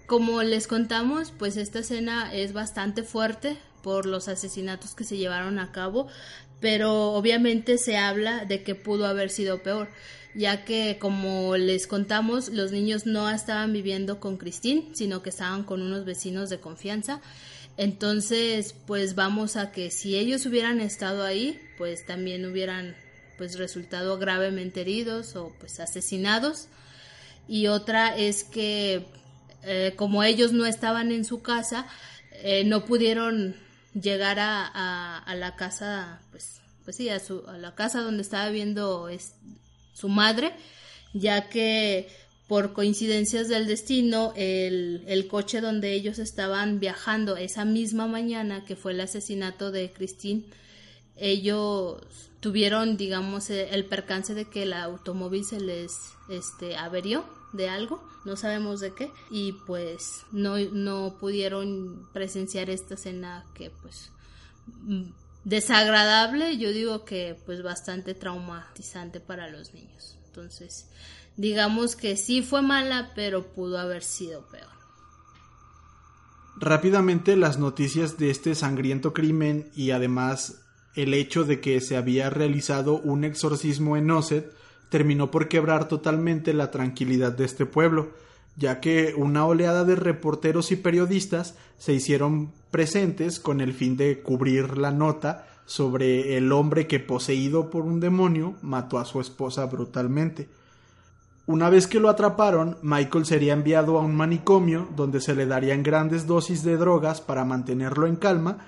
Como 0.06 0.44
les 0.44 0.68
contamos, 0.68 1.32
pues 1.38 1.58
esta 1.58 1.80
escena 1.80 2.34
es 2.34 2.54
bastante 2.54 3.04
fuerte 3.04 3.58
por 3.82 4.06
los 4.06 4.28
asesinatos 4.28 4.96
que 4.96 5.04
se 5.04 5.18
llevaron 5.18 5.60
a 5.60 5.72
cabo, 5.72 6.08
pero 6.60 7.14
obviamente 7.14 7.78
se 7.78 7.98
habla 7.98 8.46
de 8.46 8.64
que 8.64 8.76
pudo 8.76 9.08
haber 9.08 9.30
sido 9.30 9.62
peor 9.62 9.90
ya 10.36 10.66
que 10.66 10.98
como 11.00 11.56
les 11.56 11.88
contamos, 11.88 12.50
los 12.50 12.72
niños 12.72 13.06
no 13.06 13.30
estaban 13.30 13.72
viviendo 13.72 14.20
con 14.20 14.38
Christine, 14.38 14.90
sino 14.94 15.24
que 15.24 15.30
estaban 15.30 15.64
con 15.64 15.82
unos 15.82 16.06
vecinos 16.06 16.50
de 16.50 16.60
confianza. 16.60 17.22
Entonces, 17.78 18.76
pues 18.86 19.16
vamos 19.16 19.56
a 19.56 19.72
que 19.72 19.92
si 19.92 20.18
ellos 20.18 20.46
hubieran 20.46 20.82
estado 20.82 21.24
ahí, 21.24 21.60
pues 21.78 22.06
también 22.06 22.46
hubieran 22.46 22.96
pues 23.38 23.58
resultado 23.58 24.18
gravemente 24.18 24.82
heridos 24.82 25.36
o 25.36 25.54
pues 25.60 25.80
asesinados. 25.80 26.68
Y 27.48 27.68
otra 27.68 28.16
es 28.16 28.44
que 28.44 29.06
eh, 29.64 29.94
como 29.96 30.24
ellos 30.24 30.54
no 30.54 30.66
estaban 30.66 31.12
en 31.12 31.26
su 31.26 31.42
casa, 31.42 31.88
eh, 32.32 32.64
no 32.64 32.86
pudieron 32.86 33.56
llegar 33.94 34.40
a, 34.40 35.18
a, 35.18 35.36
la 35.36 35.56
casa, 35.56 36.22
pues, 36.32 36.62
pues 36.84 36.98
sí, 36.98 37.10
a, 37.10 37.20
su, 37.20 37.44
a 37.48 37.58
la 37.58 37.76
casa 37.76 38.02
donde 38.02 38.22
estaba 38.22 38.50
viendo 38.50 39.10
su 39.94 40.10
madre, 40.10 40.54
ya 41.14 41.50
que 41.50 42.10
por 42.48 42.74
coincidencias 42.74 43.48
del 43.48 43.66
destino, 43.66 44.34
el, 44.36 45.04
el, 45.08 45.28
coche 45.28 45.62
donde 45.62 45.94
ellos 45.94 46.20
estaban 46.20 46.80
viajando 46.80 47.38
esa 47.38 47.66
misma 47.66 48.06
mañana 48.06 48.66
que 48.66 48.76
fue 48.76 48.92
el 48.92 49.02
asesinato 49.02 49.72
de 49.72 49.92
Christine, 49.92 50.44
ellos 51.18 52.02
tuvieron, 52.40 52.98
digamos, 52.98 53.50
e, 53.50 53.70
el 53.74 53.86
percance 53.86 54.34
de 54.34 54.46
que 54.46 54.64
el 54.64 54.74
automóvil 54.74 55.46
se 55.46 55.60
les 55.60 56.12
este, 56.30 56.78
averió 56.78 57.26
de 57.54 57.70
algo, 57.70 58.04
no 58.26 58.36
sabemos 58.36 58.80
de 58.82 58.94
qué, 58.94 59.12
y 59.32 59.54
pues 59.66 60.24
no, 60.32 60.58
no 60.58 61.18
pudieron 61.20 62.08
presenciar 62.14 62.70
esta 62.70 62.96
escena 62.96 63.46
que 63.54 63.70
pues 63.70 64.12
desagradable, 65.44 66.58
yo 66.58 66.72
digo 66.72 67.06
que 67.06 67.38
pues 67.46 67.64
bastante 67.64 68.14
traumatizante 68.14 69.20
para 69.20 69.50
los 69.50 69.74
niños. 69.74 70.18
Entonces, 70.28 70.90
digamos 71.38 71.96
que 71.96 72.18
sí 72.18 72.42
fue 72.42 72.62
mala, 72.62 73.12
pero 73.16 73.54
pudo 73.54 73.80
haber 73.80 74.04
sido 74.04 74.46
peor. 74.50 74.76
Rápidamente 76.58 77.36
las 77.36 77.60
noticias 77.60 78.18
de 78.18 78.32
este 78.32 78.56
sangriento 78.56 79.14
crimen 79.14 79.72
y 79.76 79.92
además 79.92 80.65
el 80.96 81.14
hecho 81.14 81.44
de 81.44 81.60
que 81.60 81.82
se 81.82 81.98
había 81.98 82.30
realizado 82.30 83.00
un 83.00 83.24
exorcismo 83.24 83.98
en 83.98 84.10
Osset 84.12 84.52
terminó 84.90 85.32
por 85.32 85.48
quebrar 85.48 85.88
totalmente 85.88 86.54
la 86.54 86.72
tranquilidad 86.72 87.34
de 87.34 87.46
este 87.46 87.66
pueblo, 87.66 88.12
ya 88.56 88.80
que 88.80 89.14
una 89.18 89.46
oleada 89.46 89.84
de 89.84 89.96
reporteros 89.96 90.72
y 90.72 90.78
periodistas 90.78 91.56
se 91.78 91.94
hicieron 91.94 92.52
presentes 92.72 93.40
con 93.40 93.62
el 93.62 93.74
fin 93.74 93.98
de 93.98 94.22
cubrir 94.22 94.78
la 94.78 94.92
nota 94.92 95.48
sobre 95.66 96.38
el 96.38 96.52
hombre 96.52 96.88
que 96.88 97.00
poseído 97.00 97.70
por 97.70 97.84
un 97.84 98.00
demonio 98.00 98.56
mató 98.62 99.00
a 99.00 99.06
su 99.06 99.20
esposa 99.20 99.66
brutalmente. 99.66 100.48
Una 101.48 101.70
vez 101.70 101.88
que 101.88 102.00
lo 102.00 102.10
atraparon, 102.10 102.78
Michael 102.82 103.26
sería 103.26 103.54
enviado 103.54 104.00
a 104.00 104.02
un 104.02 104.16
manicomio 104.16 104.88
donde 104.96 105.22
se 105.22 105.36
le 105.36 105.46
darían 105.46 105.84
grandes 105.84 106.26
dosis 106.26 106.64
de 106.64 106.78
drogas 106.78 107.22
para 107.22 107.46
mantenerlo 107.46 108.08
en 108.08 108.16
calma 108.16 108.66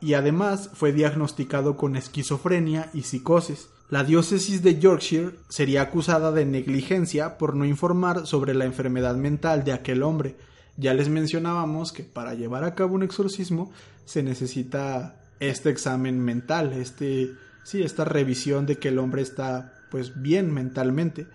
y 0.00 0.14
además 0.14 0.70
fue 0.74 0.92
diagnosticado 0.92 1.76
con 1.76 1.96
esquizofrenia 1.96 2.90
y 2.94 3.02
psicosis. 3.02 3.68
La 3.90 4.04
diócesis 4.04 4.62
de 4.62 4.78
Yorkshire 4.78 5.36
sería 5.48 5.82
acusada 5.82 6.30
de 6.30 6.44
negligencia 6.44 7.38
por 7.38 7.56
no 7.56 7.64
informar 7.64 8.26
sobre 8.26 8.54
la 8.54 8.66
enfermedad 8.66 9.16
mental 9.16 9.64
de 9.64 9.72
aquel 9.72 10.02
hombre. 10.02 10.36
Ya 10.76 10.94
les 10.94 11.08
mencionábamos 11.08 11.92
que 11.92 12.04
para 12.04 12.34
llevar 12.34 12.64
a 12.64 12.74
cabo 12.74 12.94
un 12.94 13.02
exorcismo 13.02 13.72
se 14.04 14.22
necesita 14.22 15.22
este 15.40 15.70
examen 15.70 16.20
mental, 16.20 16.72
este 16.74 17.32
sí, 17.64 17.82
esta 17.82 18.04
revisión 18.04 18.66
de 18.66 18.78
que 18.78 18.88
el 18.88 18.98
hombre 18.98 19.22
está 19.22 19.74
pues 19.90 20.20
bien 20.20 20.52
mentalmente. 20.52 21.26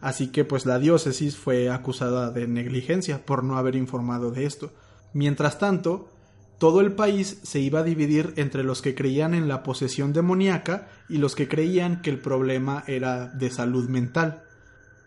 Así 0.00 0.28
que 0.28 0.44
pues 0.44 0.66
la 0.66 0.78
diócesis 0.78 1.36
fue 1.36 1.70
acusada 1.70 2.30
de 2.30 2.48
negligencia 2.48 3.24
por 3.24 3.44
no 3.44 3.56
haber 3.56 3.76
informado 3.76 4.30
de 4.30 4.46
esto. 4.46 4.72
Mientras 5.12 5.58
tanto, 5.58 6.11
todo 6.62 6.80
el 6.80 6.92
país 6.92 7.40
se 7.42 7.58
iba 7.58 7.80
a 7.80 7.82
dividir 7.82 8.34
entre 8.36 8.62
los 8.62 8.82
que 8.82 8.94
creían 8.94 9.34
en 9.34 9.48
la 9.48 9.64
posesión 9.64 10.12
demoníaca 10.12 10.86
y 11.08 11.16
los 11.16 11.34
que 11.34 11.48
creían 11.48 12.02
que 12.02 12.10
el 12.10 12.20
problema 12.20 12.84
era 12.86 13.26
de 13.26 13.50
salud 13.50 13.88
mental. 13.88 14.44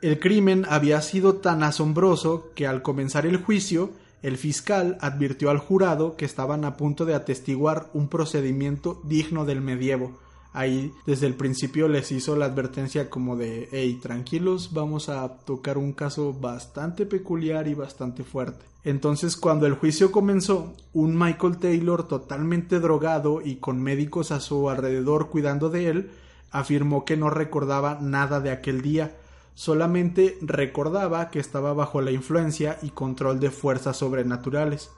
El 0.01 0.19
crimen 0.19 0.65
había 0.67 1.01
sido 1.01 1.35
tan 1.35 1.63
asombroso 1.63 2.51
que 2.55 2.67
al 2.67 2.81
comenzar 2.81 3.25
el 3.25 3.37
juicio, 3.37 3.91
el 4.21 4.35
fiscal 4.35 4.97
advirtió 4.99 5.49
al 5.49 5.59
jurado 5.59 6.17
que 6.17 6.25
estaban 6.25 6.65
a 6.65 6.75
punto 6.75 7.05
de 7.05 7.15
atestiguar 7.15 7.89
un 7.93 8.09
procedimiento 8.09 8.99
digno 9.05 9.45
del 9.45 9.61
medievo, 9.61 10.19
ahí 10.55 10.93
desde 11.05 11.27
el 11.27 11.35
principio 11.35 11.87
les 11.87 12.11
hizo 12.11 12.35
la 12.35 12.45
advertencia 12.45 13.09
como 13.09 13.35
de 13.35 13.69
hey 13.71 13.99
tranquilos 14.01 14.71
vamos 14.73 15.09
a 15.09 15.27
tocar 15.45 15.77
un 15.77 15.93
caso 15.93 16.33
bastante 16.33 17.05
peculiar 17.05 17.67
y 17.67 17.73
bastante 17.73 18.23
fuerte 18.23 18.65
entonces 18.83 19.37
cuando 19.37 19.65
el 19.65 19.73
juicio 19.73 20.11
comenzó 20.11 20.73
un 20.93 21.17
Michael 21.17 21.57
Taylor 21.57 22.07
totalmente 22.07 22.79
drogado 22.79 23.41
y 23.43 23.57
con 23.57 23.81
médicos 23.81 24.31
a 24.31 24.39
su 24.39 24.69
alrededor 24.69 25.29
cuidando 25.29 25.69
de 25.69 25.89
él 25.89 26.11
afirmó 26.51 27.05
que 27.05 27.17
no 27.17 27.29
recordaba 27.29 27.99
nada 28.01 28.39
de 28.39 28.51
aquel 28.51 28.81
día 28.81 29.15
solamente 29.55 30.37
recordaba 30.41 31.29
que 31.29 31.39
estaba 31.39 31.73
bajo 31.73 32.01
la 32.01 32.11
influencia 32.11 32.77
y 32.81 32.89
control 32.89 33.39
de 33.39 33.49
fuerzas 33.49 33.97
sobrenaturales. 33.97 34.91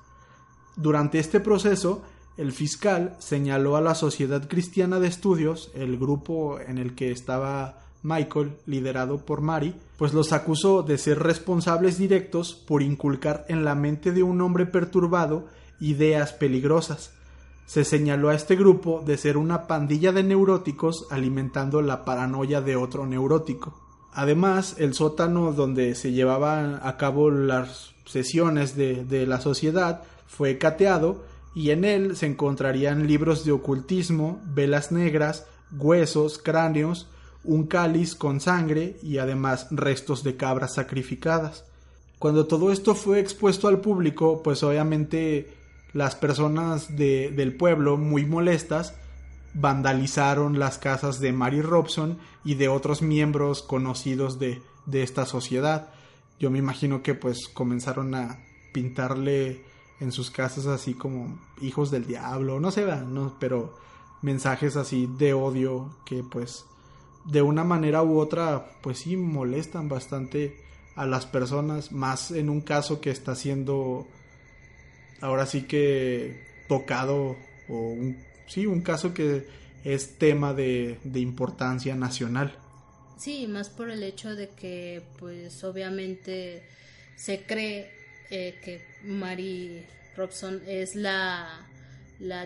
Durante 0.76 1.20
este 1.20 1.39
proceso 1.39 2.01
el 2.38 2.52
fiscal 2.52 3.16
señaló 3.18 3.76
a 3.76 3.82
la 3.82 3.96
Sociedad 3.96 4.48
Cristiana 4.48 5.00
de 5.00 5.08
Estudios, 5.08 5.72
el 5.74 5.98
grupo 5.98 6.60
en 6.60 6.78
el 6.78 6.94
que 6.94 7.12
estaba 7.12 7.80
Michael, 8.04 8.54
liderado 8.68 9.18
por 9.18 9.42
Mary, 9.42 9.76
pues 9.98 10.14
los 10.14 10.32
acusó 10.32 10.84
de 10.84 11.00
ser 11.00 11.20
responsables 11.20 11.98
directos 11.98 12.54
por 12.54 12.84
inculcar 12.84 13.46
en 13.50 13.66
la 13.66 13.74
mente 13.74 14.12
de 14.12 14.22
un 14.22 14.40
hombre 14.42 14.68
perturbado 14.68 15.48
ideas 15.80 16.32
peligrosas. 16.32 17.12
Se 17.66 17.84
señaló 17.84 18.30
a 18.30 18.36
este 18.36 18.56
grupo 18.56 19.04
de 19.06 19.18
ser 19.18 19.36
una 19.36 19.68
pandilla 19.68 20.12
de 20.12 20.24
neuróticos 20.24 21.08
alimentando 21.10 21.82
la 21.82 22.06
paranoia 22.06 22.62
de 22.62 22.76
otro 22.76 23.08
neurótico. 23.08 23.82
Además, 24.14 24.76
el 24.78 24.94
sótano 24.94 25.52
donde 25.54 25.96
se 25.96 26.12
llevaban 26.12 26.80
a 26.82 26.98
cabo 26.98 27.30
las 27.30 27.94
sesiones 28.06 28.76
de, 28.76 29.04
de 29.04 29.28
la 29.28 29.42
sociedad 29.42 30.04
fue 30.28 30.58
cateado 30.58 31.24
y 31.58 31.72
en 31.72 31.86
él 31.86 32.16
se 32.16 32.28
encontrarían 32.28 33.08
libros 33.08 33.43
de 33.43 33.51
ocultismo, 33.51 34.39
velas 34.45 34.91
negras, 34.91 35.47
huesos, 35.72 36.38
cráneos, 36.38 37.10
un 37.43 37.66
cáliz 37.66 38.14
con 38.14 38.39
sangre 38.39 38.97
y 39.01 39.18
además 39.18 39.66
restos 39.72 40.24
de 40.24 40.38
cabras 40.38 40.76
sacrificadas. 40.76 41.66
Cuando 42.20 42.45
todo 42.45 42.72
esto 42.72 42.93
fue 42.93 43.20
expuesto 43.20 43.68
al 43.68 43.82
público, 43.82 44.43
pues 44.43 44.62
obviamente 44.62 45.51
las 45.93 46.16
personas 46.16 46.95
de, 46.95 47.32
del 47.32 47.58
pueblo, 47.58 47.97
muy 47.97 48.24
molestas, 48.24 48.93
vandalizaron 49.55 50.60
las 50.60 50.78
casas 50.78 51.20
de 51.20 51.34
Mary 51.34 51.64
Robson 51.64 52.20
y 52.45 52.53
de 52.53 52.68
otros 52.68 53.01
miembros 53.01 53.64
conocidos 53.64 54.38
de, 54.38 54.62
de 54.86 55.01
esta 55.01 55.26
sociedad. 55.26 55.89
Yo 56.39 56.51
me 56.51 56.60
imagino 56.60 57.01
que 57.01 57.16
pues 57.16 57.47
comenzaron 57.47 58.14
a 58.14 58.38
pintarle 58.74 59.66
en 60.00 60.12
sus 60.12 60.32
casas 60.32 60.68
así 60.68 60.93
como 60.93 61.39
hijos 61.62 61.91
del 61.91 62.06
diablo, 62.06 62.60
no 62.60 62.72
sé, 62.72 62.86
¿no? 62.86 63.36
pero 63.39 63.78
mensajes 64.22 64.76
así 64.76 65.08
de 65.18 65.34
odio 65.34 65.95
que 66.06 66.24
pues 66.24 66.66
de 67.26 67.41
una 67.41 67.64
manera 67.64 68.04
u 68.04 68.20
otra 68.20 68.72
pues 68.82 69.00
sí 69.00 69.18
molestan 69.18 69.89
bastante 69.89 70.58
a 70.95 71.06
las 71.06 71.26
personas, 71.26 71.91
más 71.91 72.32
en 72.32 72.50
un 72.50 72.62
caso 72.62 73.02
que 73.02 73.12
está 73.12 73.36
siendo 73.36 74.08
ahora 75.22 75.45
sí 75.45 75.64
que 75.64 76.43
tocado 76.68 77.36
o 77.70 77.74
un, 77.74 78.18
sí, 78.48 78.66
un 78.66 78.82
caso 78.82 79.14
que 79.14 79.48
es 79.84 80.18
tema 80.18 80.54
de, 80.54 81.00
de 81.04 81.20
importancia 81.20 81.95
nacional. 81.95 82.58
Sí, 83.18 83.48
más 83.48 83.70
por 83.70 83.89
el 83.89 84.04
hecho 84.04 84.36
de 84.36 84.50
que 84.50 85.04
pues 85.20 85.64
obviamente 85.64 86.64
se 87.16 87.43
cree 87.43 87.97
eh, 88.30 88.60
que 88.64 88.86
Mary 89.04 89.86
Robson 90.16 90.62
es 90.68 90.96
la, 90.96 91.68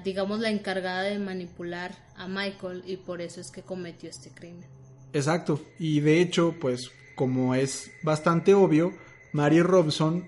digamos, 0.04 0.40
la 0.40 0.50
encargada 0.50 1.04
de 1.04 1.18
manipular 1.20 1.96
a 2.16 2.28
Michael 2.28 2.84
y 2.86 2.98
por 2.98 3.22
eso 3.22 3.42
es 3.42 3.50
que 3.52 3.64
cometió 3.64 4.10
este 4.10 4.30
crimen. 4.30 4.70
Exacto, 5.14 5.62
y 5.80 6.00
de 6.00 6.22
hecho, 6.22 6.56
pues 6.60 6.92
como 7.16 7.56
es 7.56 7.92
bastante 8.04 8.54
obvio, 8.54 8.94
Mary 9.34 9.62
Robson 9.62 10.26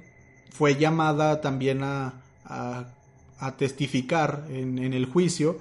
fue 0.50 0.76
llamada 0.76 1.42
también 1.42 1.84
a, 1.84 2.22
a, 2.46 2.94
testificar 3.58 4.46
en, 4.50 4.78
en, 4.80 4.94
el 4.94 5.06
juicio 5.06 5.60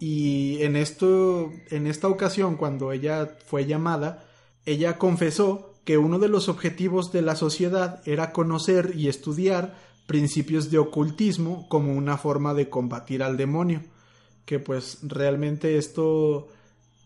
y 0.00 0.62
en, 0.62 0.76
esto, 0.76 1.52
en 1.70 1.86
esta 1.86 2.08
ocasión, 2.08 2.56
cuando 2.56 2.90
ella 2.90 3.36
fue 3.46 3.66
llamada, 3.66 4.24
ella 4.64 4.98
confesó 4.98 5.69
que 5.84 5.98
uno 5.98 6.18
de 6.18 6.28
los 6.28 6.48
objetivos 6.48 7.12
de 7.12 7.22
la 7.22 7.36
sociedad 7.36 8.02
era 8.06 8.32
conocer 8.32 8.92
y 8.94 9.08
estudiar 9.08 9.74
principios 10.06 10.70
de 10.70 10.78
ocultismo 10.78 11.68
como 11.68 11.92
una 11.92 12.16
forma 12.16 12.54
de 12.54 12.68
combatir 12.68 13.22
al 13.22 13.36
demonio, 13.36 13.82
que 14.44 14.58
pues 14.58 14.98
realmente 15.02 15.78
esto 15.78 16.48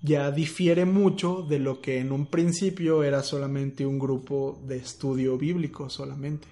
ya 0.02 0.30
difiere 0.30 0.84
mucho 0.84 1.42
de 1.48 1.58
lo 1.58 1.80
que 1.80 1.98
en 1.98 2.12
un 2.12 2.26
principio 2.26 3.02
era 3.02 3.22
solamente 3.22 3.86
un 3.86 3.98
grupo 3.98 4.60
de 4.66 4.76
estudio 4.76 5.38
bíblico 5.38 5.88
solamente. 5.88 6.48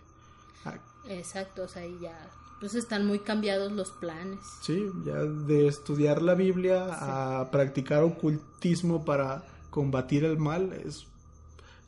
Exacto, 1.08 1.64
o 1.64 1.68
sea, 1.68 1.82
ya 2.00 2.30
pues 2.60 2.74
están 2.76 3.06
muy 3.06 3.18
cambiados 3.18 3.72
los 3.72 3.90
planes. 3.90 4.38
Sí, 4.62 4.86
ya 5.04 5.16
de 5.16 5.66
estudiar 5.66 6.22
la 6.22 6.34
Biblia 6.34 6.86
a 6.92 7.50
practicar 7.50 8.04
ocultismo 8.04 9.04
para 9.04 9.44
combatir 9.70 10.24
el 10.24 10.38
mal 10.38 10.72
es 10.72 11.06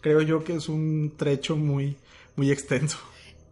creo 0.04 0.20
yo 0.20 0.44
que 0.44 0.56
es 0.56 0.68
un 0.68 1.14
trecho 1.16 1.56
muy, 1.56 1.96
muy 2.36 2.50
extenso. 2.50 2.98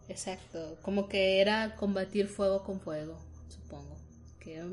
Exacto, 0.07 0.77
como 0.83 1.09
que 1.09 1.41
era 1.41 1.75
combatir 1.75 2.27
fuego 2.27 2.63
con 2.63 2.79
fuego, 2.79 3.17
supongo. 3.49 3.97
Que, 4.39 4.63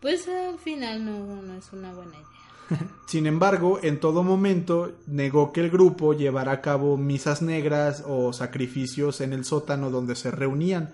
pues 0.00 0.26
al 0.26 0.58
final 0.58 1.04
no, 1.04 1.40
no 1.40 1.54
es 1.56 1.72
una 1.72 1.92
buena 1.92 2.14
idea. 2.16 2.88
Sin 3.06 3.28
embargo, 3.28 3.78
en 3.84 4.00
todo 4.00 4.24
momento 4.24 4.96
negó 5.06 5.52
que 5.52 5.60
el 5.60 5.70
grupo 5.70 6.12
llevara 6.12 6.50
a 6.50 6.60
cabo 6.60 6.96
misas 6.96 7.40
negras 7.40 8.02
o 8.04 8.32
sacrificios 8.32 9.20
en 9.20 9.32
el 9.32 9.44
sótano 9.44 9.90
donde 9.90 10.16
se 10.16 10.32
reunían, 10.32 10.92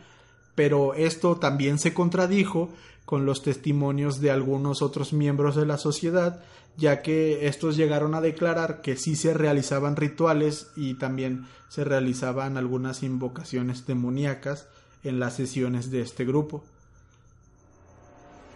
pero 0.58 0.94
esto 0.94 1.36
también 1.36 1.78
se 1.78 1.94
contradijo 1.94 2.68
con 3.04 3.24
los 3.24 3.44
testimonios 3.44 4.20
de 4.20 4.32
algunos 4.32 4.82
otros 4.82 5.12
miembros 5.12 5.54
de 5.54 5.66
la 5.66 5.78
sociedad 5.78 6.40
ya 6.76 7.00
que 7.00 7.46
estos 7.46 7.76
llegaron 7.76 8.16
a 8.16 8.20
declarar 8.20 8.80
que 8.80 8.96
sí 8.96 9.14
se 9.14 9.34
realizaban 9.34 9.94
rituales 9.94 10.72
y 10.74 10.94
también 10.94 11.46
se 11.68 11.84
realizaban 11.84 12.56
algunas 12.56 13.04
invocaciones 13.04 13.86
demoníacas 13.86 14.66
en 15.04 15.20
las 15.20 15.36
sesiones 15.36 15.92
de 15.92 16.00
este 16.00 16.24
grupo. 16.24 16.64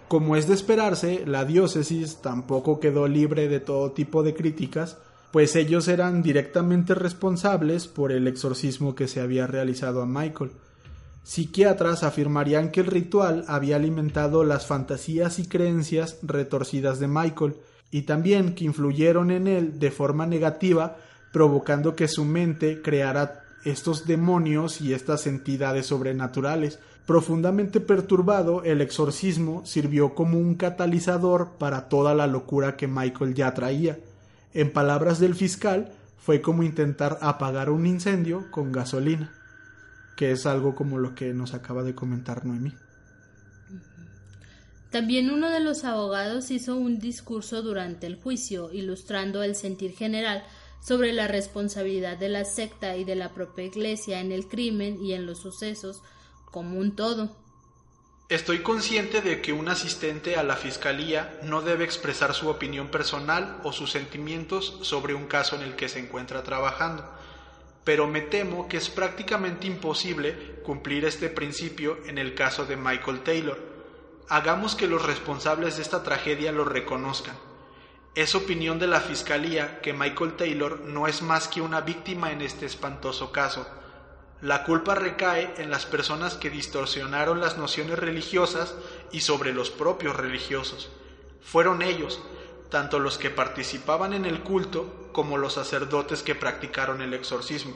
Como 0.08 0.34
es 0.34 0.48
de 0.48 0.54
esperarse, 0.54 1.22
la 1.24 1.44
diócesis 1.44 2.16
tampoco 2.16 2.80
quedó 2.80 3.06
libre 3.06 3.46
de 3.46 3.60
todo 3.60 3.92
tipo 3.92 4.24
de 4.24 4.34
críticas, 4.34 4.98
pues 5.30 5.54
ellos 5.54 5.86
eran 5.86 6.20
directamente 6.20 6.96
responsables 6.96 7.86
por 7.86 8.10
el 8.10 8.26
exorcismo 8.26 8.96
que 8.96 9.06
se 9.06 9.20
había 9.20 9.46
realizado 9.46 10.02
a 10.02 10.06
Michael. 10.06 10.50
Psiquiatras 11.24 12.02
afirmarían 12.02 12.70
que 12.70 12.80
el 12.80 12.86
ritual 12.86 13.44
había 13.46 13.76
alimentado 13.76 14.42
las 14.42 14.66
fantasías 14.66 15.38
y 15.38 15.46
creencias 15.46 16.18
retorcidas 16.22 16.98
de 16.98 17.08
Michael, 17.08 17.54
y 17.90 18.02
también 18.02 18.54
que 18.54 18.64
influyeron 18.64 19.30
en 19.30 19.46
él 19.46 19.78
de 19.78 19.90
forma 19.90 20.26
negativa, 20.26 20.96
provocando 21.32 21.94
que 21.94 22.08
su 22.08 22.24
mente 22.24 22.82
creara 22.82 23.44
estos 23.64 24.06
demonios 24.06 24.80
y 24.80 24.92
estas 24.92 25.26
entidades 25.26 25.86
sobrenaturales. 25.86 26.78
Profundamente 27.06 27.80
perturbado, 27.80 28.64
el 28.64 28.80
exorcismo 28.80 29.64
sirvió 29.64 30.14
como 30.14 30.38
un 30.38 30.54
catalizador 30.54 31.50
para 31.58 31.88
toda 31.88 32.14
la 32.14 32.26
locura 32.26 32.76
que 32.76 32.88
Michael 32.88 33.34
ya 33.34 33.54
traía. 33.54 33.98
En 34.54 34.72
palabras 34.72 35.18
del 35.20 35.34
fiscal, 35.34 35.92
fue 36.18 36.40
como 36.40 36.62
intentar 36.62 37.18
apagar 37.20 37.70
un 37.70 37.86
incendio 37.86 38.50
con 38.50 38.70
gasolina, 38.70 39.32
que 40.16 40.32
es 40.32 40.46
algo 40.46 40.74
como 40.74 40.98
lo 40.98 41.14
que 41.14 41.32
nos 41.34 41.54
acaba 41.54 41.82
de 41.82 41.94
comentar 41.94 42.44
Noemí. 42.44 42.74
También 44.90 45.30
uno 45.30 45.50
de 45.50 45.60
los 45.60 45.84
abogados 45.84 46.50
hizo 46.50 46.76
un 46.76 46.98
discurso 46.98 47.62
durante 47.62 48.06
el 48.06 48.16
juicio, 48.16 48.70
ilustrando 48.72 49.42
el 49.42 49.54
sentir 49.54 49.92
general 49.96 50.44
sobre 50.82 51.12
la 51.14 51.28
responsabilidad 51.28 52.18
de 52.18 52.28
la 52.28 52.44
secta 52.44 52.96
y 52.96 53.04
de 53.04 53.14
la 53.14 53.32
propia 53.32 53.64
Iglesia 53.64 54.20
en 54.20 54.32
el 54.32 54.48
crimen 54.48 55.02
y 55.02 55.14
en 55.14 55.24
los 55.24 55.38
sucesos 55.38 56.02
como 56.44 56.78
un 56.78 56.94
todo. 56.94 57.34
Estoy 58.28 58.62
consciente 58.62 59.20
de 59.20 59.40
que 59.40 59.52
un 59.52 59.68
asistente 59.68 60.36
a 60.36 60.42
la 60.42 60.56
Fiscalía 60.56 61.38
no 61.42 61.62
debe 61.62 61.84
expresar 61.84 62.34
su 62.34 62.48
opinión 62.48 62.88
personal 62.88 63.60
o 63.62 63.72
sus 63.72 63.90
sentimientos 63.90 64.78
sobre 64.82 65.14
un 65.14 65.26
caso 65.26 65.56
en 65.56 65.62
el 65.62 65.76
que 65.76 65.88
se 65.88 65.98
encuentra 66.00 66.42
trabajando, 66.42 67.10
pero 67.84 68.06
me 68.06 68.20
temo 68.22 68.68
que 68.68 68.76
es 68.76 68.88
prácticamente 68.88 69.66
imposible 69.66 70.60
cumplir 70.62 71.04
este 71.04 71.28
principio 71.28 71.98
en 72.06 72.18
el 72.18 72.34
caso 72.34 72.64
de 72.64 72.76
Michael 72.76 73.20
Taylor 73.20 73.72
hagamos 74.32 74.74
que 74.74 74.86
los 74.86 75.04
responsables 75.04 75.76
de 75.76 75.82
esta 75.82 76.02
tragedia 76.02 76.52
lo 76.52 76.64
reconozcan. 76.64 77.36
Es 78.14 78.34
opinión 78.34 78.78
de 78.78 78.86
la 78.86 79.00
Fiscalía 79.00 79.82
que 79.82 79.92
Michael 79.92 80.36
Taylor 80.36 80.80
no 80.80 81.06
es 81.06 81.20
más 81.20 81.48
que 81.48 81.60
una 81.60 81.82
víctima 81.82 82.32
en 82.32 82.40
este 82.40 82.64
espantoso 82.64 83.30
caso. 83.30 83.66
La 84.40 84.64
culpa 84.64 84.94
recae 84.94 85.52
en 85.58 85.70
las 85.70 85.84
personas 85.84 86.38
que 86.38 86.48
distorsionaron 86.48 87.40
las 87.40 87.58
nociones 87.58 87.98
religiosas 87.98 88.74
y 89.12 89.20
sobre 89.20 89.52
los 89.52 89.70
propios 89.70 90.16
religiosos. 90.16 90.90
Fueron 91.42 91.82
ellos, 91.82 92.22
tanto 92.70 92.98
los 93.00 93.18
que 93.18 93.28
participaban 93.28 94.14
en 94.14 94.24
el 94.24 94.40
culto 94.40 95.01
como 95.12 95.38
los 95.38 95.54
sacerdotes 95.54 96.22
que 96.22 96.34
practicaron 96.34 97.02
el 97.02 97.14
exorcismo. 97.14 97.74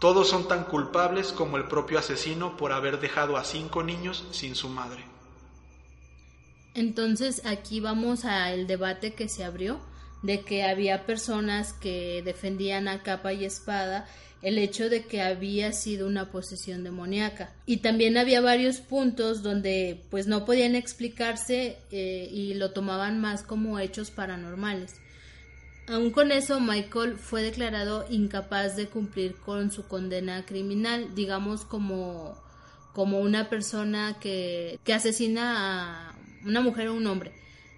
Todos 0.00 0.28
son 0.28 0.46
tan 0.46 0.64
culpables 0.64 1.32
como 1.32 1.56
el 1.56 1.66
propio 1.66 1.98
asesino 1.98 2.56
por 2.56 2.72
haber 2.72 3.00
dejado 3.00 3.36
a 3.36 3.44
cinco 3.44 3.82
niños 3.82 4.24
sin 4.30 4.54
su 4.54 4.68
madre. 4.68 5.04
Entonces 6.74 7.42
aquí 7.44 7.80
vamos 7.80 8.24
al 8.24 8.66
debate 8.68 9.14
que 9.14 9.28
se 9.28 9.42
abrió 9.42 9.80
de 10.22 10.42
que 10.42 10.62
había 10.62 11.06
personas 11.06 11.72
que 11.72 12.22
defendían 12.24 12.86
a 12.86 13.02
capa 13.02 13.32
y 13.32 13.44
espada 13.44 14.06
el 14.42 14.58
hecho 14.58 14.88
de 14.88 15.04
que 15.04 15.20
había 15.20 15.72
sido 15.72 16.06
una 16.06 16.30
posesión 16.30 16.84
demoníaca. 16.84 17.52
Y 17.66 17.78
también 17.78 18.16
había 18.16 18.40
varios 18.40 18.78
puntos 18.78 19.42
donde 19.42 20.00
pues 20.10 20.28
no 20.28 20.44
podían 20.44 20.76
explicarse 20.76 21.78
eh, 21.90 22.28
y 22.30 22.54
lo 22.54 22.70
tomaban 22.70 23.20
más 23.20 23.42
como 23.42 23.78
hechos 23.80 24.10
paranormales. 24.12 24.94
Aún 25.88 26.10
con 26.10 26.32
eso, 26.32 26.60
Michael 26.60 27.16
fue 27.16 27.42
declarado 27.42 28.04
incapaz 28.10 28.76
de 28.76 28.88
cumplir 28.88 29.36
con 29.36 29.70
su 29.70 29.88
condena 29.88 30.44
criminal, 30.44 31.14
digamos 31.14 31.64
como, 31.64 32.36
como 32.92 33.20
una 33.20 33.48
persona 33.48 34.18
que, 34.20 34.78
que 34.84 34.92
asesina 34.92 36.10
a 36.10 36.18
una 36.44 36.60
mujer 36.60 36.88
o 36.88 36.94
un 36.94 37.06
hombre. 37.06 37.32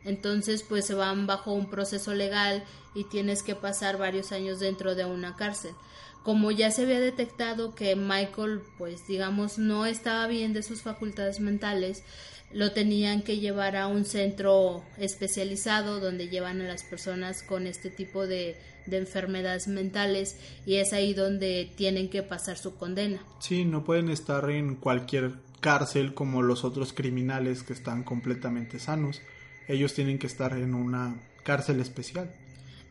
Entonces, 0.05 0.65
pues 0.65 0.87
se 0.87 0.95
van 0.95 1.29
bajo 1.29 1.53
un 1.53 1.71
proceso 1.71 2.13
legal 2.13 2.65
y 2.95 3.05
tienes 3.05 3.45
que 3.45 3.55
pasar 3.55 3.97
varios 3.97 4.33
años 4.33 4.59
dentro 4.59 4.97
de 4.97 5.05
una 5.05 5.37
cárcel. 5.37 5.75
Como 6.23 6.51
ya 6.51 6.71
se 6.71 6.83
había 6.83 7.01
detectado 7.01 7.75
que 7.75 7.97
Michael, 7.97 8.61
pues 8.77 9.07
digamos, 9.07 9.59
no 9.59 9.87
estaba 9.87 10.27
bien 10.27 10.53
de 10.53 10.63
sus 10.63 10.83
facultades 10.83 11.41
mentales, 11.41 12.05
lo 12.53 12.73
tenían 12.73 13.23
que 13.23 13.39
llevar 13.39 13.77
a 13.77 13.87
un 13.87 14.05
centro 14.05 14.85
especializado 14.99 16.01
donde 16.01 16.29
llevan 16.29 16.61
a 16.61 16.65
las 16.65 16.83
personas 16.83 17.43
con 17.43 17.67
este 17.67 17.91
tipo 17.91 18.27
de, 18.27 18.57
de 18.87 18.99
enfermedades 18.99 19.69
mentales 19.69 20.37
y 20.67 20.77
es 20.77 20.93
ahí 20.93 21.15
donde 21.15 21.73
tienen 21.77 22.11
que 22.11 22.23
pasar 22.23 22.59
su 22.59 22.77
condena. 22.77 23.25
Sí, 23.39 23.65
no 23.65 23.85
pueden 23.85 24.11
estar 24.11 24.51
en 24.51 24.75
cualquier 24.75 25.35
cárcel 25.61 26.15
como 26.15 26.43
los 26.43 26.65
otros 26.65 26.93
criminales 26.93 27.63
que 27.63 27.73
están 27.73 28.03
completamente 28.03 28.79
sanos. 28.79 29.23
Ellos 29.69 29.95
tienen 29.95 30.19
que 30.19 30.27
estar 30.27 30.53
en 30.57 30.75
una 30.75 31.17
cárcel 31.45 31.81
especial. 31.81 32.35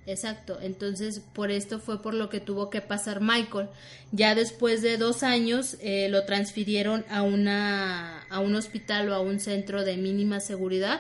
Exacto, 0.10 0.58
entonces 0.60 1.20
por 1.20 1.52
esto 1.52 1.78
fue 1.80 2.02
por 2.02 2.16
lo 2.16 2.30
que 2.30 2.40
tuvo 2.40 2.72
que 2.72 2.82
pasar 2.82 3.22
Michael. 3.22 3.68
Ya 4.12 4.34
después 4.34 4.82
de 4.82 4.98
dos 4.98 5.22
años 5.22 5.78
eh, 5.82 6.10
lo 6.10 6.26
transfirieron 6.26 7.06
a, 7.12 7.22
una, 7.22 8.24
a 8.24 8.40
un 8.40 8.56
hospital 8.56 9.10
o 9.10 9.14
a 9.14 9.20
un 9.20 9.40
centro 9.40 9.86
de 9.86 9.98
mínima 9.98 10.40
seguridad, 10.40 11.00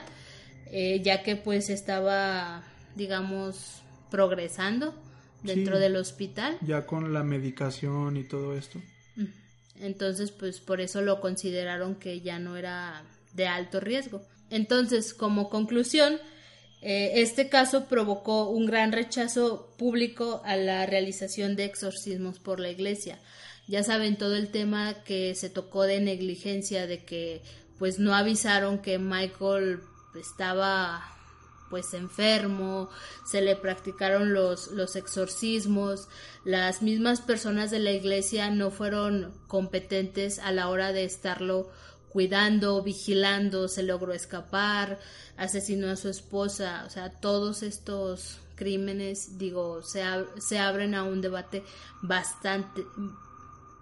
eh, 0.68 1.01
ya 1.03 1.24
que 1.24 1.36
pues 1.36 1.72
estaba, 1.72 2.62
digamos, 2.95 3.82
progresando 4.12 4.93
dentro 5.41 5.80
del 5.80 5.95
hospital. 5.95 6.60
Ya 6.62 6.86
con 6.86 7.12
la 7.12 7.24
medicación 7.24 8.16
y 8.16 8.26
todo 8.26 8.55
esto. 8.55 8.80
Entonces, 9.80 10.30
pues 10.30 10.60
por 10.60 10.82
eso 10.82 11.01
lo 11.01 11.20
consideraron 11.20 11.95
que 11.95 12.22
ya 12.22 12.38
no 12.38 12.57
era 12.57 13.01
de 13.34 13.47
alto 13.47 13.80
riesgo. 13.80 14.22
Entonces, 14.51 15.16
como 15.16 15.49
conclusión, 15.49 16.20
eh, 16.82 17.21
este 17.21 17.49
caso 17.49 17.86
provocó 17.86 18.49
un 18.49 18.65
gran 18.65 18.91
rechazo 18.91 19.73
público 19.77 20.41
a 20.45 20.55
la 20.55 20.86
realización 20.86 21.55
de 21.55 21.65
exorcismos 21.65 22.39
por 22.39 22.59
la 22.59 22.69
iglesia. 22.69 23.19
Ya 23.67 23.84
saben 23.84 24.17
todo 24.17 24.36
el 24.36 24.49
tema 24.49 25.03
que 25.03 25.36
se 25.36 25.49
tocó 25.49 25.84
de 25.84 25.99
negligencia, 25.99 26.88
de 26.88 27.03
que 27.03 27.43
pues 27.77 27.99
no 27.99 28.15
avisaron 28.15 28.80
que 28.80 28.97
Michael 28.97 29.82
estaba 30.19 31.03
pues 31.69 31.93
enfermo, 31.93 32.89
se 33.30 33.41
le 33.41 33.55
practicaron 33.55 34.34
los, 34.34 34.71
los 34.71 34.95
exorcismos, 34.95 36.07
las 36.43 36.82
mismas 36.82 37.21
personas 37.21 37.69
de 37.69 37.80
la 37.80 37.91
iglesia 37.91 38.49
no 38.49 38.71
fueron 38.71 39.34
competentes 39.47 40.39
a 40.39 40.51
la 40.51 40.69
hora 40.69 40.91
de 40.93 41.03
estarlo 41.03 41.69
cuidando, 42.09 42.82
vigilando, 42.82 43.67
se 43.67 43.84
logró 43.84 44.13
escapar, 44.13 44.99
asesinó 45.40 45.90
a 45.90 45.96
su 45.96 46.10
esposa, 46.10 46.84
o 46.86 46.90
sea, 46.90 47.10
todos 47.10 47.64
estos 47.64 48.40
crímenes, 48.56 49.38
digo, 49.38 49.82
se, 49.82 50.04
se 50.38 50.60
abren 50.60 50.94
a 50.94 51.04
un 51.04 51.22
debate 51.22 51.64
bastante, 52.02 52.84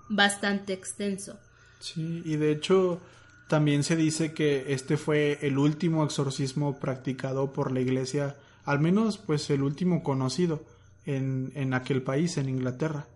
bastante 0.07 0.73
extenso. 0.73 1.37
Sí, 1.79 2.21
y 2.23 2.37
de 2.37 2.51
hecho, 2.51 2.99
también 3.47 3.83
se 3.83 3.95
dice 3.95 4.33
que 4.33 4.71
este 4.73 4.97
fue 4.97 5.39
el 5.41 5.57
último 5.57 6.05
exorcismo 6.05 6.79
practicado 6.79 7.51
por 7.51 7.71
la 7.71 7.79
iglesia, 7.79 8.35
al 8.63 8.79
menos 8.79 9.17
pues 9.17 9.49
el 9.49 9.63
último 9.63 10.03
conocido 10.03 10.63
en, 11.05 11.51
en 11.55 11.73
aquel 11.73 12.03
país, 12.03 12.37
en 12.37 12.49
Inglaterra. 12.49 13.07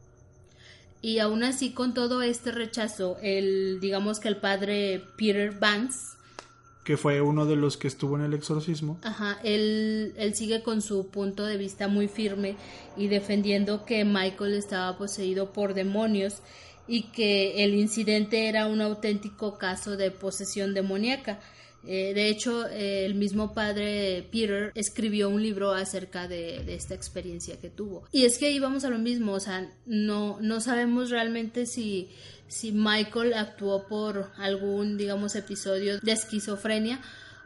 Y 1.02 1.18
aún 1.18 1.44
así, 1.44 1.74
con 1.74 1.94
todo 1.94 2.22
este 2.22 2.52
rechazo, 2.52 3.18
el, 3.22 3.80
digamos 3.82 4.20
que 4.20 4.28
el 4.28 4.38
padre 4.38 5.04
Peter 5.18 5.52
Vance, 5.60 6.18
que 6.84 6.97
fue 6.97 7.21
uno 7.21 7.45
de 7.45 7.55
los 7.55 7.77
que 7.77 7.88
estuvo 7.88 8.15
en 8.17 8.23
el 8.23 8.34
exorcismo. 8.34 8.99
Ajá, 9.03 9.39
él, 9.43 10.13
él 10.17 10.36
sigue 10.36 10.63
con 10.63 10.82
su 10.82 11.07
punto 11.07 11.45
de 11.45 11.57
vista 11.57 11.88
muy 11.88 12.07
firme 12.07 12.55
y 12.97 13.07
defendiendo 13.07 13.86
que 13.86 14.03
Michael 14.03 14.55
estaba 14.55 14.97
poseído 14.97 15.53
por 15.53 15.73
demonios 15.73 16.41
y 16.88 17.03
que 17.03 17.63
el 17.63 17.75
incidente 17.75 18.47
era 18.47 18.67
un 18.67 18.82
auténtico 18.82 19.57
caso 19.57 19.95
de 19.95 20.11
posesión 20.11 20.73
demoníaca. 20.73 21.39
Eh, 21.88 22.13
de 22.13 22.29
hecho, 22.29 22.67
el 22.67 23.15
mismo 23.15 23.53
padre 23.53 24.27
Peter 24.32 24.71
escribió 24.75 25.29
un 25.29 25.41
libro 25.41 25.71
acerca 25.71 26.27
de, 26.27 26.63
esta 26.73 26.93
experiencia 26.93 27.59
que 27.59 27.69
tuvo. 27.69 28.03
Y 28.11 28.25
es 28.25 28.38
que 28.38 28.47
ahí 28.47 28.59
vamos 28.59 28.84
a 28.86 28.89
lo 28.89 28.99
mismo, 28.99 29.34
o 29.34 29.39
sea, 29.39 29.71
no, 29.86 30.38
no 30.41 30.59
sabemos 30.61 31.09
realmente 31.09 31.65
si, 31.65 32.09
si 32.52 32.74
Michael 32.74 33.34
actuó 33.34 33.88
por 33.88 34.30
algún, 34.38 34.97
digamos, 34.97 35.36
episodio 35.36 36.02
de 36.02 36.12
esquizofrenia 36.12 36.99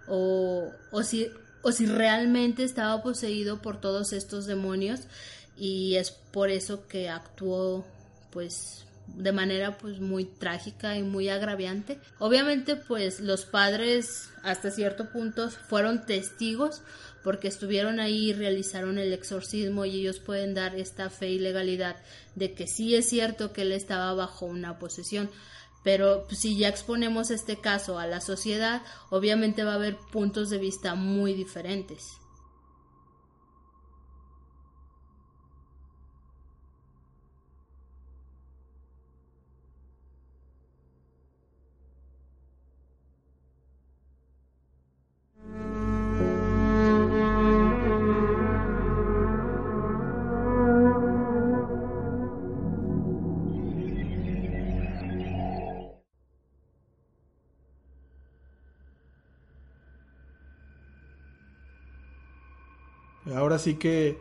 o, 0.08 0.72
o, 0.90 1.04
si, 1.04 1.30
o 1.62 1.72
si 1.72 1.86
realmente 1.86 2.64
estaba 2.64 3.04
poseído 3.04 3.62
por 3.62 3.80
todos 3.80 4.14
estos 4.14 4.48
demonios 4.48 5.02
y 5.56 5.96
es 5.98 6.10
por 6.10 6.50
eso 6.50 6.88
que 6.88 7.08
actuó 7.08 7.86
pues 8.32 8.86
de 9.06 9.32
manera 9.32 9.78
pues 9.78 10.00
muy 10.00 10.26
trágica 10.26 10.98
y 10.98 11.04
muy 11.04 11.30
agraviante. 11.30 12.00
Obviamente 12.18 12.76
pues 12.76 13.20
los 13.20 13.46
padres 13.46 14.30
hasta 14.42 14.72
cierto 14.72 15.12
punto 15.12 15.52
fueron 15.52 16.08
testigos 16.08 16.82
porque 17.26 17.48
estuvieron 17.48 18.00
ahí 18.00 18.30
y 18.30 18.34
realizaron 18.34 19.00
el 19.00 19.12
exorcismo 19.12 19.84
y 19.84 20.00
ellos 20.00 20.20
pueden 20.20 20.54
dar 20.54 20.76
esta 20.76 21.10
fe 21.10 21.32
y 21.32 21.40
legalidad 21.40 21.96
de 22.36 22.54
que 22.54 22.68
sí 22.68 22.94
es 22.94 23.10
cierto 23.10 23.52
que 23.52 23.64
él 23.64 23.72
estaba 23.72 24.14
bajo 24.14 24.46
una 24.46 24.78
posesión. 24.78 25.32
Pero 25.84 26.26
pues, 26.28 26.42
si 26.42 26.56
ya 26.56 26.68
exponemos 26.68 27.32
este 27.32 27.60
caso 27.60 27.98
a 27.98 28.06
la 28.06 28.22
sociedad, 28.22 28.84
obviamente 29.10 29.64
va 29.64 29.72
a 29.72 29.76
haber 29.76 29.98
puntos 30.12 30.52
de 30.52 30.60
vista 30.60 30.94
muy 30.94 31.34
diferentes. 31.34 32.20
Ahora 63.36 63.60
sí 63.60 63.76
que 63.76 64.18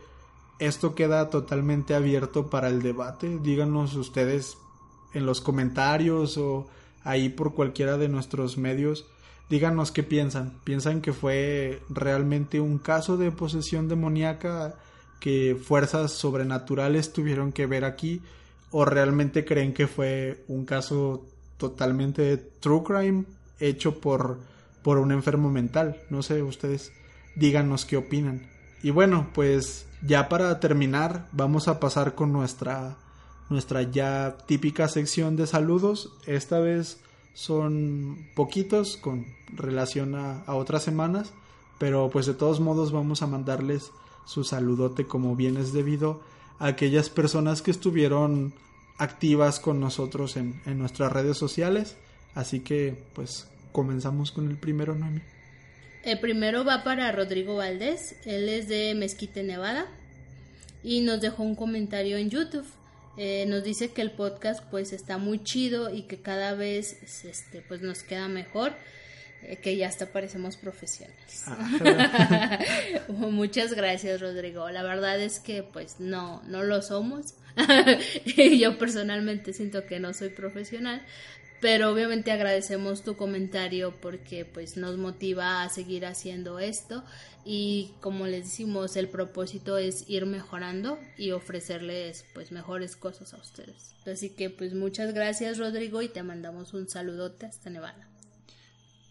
esto 0.59 0.95
queda 0.95 1.31
totalmente 1.31 1.95
abierto 1.95 2.51
para 2.51 2.69
el 2.69 2.83
debate. 2.83 3.39
Díganos 3.43 3.95
ustedes 3.97 4.57
en 5.13 5.27
los 5.27 5.41
comentarios 5.41 6.37
o 6.39 6.67
ahí 7.03 7.29
por 7.29 7.55
cualquiera 7.55 7.97
de 7.99 8.09
nuestros 8.09 8.59
medios. 8.59 9.07
Díganos 9.51 9.93
qué 9.93 10.03
piensan. 10.03 10.59
¿Piensan 10.65 11.01
que 11.01 11.13
fue 11.13 11.83
realmente 11.89 12.61
un 12.61 12.79
caso 12.79 13.17
de 13.17 13.31
posesión 13.31 13.89
demoníaca 13.89 14.77
que 15.21 15.57
fuerzas 15.61 16.13
sobrenaturales 16.13 17.13
tuvieron 17.13 17.53
que 17.53 17.67
ver 17.67 17.85
aquí? 17.85 18.23
¿O 18.71 18.85
realmente 18.85 19.45
creen 19.45 19.75
que 19.75 19.87
fue 19.87 20.45
un 20.49 20.65
caso 20.65 21.25
totalmente 21.59 22.37
true 22.37 22.83
crime 22.83 23.25
hecho 23.61 24.01
por, 24.01 24.41
por 24.83 24.99
un 24.99 25.13
enfermo 25.13 25.51
mental? 25.51 26.01
No 26.11 26.23
sé, 26.23 26.43
ustedes 26.43 26.93
díganos 27.37 27.85
qué 27.85 27.97
opinan. 27.97 28.54
Y 28.85 28.91
bueno, 28.91 29.31
pues 29.33 29.87
ya 30.03 30.29
para 30.29 30.61
terminar, 30.61 31.31
vamos 31.33 31.69
a 31.69 31.81
pasar 31.81 32.15
con 32.15 32.35
nuestra 32.35 32.99
nuestra 33.49 33.81
ya 33.81 34.37
típica 34.47 34.89
sección 34.89 35.37
de 35.37 35.47
saludos. 35.47 36.13
Esta 36.27 36.61
vez 36.61 37.01
son 37.33 38.29
poquitos 38.37 38.99
con 38.99 39.25
relación 39.49 40.15
a, 40.15 40.45
otras 40.49 40.83
semanas, 40.83 41.33
pero 41.79 42.11
pues 42.11 42.27
de 42.27 42.35
todos 42.35 42.61
modos 42.61 42.93
vamos 42.93 43.23
a 43.23 43.27
mandarles 43.27 43.91
su 44.27 44.45
saludote 44.45 45.07
como 45.07 45.35
bien 45.35 45.57
es 45.57 45.73
debido 45.73 46.21
a 46.59 46.67
aquellas 46.67 47.09
personas 47.09 47.63
que 47.63 47.71
estuvieron 47.71 48.53
activas 48.99 49.61
con 49.61 49.81
nosotros 49.81 50.37
en, 50.37 50.61
en 50.67 50.79
nuestras 50.79 51.11
redes 51.11 51.39
sociales. 51.39 51.97
Así 52.35 52.61
que 52.61 53.03
pues 53.15 53.49
comenzamos 53.73 54.31
con 54.31 54.51
el 54.51 54.59
primero, 54.59 54.95
Noemi. 54.95 55.23
El 56.05 56.19
primero 56.19 56.65
va 56.65 56.85
para 56.85 57.11
Rodrigo 57.13 57.57
Valdés, 57.57 58.17
él 58.27 58.51
es 58.51 58.69
de 58.69 58.95
Mezquite, 58.95 59.43
Nevada, 59.43 59.87
y 60.83 61.01
nos 61.01 61.21
dejó 61.23 61.43
un 61.43 61.55
comentario 61.55 62.19
en 62.19 62.29
YouTube. 62.29 62.67
Eh, 63.17 63.47
nos 63.47 63.65
dice 63.65 63.93
que 63.93 64.03
el 64.03 64.11
podcast 64.11 64.63
pues 64.71 64.93
está 64.93 65.17
muy 65.17 65.43
chido 65.43 65.95
y 65.95 66.03
que 66.03 66.21
cada 66.21 66.55
vez 66.55 67.25
este, 67.25 67.63
pues 67.63 67.81
nos 67.81 68.03
queda 68.03 68.29
mejor 68.29 68.75
eh, 69.43 69.57
que 69.57 69.77
ya 69.77 69.89
hasta 69.89 70.07
parecemos 70.13 70.59
profesionales. 70.59 71.45
Ah, 71.47 72.59
Muchas 73.09 73.73
gracias, 73.73 74.21
Rodrigo. 74.21 74.69
La 74.69 74.83
verdad 74.83 75.19
es 75.19 75.41
que 75.41 75.63
pues 75.63 76.01
no, 76.01 76.43
no 76.43 76.65
lo 76.65 76.83
somos. 76.83 77.35
Yo 78.59 78.77
personalmente 78.79 79.55
siento 79.55 79.87
que 79.87 80.01
no 80.01 80.13
soy 80.13 80.31
profesional, 80.31 81.03
pero 81.65 81.91
obviamente 81.91 82.31
agradecemos 82.31 83.01
tu 83.01 83.17
comentario 83.17 83.95
porque 84.03 84.45
pues 84.45 84.77
nos 84.77 84.99
motiva 84.99 85.63
a 85.63 85.71
seguir 85.71 86.05
haciendo 86.05 86.59
esto. 86.59 87.03
Y 87.43 87.93
como 88.03 88.27
les 88.27 88.45
decimos 88.45 88.97
el 88.97 89.09
propósito 89.09 89.79
es 89.79 90.05
ir 90.07 90.27
mejorando 90.27 90.99
y 91.17 91.31
ofrecerles 91.31 92.27
pues 92.35 92.53
mejores 92.53 92.97
cosas 92.97 93.33
a 93.33 93.39
ustedes. 93.39 93.95
Así 94.05 94.29
que 94.29 94.51
pues 94.51 94.75
muchas 94.75 95.15
gracias 95.15 95.57
Rodrigo 95.57 96.03
y 96.03 96.09
te 96.09 96.23
mandamos 96.23 96.75
un 96.75 96.87
saludote 96.87 97.47
hasta 97.47 97.71
Nevada. 97.71 98.11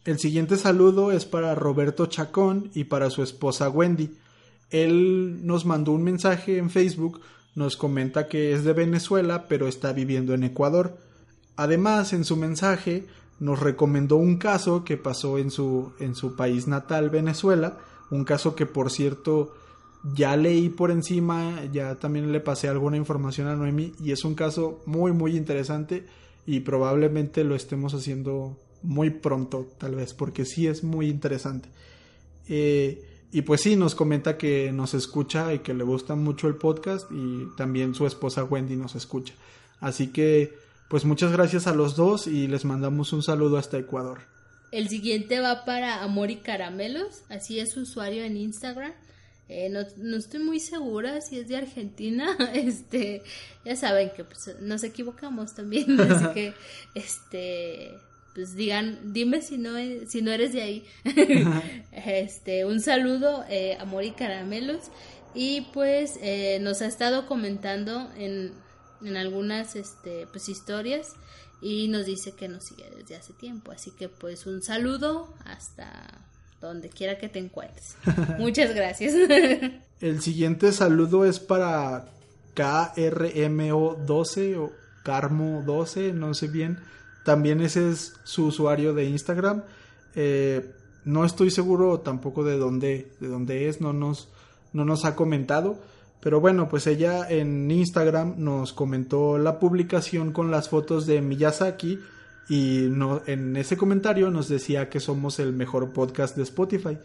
El 0.06 0.20
siguiente 0.20 0.58
saludo 0.58 1.12
es 1.12 1.26
para 1.26 1.56
Roberto 1.56 2.06
Chacón 2.06 2.70
y 2.76 2.84
para 2.84 3.10
su 3.10 3.24
esposa 3.24 3.68
Wendy. 3.68 4.12
Él 4.70 5.44
nos 5.44 5.66
mandó 5.66 5.92
un 5.92 6.04
mensaje 6.04 6.60
en 6.60 6.70
Facebook 6.70 7.20
nos 7.56 7.78
comenta 7.78 8.28
que 8.28 8.54
es 8.54 8.64
de 8.64 8.74
Venezuela 8.74 9.48
pero 9.48 9.68
está 9.68 9.92
viviendo 9.92 10.36
en 10.36 10.44
Ecuador 10.44 11.00
Además, 11.56 12.14
en 12.14 12.26
su 12.26 12.38
mensaje 12.38 13.06
nos 13.40 13.60
recomendó 13.60 14.16
un 14.16 14.38
caso 14.38 14.84
que 14.84 14.98
pasó 14.98 15.38
en 15.38 15.52
su, 15.52 15.94
en 16.00 16.16
su 16.16 16.36
país 16.36 16.68
natal, 16.68 17.10
Venezuela, 17.10 17.78
un 18.10 18.24
caso 18.24 18.56
que 18.56 18.66
por 18.66 18.92
cierto 18.92 19.54
ya 20.16 20.36
leí 20.36 20.70
por 20.70 20.92
encima, 20.92 21.64
ya 21.72 21.96
también 21.96 22.32
le 22.32 22.40
pasé 22.40 22.68
alguna 22.68 22.98
información 22.98 23.48
a 23.48 23.56
Noemi 23.56 23.94
y 24.04 24.12
es 24.12 24.26
un 24.26 24.36
caso 24.36 24.82
muy 24.86 25.14
muy 25.14 25.38
interesante 25.38 26.06
y 26.46 26.60
probablemente 26.60 27.44
lo 27.44 27.56
estemos 27.56 27.94
haciendo 27.94 28.58
muy 28.82 29.10
pronto 29.12 29.68
tal 29.78 29.96
vez 29.96 30.14
porque 30.14 30.46
sí 30.46 30.68
es 30.68 30.84
muy 30.84 31.10
interesante. 31.10 31.70
Eh, 32.48 33.10
y 33.32 33.42
pues 33.42 33.62
sí, 33.62 33.76
nos 33.76 33.96
comenta 33.96 34.38
que 34.38 34.72
nos 34.72 34.94
escucha 34.94 35.54
y 35.54 35.60
que 35.60 35.74
le 35.74 35.84
gusta 35.84 36.16
mucho 36.16 36.48
el 36.48 36.56
podcast 36.56 37.10
y 37.12 37.48
también 37.58 37.96
su 37.96 38.06
esposa 38.06 38.44
Wendy 38.44 38.76
nos 38.76 38.96
escucha. 38.96 39.34
Así 39.80 40.08
que 40.08 40.54
pues 40.90 41.06
muchas 41.06 41.32
gracias 41.32 41.68
a 41.68 41.74
los 41.74 41.96
dos 41.96 42.28
y 42.28 42.48
les 42.48 42.66
mandamos 42.66 43.14
un 43.14 43.24
saludo 43.24 43.58
hasta 43.58 43.78
Ecuador. 43.78 44.22
El 44.72 44.90
siguiente 44.90 45.40
va 45.40 45.66
para 45.66 46.02
Amor 46.04 46.32
y 46.32 46.38
Caramelos, 46.38 47.24
así 47.30 47.60
es 47.60 47.72
su 47.72 47.82
usuario 47.82 48.24
en 48.24 48.38
Instagram. 48.38 48.94
Eh, 49.50 49.70
no, 49.70 50.18
estoy 50.18 50.40
muy 50.40 50.60
segura 50.60 51.22
si 51.22 51.38
es 51.38 51.48
de 51.48 51.58
Argentina. 51.58 52.36
Este, 52.54 53.22
ya 53.66 53.76
saben 53.76 54.12
que 54.16 54.24
pues, 54.24 54.56
nos 54.62 54.84
equivocamos 54.84 55.54
también, 55.54 56.00
así 56.02 56.26
que 56.34 56.54
este 56.96 57.92
pues 58.34 58.56
digan, 58.56 59.14
dime 59.14 59.42
si 59.42 59.60
no 59.60 59.76
si 60.08 60.22
no 60.22 60.32
eres 60.32 60.54
de 60.54 60.62
ahí. 60.64 60.86
este, 61.92 62.66
un 62.66 62.82
saludo, 62.82 63.46
eh, 63.50 63.78
amor 63.80 64.04
y 64.04 64.12
caramelos. 64.12 64.90
Y 65.36 65.62
pues 65.74 66.18
eh, 66.22 66.60
nos 66.62 66.82
ha 66.82 66.88
estado 66.88 67.26
comentando 67.28 68.12
en 68.18 68.54
en 69.04 69.18
algunas 69.18 69.76
este, 69.76 70.28
pues, 70.28 70.50
historias 70.50 71.14
y 71.62 71.88
nos 71.88 72.06
dice 72.06 72.34
que 72.34 72.48
nos 72.48 72.66
sigue 72.66 72.86
desde 72.96 73.16
hace 73.16 73.34
tiempo. 73.34 73.72
Así 73.72 73.92
que 73.92 74.10
pues 74.10 74.46
un 74.46 74.62
saludo 74.62 75.34
hasta 75.46 76.26
donde 76.62 76.90
quiera 76.90 77.18
que 77.18 77.30
te 77.30 77.40
encuentres. 77.40 77.96
Muchas 78.38 78.76
gracias. 78.76 79.14
El 80.02 80.22
siguiente 80.22 80.72
saludo 80.74 81.26
es 81.26 81.40
para 81.40 82.10
KRMO12 82.56 84.58
o 84.58 84.72
Carmo12, 85.06 86.14
no 86.14 86.34
sé 86.34 86.48
bien. 86.48 86.80
También 87.24 87.62
ese 87.62 87.90
es 87.90 88.14
su 88.26 88.48
usuario 88.48 88.94
de 88.94 89.06
Instagram. 89.06 89.64
Eh, 90.16 90.74
no 91.06 91.26
estoy 91.26 91.52
seguro 91.52 92.02
tampoco 92.02 92.44
de 92.44 92.58
dónde, 92.58 93.14
de 93.20 93.28
dónde 93.28 93.70
es, 93.70 93.80
no 93.80 93.94
nos, 93.94 94.28
no 94.74 94.84
nos 94.84 95.06
ha 95.06 95.16
comentado 95.16 95.80
pero 96.24 96.40
bueno, 96.40 96.70
pues 96.70 96.88
ella 96.88 97.30
en 97.30 97.70
Instagram 97.70 98.36
nos 98.38 98.72
comentó 98.72 99.38
la 99.38 99.60
publicación 99.60 100.32
con 100.32 100.52
las 100.52 100.70
fotos 100.70 101.06
de 101.06 101.22
Miyazaki 101.22 102.00
y 102.48 102.88
no, 102.90 103.22
en 103.28 103.58
ese 103.58 103.76
comentario 103.76 104.32
nos 104.32 104.48
decía 104.48 104.90
que 104.90 105.02
somos 105.02 105.40
el 105.40 105.52
mejor 105.52 105.92
podcast 105.92 106.38
de 106.38 106.44
Spotify. 106.44 106.98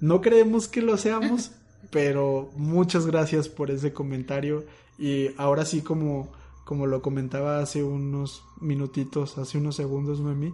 No 0.00 0.20
creemos 0.20 0.66
que 0.66 0.82
lo 0.82 0.96
seamos, 0.96 1.52
pero 1.90 2.50
muchas 2.56 3.06
gracias 3.06 3.48
por 3.48 3.70
ese 3.70 3.92
comentario 3.92 4.64
y 4.98 5.28
ahora 5.36 5.64
sí 5.64 5.80
como, 5.80 6.32
como 6.64 6.86
lo 6.86 7.00
comentaba 7.00 7.60
hace 7.60 7.84
unos 7.84 8.42
minutitos, 8.60 9.38
hace 9.38 9.58
unos 9.58 9.76
segundos, 9.76 10.18
Noemi, 10.18 10.52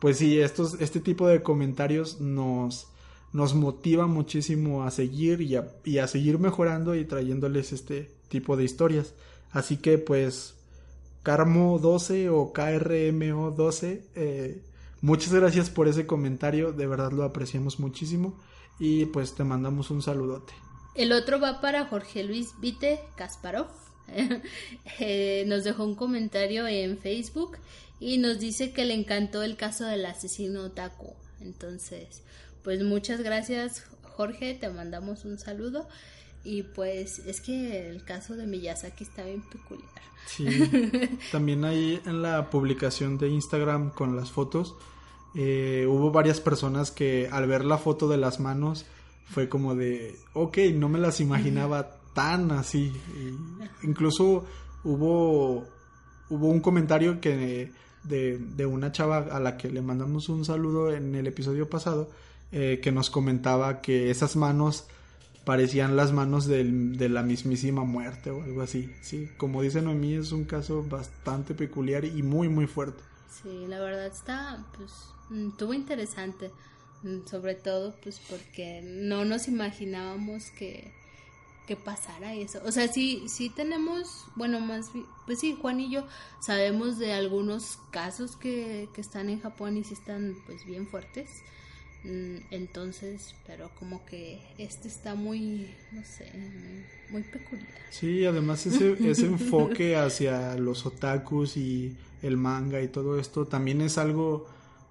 pues 0.00 0.18
sí, 0.18 0.38
estos, 0.38 0.74
este 0.82 1.00
tipo 1.00 1.26
de 1.26 1.42
comentarios 1.42 2.20
nos 2.20 2.88
nos 3.32 3.54
motiva 3.54 4.06
muchísimo 4.06 4.84
a 4.84 4.90
seguir 4.90 5.40
y 5.40 5.98
a, 5.98 6.06
seguir 6.06 6.38
mejorando 6.38 6.94
y 6.94 7.04
trayéndoles 7.04 7.72
este 7.72 8.10
tipo 8.28 8.56
de 8.56 8.64
historias. 8.64 9.14
Así 9.50 9.76
que 9.76 9.98
pues 9.98 10.54
Carmo 11.22 11.78
12 11.78 12.30
o 12.30 12.52
KRMO 12.52 13.50
12, 13.50 14.02
eh, 14.14 14.62
muchas 15.00 15.32
gracias 15.32 15.70
por 15.70 15.88
ese 15.88 16.06
comentario, 16.06 16.72
de 16.72 16.86
verdad 16.86 17.12
lo 17.12 17.24
apreciamos 17.24 17.80
muchísimo 17.80 18.38
y 18.78 19.06
pues 19.06 19.34
te 19.34 19.44
mandamos 19.44 19.90
un 19.90 20.02
saludote. 20.02 20.54
El 20.94 21.12
otro 21.12 21.38
va 21.38 21.60
para 21.60 21.86
Jorge 21.86 22.24
Luis 22.24 22.54
Vite 22.60 23.00
Kasparov. 23.16 23.68
Eh, 25.00 25.44
nos 25.46 25.64
dejó 25.64 25.84
un 25.84 25.94
comentario 25.94 26.66
en 26.66 26.98
Facebook 26.98 27.58
y 28.00 28.18
nos 28.18 28.40
dice 28.40 28.72
que 28.72 28.84
le 28.84 28.94
encantó 28.94 29.42
el 29.42 29.56
caso 29.56 29.84
del 29.84 30.06
asesino 30.06 30.70
Taco. 30.72 31.14
Entonces, 31.40 32.22
pues 32.62 32.82
muchas 32.82 33.20
gracias 33.20 33.84
Jorge, 34.02 34.54
te 34.54 34.68
mandamos 34.68 35.24
un 35.24 35.38
saludo 35.38 35.88
y 36.42 36.62
pues 36.62 37.20
es 37.20 37.40
que 37.40 37.88
el 37.88 38.04
caso 38.04 38.34
de 38.36 38.46
Miyazaki 38.46 39.04
está 39.04 39.24
bien 39.24 39.42
peculiar. 39.42 39.88
Sí, 40.26 40.46
también 41.32 41.64
ahí 41.64 42.00
en 42.04 42.22
la 42.22 42.50
publicación 42.50 43.16
de 43.16 43.28
Instagram 43.28 43.90
con 43.90 44.16
las 44.16 44.30
fotos 44.30 44.74
eh, 45.34 45.86
hubo 45.88 46.10
varias 46.10 46.40
personas 46.40 46.90
que 46.90 47.28
al 47.30 47.46
ver 47.46 47.64
la 47.64 47.78
foto 47.78 48.08
de 48.08 48.16
las 48.16 48.40
manos 48.40 48.86
fue 49.26 49.48
como 49.48 49.74
de, 49.74 50.16
ok, 50.32 50.58
no 50.74 50.88
me 50.88 50.98
las 50.98 51.20
imaginaba 51.20 52.00
tan 52.14 52.50
así. 52.50 52.92
incluso 53.82 54.46
hubo, 54.82 55.64
hubo 56.28 56.48
un 56.48 56.60
comentario 56.60 57.20
que 57.20 57.70
de, 58.02 58.38
de 58.38 58.66
una 58.66 58.90
chava 58.90 59.18
a 59.18 59.38
la 59.38 59.56
que 59.56 59.70
le 59.70 59.82
mandamos 59.82 60.28
un 60.28 60.44
saludo 60.44 60.92
en 60.92 61.14
el 61.14 61.26
episodio 61.26 61.68
pasado 61.68 62.10
eh, 62.52 62.80
que 62.82 62.92
nos 62.92 63.10
comentaba 63.10 63.80
que 63.80 64.10
esas 64.10 64.36
manos 64.36 64.86
parecían 65.44 65.96
las 65.96 66.12
manos 66.12 66.46
de 66.46 67.08
la 67.08 67.22
mismísima 67.22 67.82
muerte 67.82 68.30
o 68.30 68.42
algo 68.42 68.60
así. 68.60 68.92
Sí, 69.00 69.30
como 69.38 69.62
dice 69.62 69.80
Noemí, 69.80 70.12
es 70.12 70.32
un 70.32 70.44
caso 70.44 70.82
bastante 70.82 71.54
peculiar 71.54 72.04
y 72.04 72.22
muy, 72.22 72.50
muy 72.50 72.66
fuerte. 72.66 73.02
Sí, 73.30 73.66
la 73.66 73.80
verdad 73.80 74.06
está, 74.06 74.66
pues, 74.76 74.92
mm, 75.30 75.48
estuvo 75.48 75.72
interesante, 75.72 76.50
mm, 77.02 77.26
sobre 77.26 77.54
todo, 77.54 77.94
pues, 78.02 78.20
porque 78.28 78.82
no 78.82 79.24
nos 79.24 79.48
imaginábamos 79.48 80.50
que, 80.50 80.92
que 81.66 81.76
pasara 81.76 82.34
eso. 82.34 82.60
O 82.64 82.72
sea, 82.72 82.88
sí, 82.88 83.24
sí 83.28 83.50
tenemos, 83.50 84.26
bueno, 84.36 84.60
más, 84.60 84.90
pues 85.26 85.38
sí, 85.38 85.56
Juan 85.60 85.80
y 85.80 85.90
yo 85.90 86.04
sabemos 86.40 86.98
de 86.98 87.12
algunos 87.12 87.78
casos 87.90 88.36
que, 88.36 88.88
que 88.94 89.00
están 89.00 89.28
en 89.30 89.40
Japón 89.40 89.76
y 89.76 89.84
sí 89.84 89.94
están 89.94 90.36
pues 90.46 90.64
bien 90.66 90.86
fuertes. 90.86 91.42
Mm, 92.04 92.36
entonces, 92.52 93.34
pero 93.46 93.70
como 93.78 94.04
que 94.06 94.40
este 94.56 94.88
está 94.88 95.14
muy, 95.14 95.74
no 95.92 96.02
sé, 96.04 96.30
muy, 97.10 97.22
peculiar. 97.22 97.68
Sí, 97.90 98.24
además 98.24 98.66
ese, 98.66 98.96
ese 99.10 99.26
enfoque 99.26 99.96
hacia 99.96 100.54
los 100.56 100.86
otakus 100.86 101.56
y 101.56 101.96
el 102.22 102.36
manga 102.36 102.80
y 102.80 102.88
todo 102.88 103.18
esto 103.18 103.46
también 103.46 103.80
es 103.80 103.98
algo, 103.98 104.46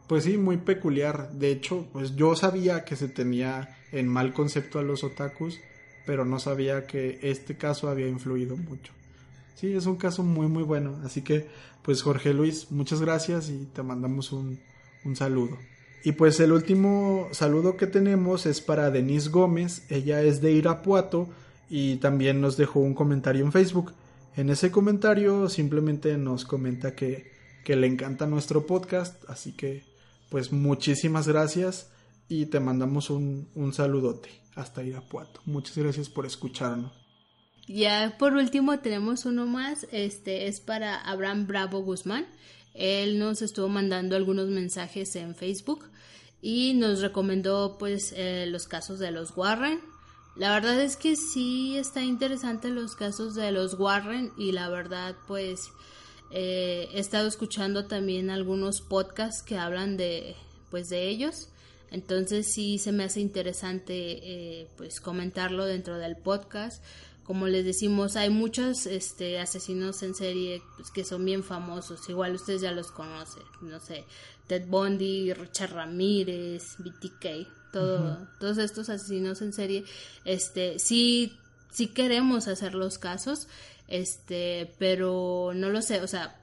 pues 0.08 0.26
sí, 0.26 0.38
muy 0.38 0.58
peculiar. 0.58 1.32
De 1.32 1.52
hecho, 1.52 1.88
pues 1.94 2.16
yo 2.16 2.36
sabía 2.36 2.84
que 2.84 2.96
se 2.96 3.08
tenía 3.08 3.78
en 3.92 4.08
mal 4.08 4.34
concepto 4.34 4.80
a 4.80 4.84
los 4.84 5.04
otakus, 5.04 5.60
pero 6.06 6.26
no 6.26 6.40
sabía 6.40 6.88
que 6.88 7.20
este 7.22 7.56
caso 7.56 7.90
había 7.90 8.08
influido 8.08 8.58
mucho. 8.58 8.92
Sí, 9.56 9.74
es 9.74 9.86
un 9.86 9.96
caso 9.96 10.24
muy, 10.24 10.48
muy 10.48 10.64
bueno. 10.64 11.00
Así 11.04 11.22
que, 11.22 11.48
pues 11.84 12.04
Jorge 12.04 12.34
Luis, 12.34 12.70
muchas 12.70 13.02
gracias 13.02 13.50
y 13.50 13.66
te 13.74 13.82
mandamos 13.82 14.32
un, 14.32 14.60
un 15.04 15.16
saludo. 15.16 15.58
Y 16.08 16.14
pues 16.14 16.40
el 16.40 16.54
último 16.54 17.28
saludo 17.34 17.76
que 17.76 17.86
tenemos 17.86 18.46
es 18.46 18.62
para 18.62 18.92
Denise 18.92 19.28
Gómez, 19.28 19.86
ella 19.90 20.22
es 20.22 20.40
de 20.40 20.54
Irapuato 20.54 21.28
y 21.70 21.98
también 21.98 22.40
nos 22.40 22.56
dejó 22.56 22.80
un 22.80 22.94
comentario 22.94 23.44
en 23.44 23.52
Facebook. 23.52 23.92
En 24.38 24.50
ese 24.50 24.72
comentario 24.72 25.50
simplemente 25.50 26.18
nos 26.18 26.46
comenta 26.46 26.96
que, 26.96 27.34
que 27.66 27.76
le 27.76 27.88
encanta 27.88 28.26
nuestro 28.26 28.66
podcast, 28.66 29.22
así 29.30 29.52
que 29.52 29.84
pues 30.30 30.54
muchísimas 30.54 31.28
gracias 31.28 31.90
y 32.30 32.46
te 32.46 32.62
mandamos 32.62 33.10
un, 33.10 33.50
un 33.54 33.74
saludote 33.74 34.30
hasta 34.56 34.84
Irapuato. 34.84 35.42
Muchas 35.44 35.78
gracias 35.78 36.08
por 36.08 36.26
escucharnos. 36.26 36.94
Ya 37.68 38.16
por 38.18 38.32
último 38.32 38.80
tenemos 38.80 39.26
uno 39.26 39.46
más, 39.46 39.86
este 39.92 40.48
es 40.48 40.62
para 40.62 41.02
Abraham 41.02 41.48
Bravo 41.48 41.82
Guzmán. 41.82 42.28
Él 42.74 43.20
nos 43.20 43.42
estuvo 43.42 43.68
mandando 43.68 44.16
algunos 44.16 44.48
mensajes 44.48 45.14
en 45.18 45.36
Facebook 45.36 45.84
y 46.42 46.74
nos 46.74 47.02
recomendó 47.02 47.78
pues 47.78 48.14
eh, 48.16 48.46
los 48.48 48.68
casos 48.68 49.00
de 49.00 49.12
los 49.12 49.36
Warren. 49.36 49.82
La 50.36 50.52
verdad 50.52 50.80
es 50.80 50.98
que 50.98 51.16
sí 51.16 51.78
está 51.78 52.04
interesante 52.04 52.70
los 52.70 52.96
casos 52.96 53.34
de 53.34 53.52
los 53.52 53.74
Warren 53.80 54.32
y 54.38 54.52
la 54.52 54.70
verdad 54.70 55.16
pues 55.28 55.72
eh, 56.32 56.90
he 56.94 57.00
estado 57.00 57.28
escuchando 57.28 57.86
también 57.86 58.30
algunos 58.30 58.82
podcasts 58.82 59.42
que 59.42 59.58
hablan 59.58 59.98
de 59.98 60.36
pues 60.70 60.90
de 60.90 61.08
ellos. 61.08 61.50
Entonces 61.90 62.52
sí 62.54 62.78
se 62.78 62.92
me 62.92 63.06
hace 63.06 63.22
interesante 63.22 63.94
eh, 63.94 64.68
pues 64.78 65.00
comentarlo 65.00 65.66
dentro 65.66 65.98
del 65.98 66.18
podcast 66.18 66.84
como 67.28 67.48
les 67.48 67.66
decimos, 67.66 68.16
hay 68.16 68.30
muchos 68.30 68.86
este, 68.86 69.38
asesinos 69.38 70.02
en 70.02 70.16
serie 70.16 70.64
pues, 70.78 70.92
que 70.92 71.04
son 71.04 71.26
bien 71.26 71.44
famosos, 71.44 72.08
igual 72.08 72.34
ustedes 72.36 72.62
ya 72.62 72.72
los 72.72 72.90
conocen, 72.90 73.44
no 73.60 73.82
sé, 73.82 74.06
Ted 74.48 74.66
Bundy, 74.68 75.34
Richard 75.34 75.74
Ramírez, 75.74 76.76
BTK, 76.80 77.72
todo, 77.72 78.28
todos 78.40 78.58
estos 78.58 78.90
asesinos 78.90 79.42
en 79.42 79.54
serie, 79.54 79.84
este, 80.26 80.80
sí, 80.80 81.38
sí 81.72 81.88
queremos 81.88 82.48
hacer 82.48 82.74
los 82.74 82.98
casos, 82.98 83.48
este, 83.88 84.74
pero 84.80 85.52
no 85.54 85.70
lo 85.70 85.82
sé, 85.82 86.02
o 86.02 86.08
sea, 86.08 86.40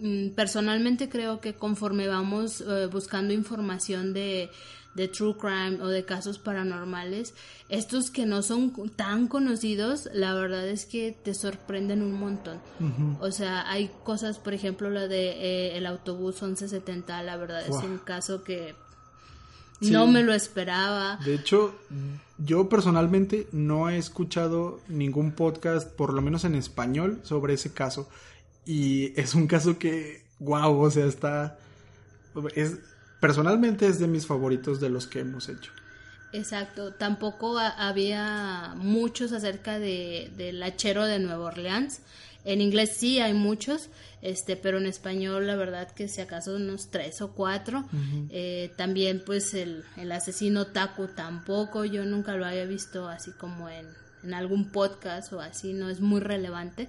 mm, 0.00 0.30
personalmente 0.30 1.08
creo 1.08 1.40
que 1.40 1.54
conforme 1.54 2.08
vamos 2.08 2.60
eh, 2.60 2.86
buscando 2.86 3.34
información 3.34 4.12
de 4.12 4.50
de 4.94 5.08
true 5.08 5.36
crime 5.36 5.78
o 5.80 5.88
de 5.88 6.04
casos 6.04 6.38
paranormales, 6.38 7.34
estos 7.68 8.10
que 8.10 8.26
no 8.26 8.42
son 8.42 8.72
tan 8.90 9.26
conocidos, 9.26 10.08
la 10.12 10.34
verdad 10.34 10.68
es 10.68 10.84
que 10.84 11.16
te 11.22 11.34
sorprenden 11.34 12.02
un 12.02 12.12
montón. 12.12 12.60
O 13.20 13.30
sea, 13.30 13.70
hay 13.70 13.90
cosas, 14.04 14.38
por 14.38 14.54
ejemplo, 14.54 14.90
la 14.90 15.08
de 15.08 15.30
eh, 15.30 15.76
el 15.76 15.86
autobús 15.86 16.42
1170, 16.42 17.22
la 17.22 17.36
verdad 17.36 17.62
es 17.66 17.76
un 17.82 17.98
caso 17.98 18.44
que 18.44 18.74
no 19.80 20.06
me 20.06 20.22
lo 20.22 20.32
esperaba. 20.32 21.18
De 21.24 21.34
hecho, 21.34 21.74
yo 22.38 22.68
personalmente 22.68 23.48
no 23.52 23.88
he 23.88 23.98
escuchado 23.98 24.80
ningún 24.88 25.32
podcast, 25.32 25.90
por 25.90 26.12
lo 26.12 26.22
menos 26.22 26.44
en 26.44 26.54
español, 26.54 27.20
sobre 27.22 27.54
ese 27.54 27.72
caso. 27.72 28.08
Y 28.64 29.18
es 29.20 29.34
un 29.34 29.46
caso 29.46 29.78
que, 29.78 30.24
wow, 30.38 30.78
o 30.78 30.90
sea, 30.90 31.06
está... 31.06 31.58
Es, 32.54 32.78
personalmente 33.22 33.86
es 33.86 34.00
de 34.00 34.08
mis 34.08 34.26
favoritos 34.26 34.80
de 34.80 34.90
los 34.90 35.06
que 35.06 35.20
hemos 35.20 35.48
hecho. 35.48 35.70
Exacto, 36.32 36.92
tampoco 36.92 37.56
había 37.56 38.74
muchos 38.76 39.32
acerca 39.32 39.78
de, 39.78 40.32
del 40.36 40.60
hachero 40.60 41.04
de 41.04 41.20
Nueva 41.20 41.44
Orleans. 41.44 42.00
En 42.44 42.60
inglés 42.60 42.96
sí 42.96 43.20
hay 43.20 43.32
muchos, 43.32 43.90
este, 44.22 44.56
pero 44.56 44.78
en 44.78 44.86
español 44.86 45.46
la 45.46 45.54
verdad 45.54 45.88
que 45.92 46.08
si 46.08 46.20
acaso 46.20 46.56
unos 46.56 46.90
tres 46.90 47.22
o 47.22 47.30
cuatro. 47.30 47.84
Eh, 48.30 48.72
también 48.76 49.22
pues 49.24 49.54
el, 49.54 49.84
el, 49.96 50.10
asesino 50.10 50.66
Taku 50.66 51.06
tampoco, 51.06 51.84
yo 51.84 52.04
nunca 52.04 52.34
lo 52.34 52.44
había 52.44 52.64
visto 52.64 53.08
así 53.08 53.30
como 53.30 53.68
en, 53.68 53.86
en 54.24 54.34
algún 54.34 54.72
podcast 54.72 55.32
o 55.32 55.40
así, 55.40 55.74
no 55.74 55.90
es 55.90 56.00
muy 56.00 56.20
relevante. 56.20 56.88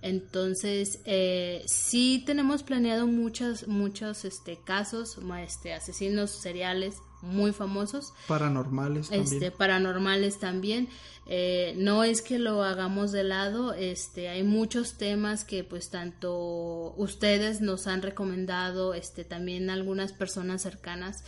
Entonces, 0.00 1.00
eh, 1.04 1.64
sí 1.66 2.22
tenemos 2.24 2.62
planeado 2.62 3.06
muchos, 3.06 3.66
muchos 3.66 4.24
este, 4.24 4.58
casos, 4.64 5.18
este, 5.42 5.74
asesinos 5.74 6.30
seriales 6.30 6.96
muy 7.20 7.52
famosos. 7.52 8.12
Paranormales 8.28 9.08
también. 9.08 9.32
Este, 9.34 9.50
paranormales 9.50 10.38
también. 10.38 10.88
Eh, 11.26 11.74
no 11.76 12.04
es 12.04 12.22
que 12.22 12.38
lo 12.38 12.62
hagamos 12.62 13.12
de 13.12 13.24
lado, 13.24 13.74
este, 13.74 14.28
hay 14.28 14.44
muchos 14.44 14.94
temas 14.96 15.44
que 15.44 15.62
pues 15.62 15.90
tanto 15.90 16.94
ustedes 16.96 17.60
nos 17.60 17.86
han 17.86 18.00
recomendado, 18.00 18.94
este, 18.94 19.24
también 19.24 19.68
algunas 19.68 20.12
personas 20.12 20.62
cercanas, 20.62 21.24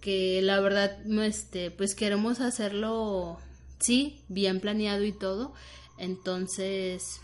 que 0.00 0.42
la 0.42 0.60
verdad, 0.60 0.96
este, 1.24 1.70
pues 1.70 1.94
queremos 1.94 2.40
hacerlo, 2.40 3.38
sí, 3.80 4.20
bien 4.28 4.60
planeado 4.60 5.02
y 5.02 5.12
todo. 5.12 5.54
Entonces, 5.98 7.20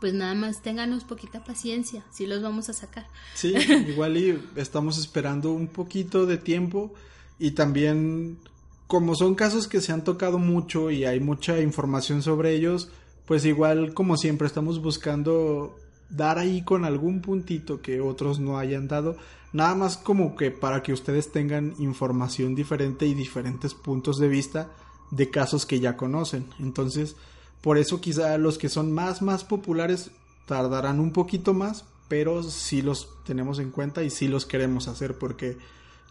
pues 0.00 0.14
nada 0.14 0.34
más 0.34 0.62
ténganos 0.62 1.04
poquita 1.04 1.44
paciencia, 1.44 2.04
si 2.12 2.26
los 2.26 2.42
vamos 2.42 2.68
a 2.68 2.72
sacar. 2.72 3.06
Sí, 3.34 3.54
igual 3.88 4.16
y 4.16 4.42
estamos 4.56 4.98
esperando 4.98 5.52
un 5.52 5.68
poquito 5.68 6.26
de 6.26 6.36
tiempo 6.38 6.92
y 7.38 7.52
también 7.52 8.38
como 8.86 9.14
son 9.14 9.34
casos 9.34 9.66
que 9.66 9.80
se 9.80 9.92
han 9.92 10.04
tocado 10.04 10.38
mucho 10.38 10.90
y 10.90 11.04
hay 11.04 11.20
mucha 11.20 11.60
información 11.60 12.22
sobre 12.22 12.54
ellos, 12.54 12.90
pues 13.26 13.44
igual 13.44 13.94
como 13.94 14.16
siempre 14.16 14.46
estamos 14.46 14.80
buscando 14.80 15.76
dar 16.08 16.38
ahí 16.38 16.62
con 16.62 16.84
algún 16.84 17.20
puntito 17.20 17.80
que 17.82 18.00
otros 18.00 18.38
no 18.38 18.58
hayan 18.58 18.86
dado, 18.86 19.16
nada 19.52 19.74
más 19.74 19.96
como 19.96 20.36
que 20.36 20.50
para 20.50 20.82
que 20.82 20.92
ustedes 20.92 21.32
tengan 21.32 21.74
información 21.78 22.54
diferente 22.54 23.06
y 23.06 23.14
diferentes 23.14 23.74
puntos 23.74 24.18
de 24.18 24.28
vista 24.28 24.70
de 25.10 25.30
casos 25.30 25.66
que 25.66 25.80
ya 25.80 25.96
conocen. 25.96 26.46
Entonces, 26.58 27.16
por 27.60 27.78
eso 27.78 28.00
quizá 28.00 28.38
los 28.38 28.58
que 28.58 28.68
son 28.68 28.92
más, 28.92 29.22
más 29.22 29.44
populares 29.44 30.10
tardarán 30.46 31.00
un 31.00 31.12
poquito 31.12 31.54
más, 31.54 31.84
pero 32.08 32.42
sí 32.42 32.82
los 32.82 33.08
tenemos 33.24 33.58
en 33.58 33.70
cuenta 33.70 34.04
y 34.04 34.10
sí 34.10 34.28
los 34.28 34.46
queremos 34.46 34.88
hacer 34.88 35.18
porque 35.18 35.58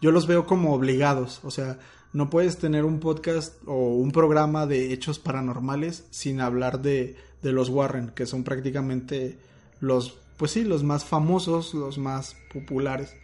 yo 0.00 0.10
los 0.10 0.26
veo 0.26 0.46
como 0.46 0.74
obligados. 0.74 1.40
O 1.42 1.50
sea, 1.50 1.78
no 2.12 2.30
puedes 2.30 2.58
tener 2.58 2.84
un 2.84 3.00
podcast 3.00 3.54
o 3.66 3.94
un 3.94 4.12
programa 4.12 4.66
de 4.66 4.92
hechos 4.92 5.18
paranormales 5.18 6.04
sin 6.10 6.40
hablar 6.40 6.82
de, 6.82 7.16
de 7.42 7.52
los 7.52 7.68
Warren, 7.70 8.10
que 8.10 8.26
son 8.26 8.44
prácticamente 8.44 9.38
los, 9.80 10.18
pues 10.36 10.50
sí, 10.50 10.64
los 10.64 10.84
más 10.84 11.04
famosos, 11.04 11.72
los 11.74 11.98
más 11.98 12.36
populares. 12.52 13.16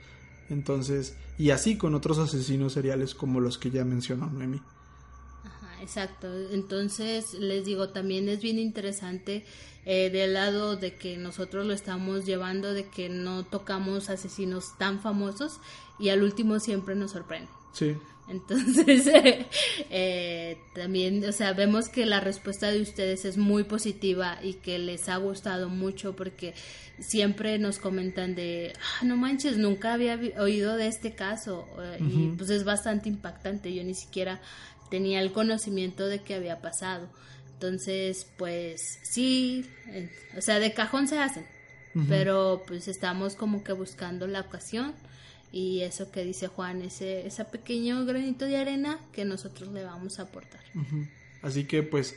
Entonces, 0.49 1.17
y 1.39 1.51
así 1.51 1.77
con 1.77 1.95
otros 1.95 2.19
asesinos 2.19 2.73
seriales 2.73 3.15
como 3.15 3.41
los 3.41 3.59
que 3.59 3.71
ya 3.71 3.85
mencionó 3.85 4.27
Noemi 4.27 4.61
exacto. 5.83 6.29
Entonces, 6.51 7.35
les 7.35 7.65
digo, 7.65 7.91
también 7.91 8.29
es 8.29 8.41
bien 8.41 8.59
interesante 8.59 9.45
eh, 9.85 10.11
del 10.11 10.35
lado 10.35 10.77
de 10.77 10.95
que 10.95 11.17
nosotros 11.17 11.67
lo 11.67 11.73
estamos 11.73 12.25
llevando, 12.25 12.73
de 12.73 12.87
que 12.87 13.09
no 13.09 13.45
tocamos 13.45 14.11
asesinos 14.11 14.79
tan 14.79 15.01
famosos 15.01 15.59
y 15.99 16.11
al 16.11 16.23
último 16.23 16.61
siempre 16.61 16.95
nos 16.95 17.11
sorprende. 17.11 17.51
Sí. 17.73 17.97
Entonces, 18.29 19.07
eh, 19.91 20.59
también, 20.75 21.25
o 21.29 21.33
sea, 21.33 21.53
vemos 21.53 21.89
que 21.89 22.07
la 22.07 22.21
respuesta 22.21 22.71
de 22.71 22.81
ustedes 22.81 23.25
es 23.25 23.37
muy 23.37 23.65
positiva 23.65 24.39
y 24.43 24.55
que 24.55 24.79
les 24.79 25.09
ha 25.09 25.17
gustado 25.17 25.69
mucho 25.69 26.15
porque 26.15 26.55
siempre 26.99 27.59
nos 27.59 27.79
comentan 27.79 28.35
de, 28.35 28.73
ah, 28.79 29.05
no 29.05 29.17
manches, 29.17 29.59
nunca 29.59 29.93
había 29.93 30.19
oído 30.39 30.77
de 30.77 30.87
este 30.87 31.15
caso 31.15 31.67
eh, 31.83 31.99
y 32.01 32.29
pues 32.37 32.51
es 32.51 32.65
bastante 32.65 33.09
impactante. 33.09 33.75
Yo 33.75 33.83
ni 33.83 33.95
siquiera 33.95 34.41
tenía 34.93 35.23
el 35.23 35.33
conocimiento 35.33 36.07
de 36.07 36.21
que 36.21 36.35
había 36.35 36.61
pasado. 36.61 37.09
Entonces, 37.55 38.27
pues 38.37 38.99
sí, 39.03 39.65
o 40.37 40.43
sea, 40.43 40.59
de 40.59 40.75
cajón 40.75 41.09
se 41.09 41.19
hacen, 41.19 41.47
pero 42.11 42.63
pues 42.67 42.89
estamos 42.89 43.35
como 43.35 43.65
que 43.65 43.73
buscando 43.73 44.27
la 44.27 44.43
ocasión 44.43 44.93
y 45.51 45.81
eso 45.81 46.11
que 46.11 46.25
dice 46.25 46.49
Juan, 46.49 46.83
ese, 46.83 47.27
ese 47.27 47.47
pequeño 47.47 48.05
granito 48.05 48.45
de 48.45 48.59
arena 48.59 48.99
que 49.13 49.25
nosotros 49.25 49.73
le 49.73 49.83
vamos 49.83 50.19
a 50.19 50.25
aportar. 50.25 50.61
Así 51.41 51.65
que 51.65 51.83
pues 51.83 52.15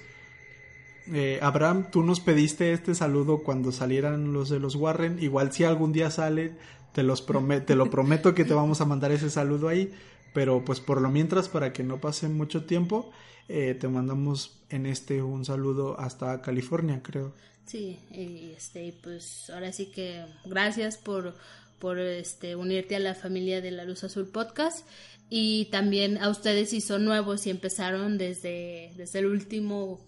eh, 1.13 1.39
Abraham, 1.41 1.91
tú 1.91 2.03
nos 2.03 2.19
pediste 2.19 2.73
este 2.73 2.93
saludo 2.93 3.37
cuando 3.37 3.71
salieran 3.71 4.33
los 4.33 4.49
de 4.49 4.59
los 4.59 4.75
Warren. 4.75 5.23
Igual 5.23 5.53
si 5.53 5.63
algún 5.63 5.93
día 5.93 6.11
sale, 6.11 6.51
te, 6.91 7.03
los 7.03 7.25
te 7.65 7.75
lo 7.75 7.89
prometo 7.89 8.35
que 8.35 8.43
te 8.43 8.53
vamos 8.53 8.81
a 8.81 8.85
mandar 8.85 9.13
ese 9.13 9.29
saludo 9.29 9.69
ahí. 9.69 9.93
Pero 10.35 10.65
pues 10.65 10.81
por 10.81 10.99
lo 11.01 11.09
mientras, 11.09 11.47
para 11.47 11.71
que 11.71 11.81
no 11.81 12.01
pase 12.01 12.27
mucho 12.27 12.65
tiempo, 12.65 13.09
eh, 13.47 13.73
te 13.79 13.87
mandamos 13.87 14.59
en 14.69 14.85
este 14.85 15.23
un 15.23 15.45
saludo 15.45 15.97
hasta 15.97 16.41
California, 16.41 17.01
creo. 17.01 17.33
Sí, 17.65 17.99
y 18.11 18.51
este, 18.51 18.93
pues 19.01 19.49
ahora 19.49 19.71
sí 19.71 19.87
que 19.87 20.25
gracias 20.43 20.97
por, 20.97 21.33
por 21.79 21.97
este, 21.99 22.57
unirte 22.57 22.97
a 22.97 22.99
la 22.99 23.15
familia 23.15 23.61
de 23.61 23.71
la 23.71 23.85
Luz 23.85 24.03
Azul 24.03 24.27
Podcast 24.27 24.85
y 25.29 25.69
también 25.71 26.17
a 26.17 26.29
ustedes 26.29 26.71
si 26.71 26.81
son 26.81 27.05
nuevos 27.05 27.47
y 27.47 27.49
empezaron 27.49 28.17
desde, 28.17 28.91
desde 28.97 29.19
el 29.19 29.27
último 29.27 30.05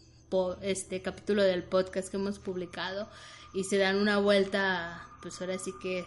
este 0.62 1.02
capítulo 1.02 1.42
del 1.42 1.64
podcast 1.64 2.10
que 2.10 2.18
hemos 2.18 2.38
publicado 2.38 3.10
y 3.54 3.64
se 3.64 3.78
dan 3.78 3.96
una 3.96 4.18
vuelta, 4.18 5.08
pues 5.22 5.40
ahora 5.40 5.58
sí 5.58 5.72
que 5.82 6.04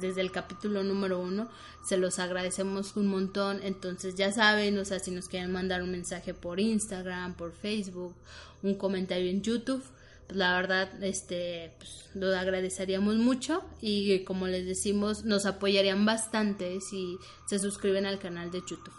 desde 0.00 0.20
el 0.20 0.30
capítulo 0.30 0.82
número 0.82 1.18
uno, 1.18 1.48
se 1.84 1.96
los 1.96 2.18
agradecemos 2.18 2.96
un 2.96 3.06
montón. 3.08 3.60
Entonces 3.62 4.14
ya 4.14 4.32
saben, 4.32 4.78
o 4.78 4.84
sea, 4.84 4.98
si 4.98 5.10
nos 5.10 5.28
quieren 5.28 5.52
mandar 5.52 5.82
un 5.82 5.90
mensaje 5.90 6.34
por 6.34 6.60
Instagram, 6.60 7.34
por 7.34 7.52
Facebook, 7.52 8.14
un 8.62 8.74
comentario 8.74 9.30
en 9.30 9.42
YouTube, 9.42 9.82
pues 10.26 10.38
la 10.38 10.54
verdad, 10.54 11.02
este, 11.02 11.72
pues, 11.78 12.08
lo 12.14 12.36
agradeceríamos 12.36 13.16
mucho 13.16 13.62
y 13.80 14.20
como 14.24 14.46
les 14.46 14.66
decimos, 14.66 15.24
nos 15.24 15.46
apoyarían 15.46 16.04
bastante 16.04 16.80
si 16.80 17.18
se 17.46 17.58
suscriben 17.58 18.06
al 18.06 18.18
canal 18.18 18.50
de 18.50 18.60
YouTube. 18.60 18.92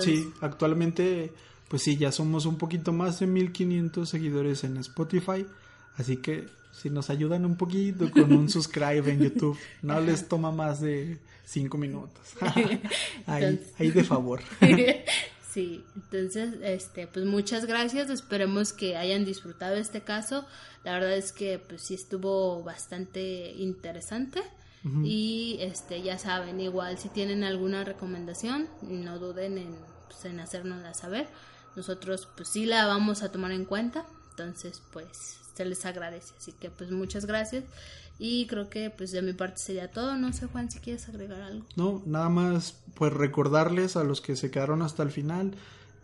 sí, 0.00 0.32
actualmente 0.40 1.32
pues 1.72 1.84
sí, 1.84 1.96
ya 1.96 2.12
somos 2.12 2.44
un 2.44 2.58
poquito 2.58 2.92
más 2.92 3.18
de 3.20 3.26
1500 3.26 4.06
seguidores 4.06 4.62
en 4.62 4.76
Spotify, 4.76 5.46
así 5.96 6.16
que 6.18 6.46
si 6.72 6.90
nos 6.90 7.10
ayudan 7.10 7.44
un 7.44 7.56
poquito 7.56 8.10
con 8.10 8.32
un 8.32 8.48
subscribe 8.48 9.10
en 9.10 9.20
YouTube, 9.20 9.58
no 9.82 10.00
les 10.00 10.28
toma 10.28 10.50
más 10.50 10.80
de 10.80 11.18
5 11.44 11.78
minutos. 11.78 12.22
ahí, 13.26 13.60
ahí 13.78 13.90
de 13.90 14.04
favor. 14.04 14.40
Sí, 15.52 15.84
entonces, 15.94 16.54
este, 16.62 17.06
pues 17.06 17.26
muchas 17.26 17.66
gracias. 17.66 18.08
Esperemos 18.08 18.72
que 18.72 18.96
hayan 18.96 19.26
disfrutado 19.26 19.76
este 19.76 20.00
caso. 20.00 20.46
La 20.82 20.94
verdad 20.94 21.14
es 21.14 21.30
que, 21.30 21.58
pues 21.58 21.82
sí 21.82 21.92
estuvo 21.92 22.62
bastante 22.62 23.52
interesante. 23.58 24.40
Y, 25.04 25.58
este, 25.60 26.00
ya 26.00 26.18
saben, 26.18 26.58
igual 26.58 26.96
si 26.96 27.10
tienen 27.10 27.44
alguna 27.44 27.84
recomendación, 27.84 28.66
no 28.80 29.18
duden 29.18 29.58
en, 29.58 29.76
pues, 30.08 30.24
en 30.24 30.40
hacérnosla 30.40 30.94
saber 30.94 31.28
nosotros 31.76 32.28
pues 32.36 32.48
sí 32.48 32.66
la 32.66 32.86
vamos 32.86 33.22
a 33.22 33.32
tomar 33.32 33.52
en 33.52 33.64
cuenta, 33.64 34.04
entonces 34.30 34.82
pues 34.92 35.38
se 35.62 35.68
les 35.68 35.84
agradece, 35.86 36.34
así 36.36 36.52
que 36.52 36.70
pues 36.70 36.90
muchas 36.90 37.26
gracias. 37.26 37.64
Y 38.18 38.46
creo 38.46 38.68
que 38.68 38.90
pues 38.90 39.10
de 39.10 39.22
mi 39.22 39.32
parte 39.32 39.58
sería 39.58 39.90
todo, 39.90 40.16
no 40.16 40.32
sé 40.32 40.46
Juan 40.46 40.70
si 40.70 40.78
quieres 40.78 41.08
agregar 41.08 41.40
algo. 41.42 41.66
No, 41.76 42.02
nada 42.06 42.28
más 42.28 42.76
pues 42.94 43.12
recordarles 43.12 43.96
a 43.96 44.04
los 44.04 44.20
que 44.20 44.36
se 44.36 44.50
quedaron 44.50 44.82
hasta 44.82 45.02
el 45.02 45.10
final 45.10 45.52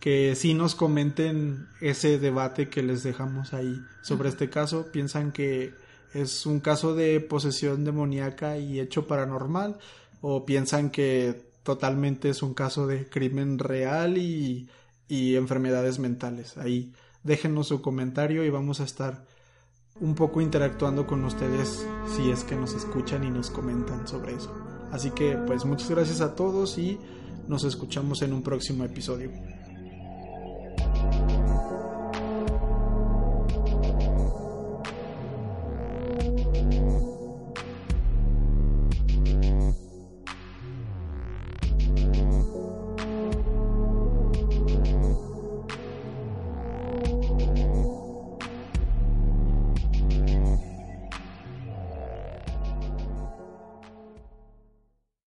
que 0.00 0.34
sí 0.36 0.54
nos 0.54 0.74
comenten 0.74 1.66
ese 1.80 2.18
debate 2.18 2.68
que 2.68 2.82
les 2.82 3.02
dejamos 3.02 3.52
ahí 3.52 3.80
sobre 4.02 4.28
este 4.28 4.48
caso, 4.48 4.86
piensan 4.92 5.32
que 5.32 5.74
es 6.14 6.46
un 6.46 6.60
caso 6.60 6.94
de 6.94 7.20
posesión 7.20 7.84
demoníaca 7.84 8.58
y 8.58 8.80
hecho 8.80 9.06
paranormal 9.06 9.78
o 10.20 10.46
piensan 10.46 10.90
que 10.90 11.42
totalmente 11.62 12.30
es 12.30 12.42
un 12.42 12.54
caso 12.54 12.86
de 12.86 13.08
crimen 13.08 13.58
real 13.58 14.18
y 14.18 14.68
y 15.08 15.36
enfermedades 15.36 15.98
mentales. 15.98 16.56
Ahí 16.58 16.92
déjenos 17.24 17.68
su 17.68 17.82
comentario 17.82 18.44
y 18.44 18.50
vamos 18.50 18.80
a 18.80 18.84
estar 18.84 19.24
un 20.00 20.14
poco 20.14 20.40
interactuando 20.40 21.06
con 21.06 21.24
ustedes 21.24 21.84
si 22.16 22.30
es 22.30 22.44
que 22.44 22.56
nos 22.56 22.74
escuchan 22.74 23.24
y 23.24 23.30
nos 23.30 23.50
comentan 23.50 24.06
sobre 24.06 24.34
eso. 24.34 24.52
Así 24.92 25.10
que 25.10 25.36
pues 25.46 25.64
muchas 25.64 25.90
gracias 25.90 26.20
a 26.20 26.34
todos 26.34 26.78
y 26.78 26.98
nos 27.46 27.64
escuchamos 27.64 28.22
en 28.22 28.32
un 28.32 28.42
próximo 28.42 28.84
episodio. 28.84 29.30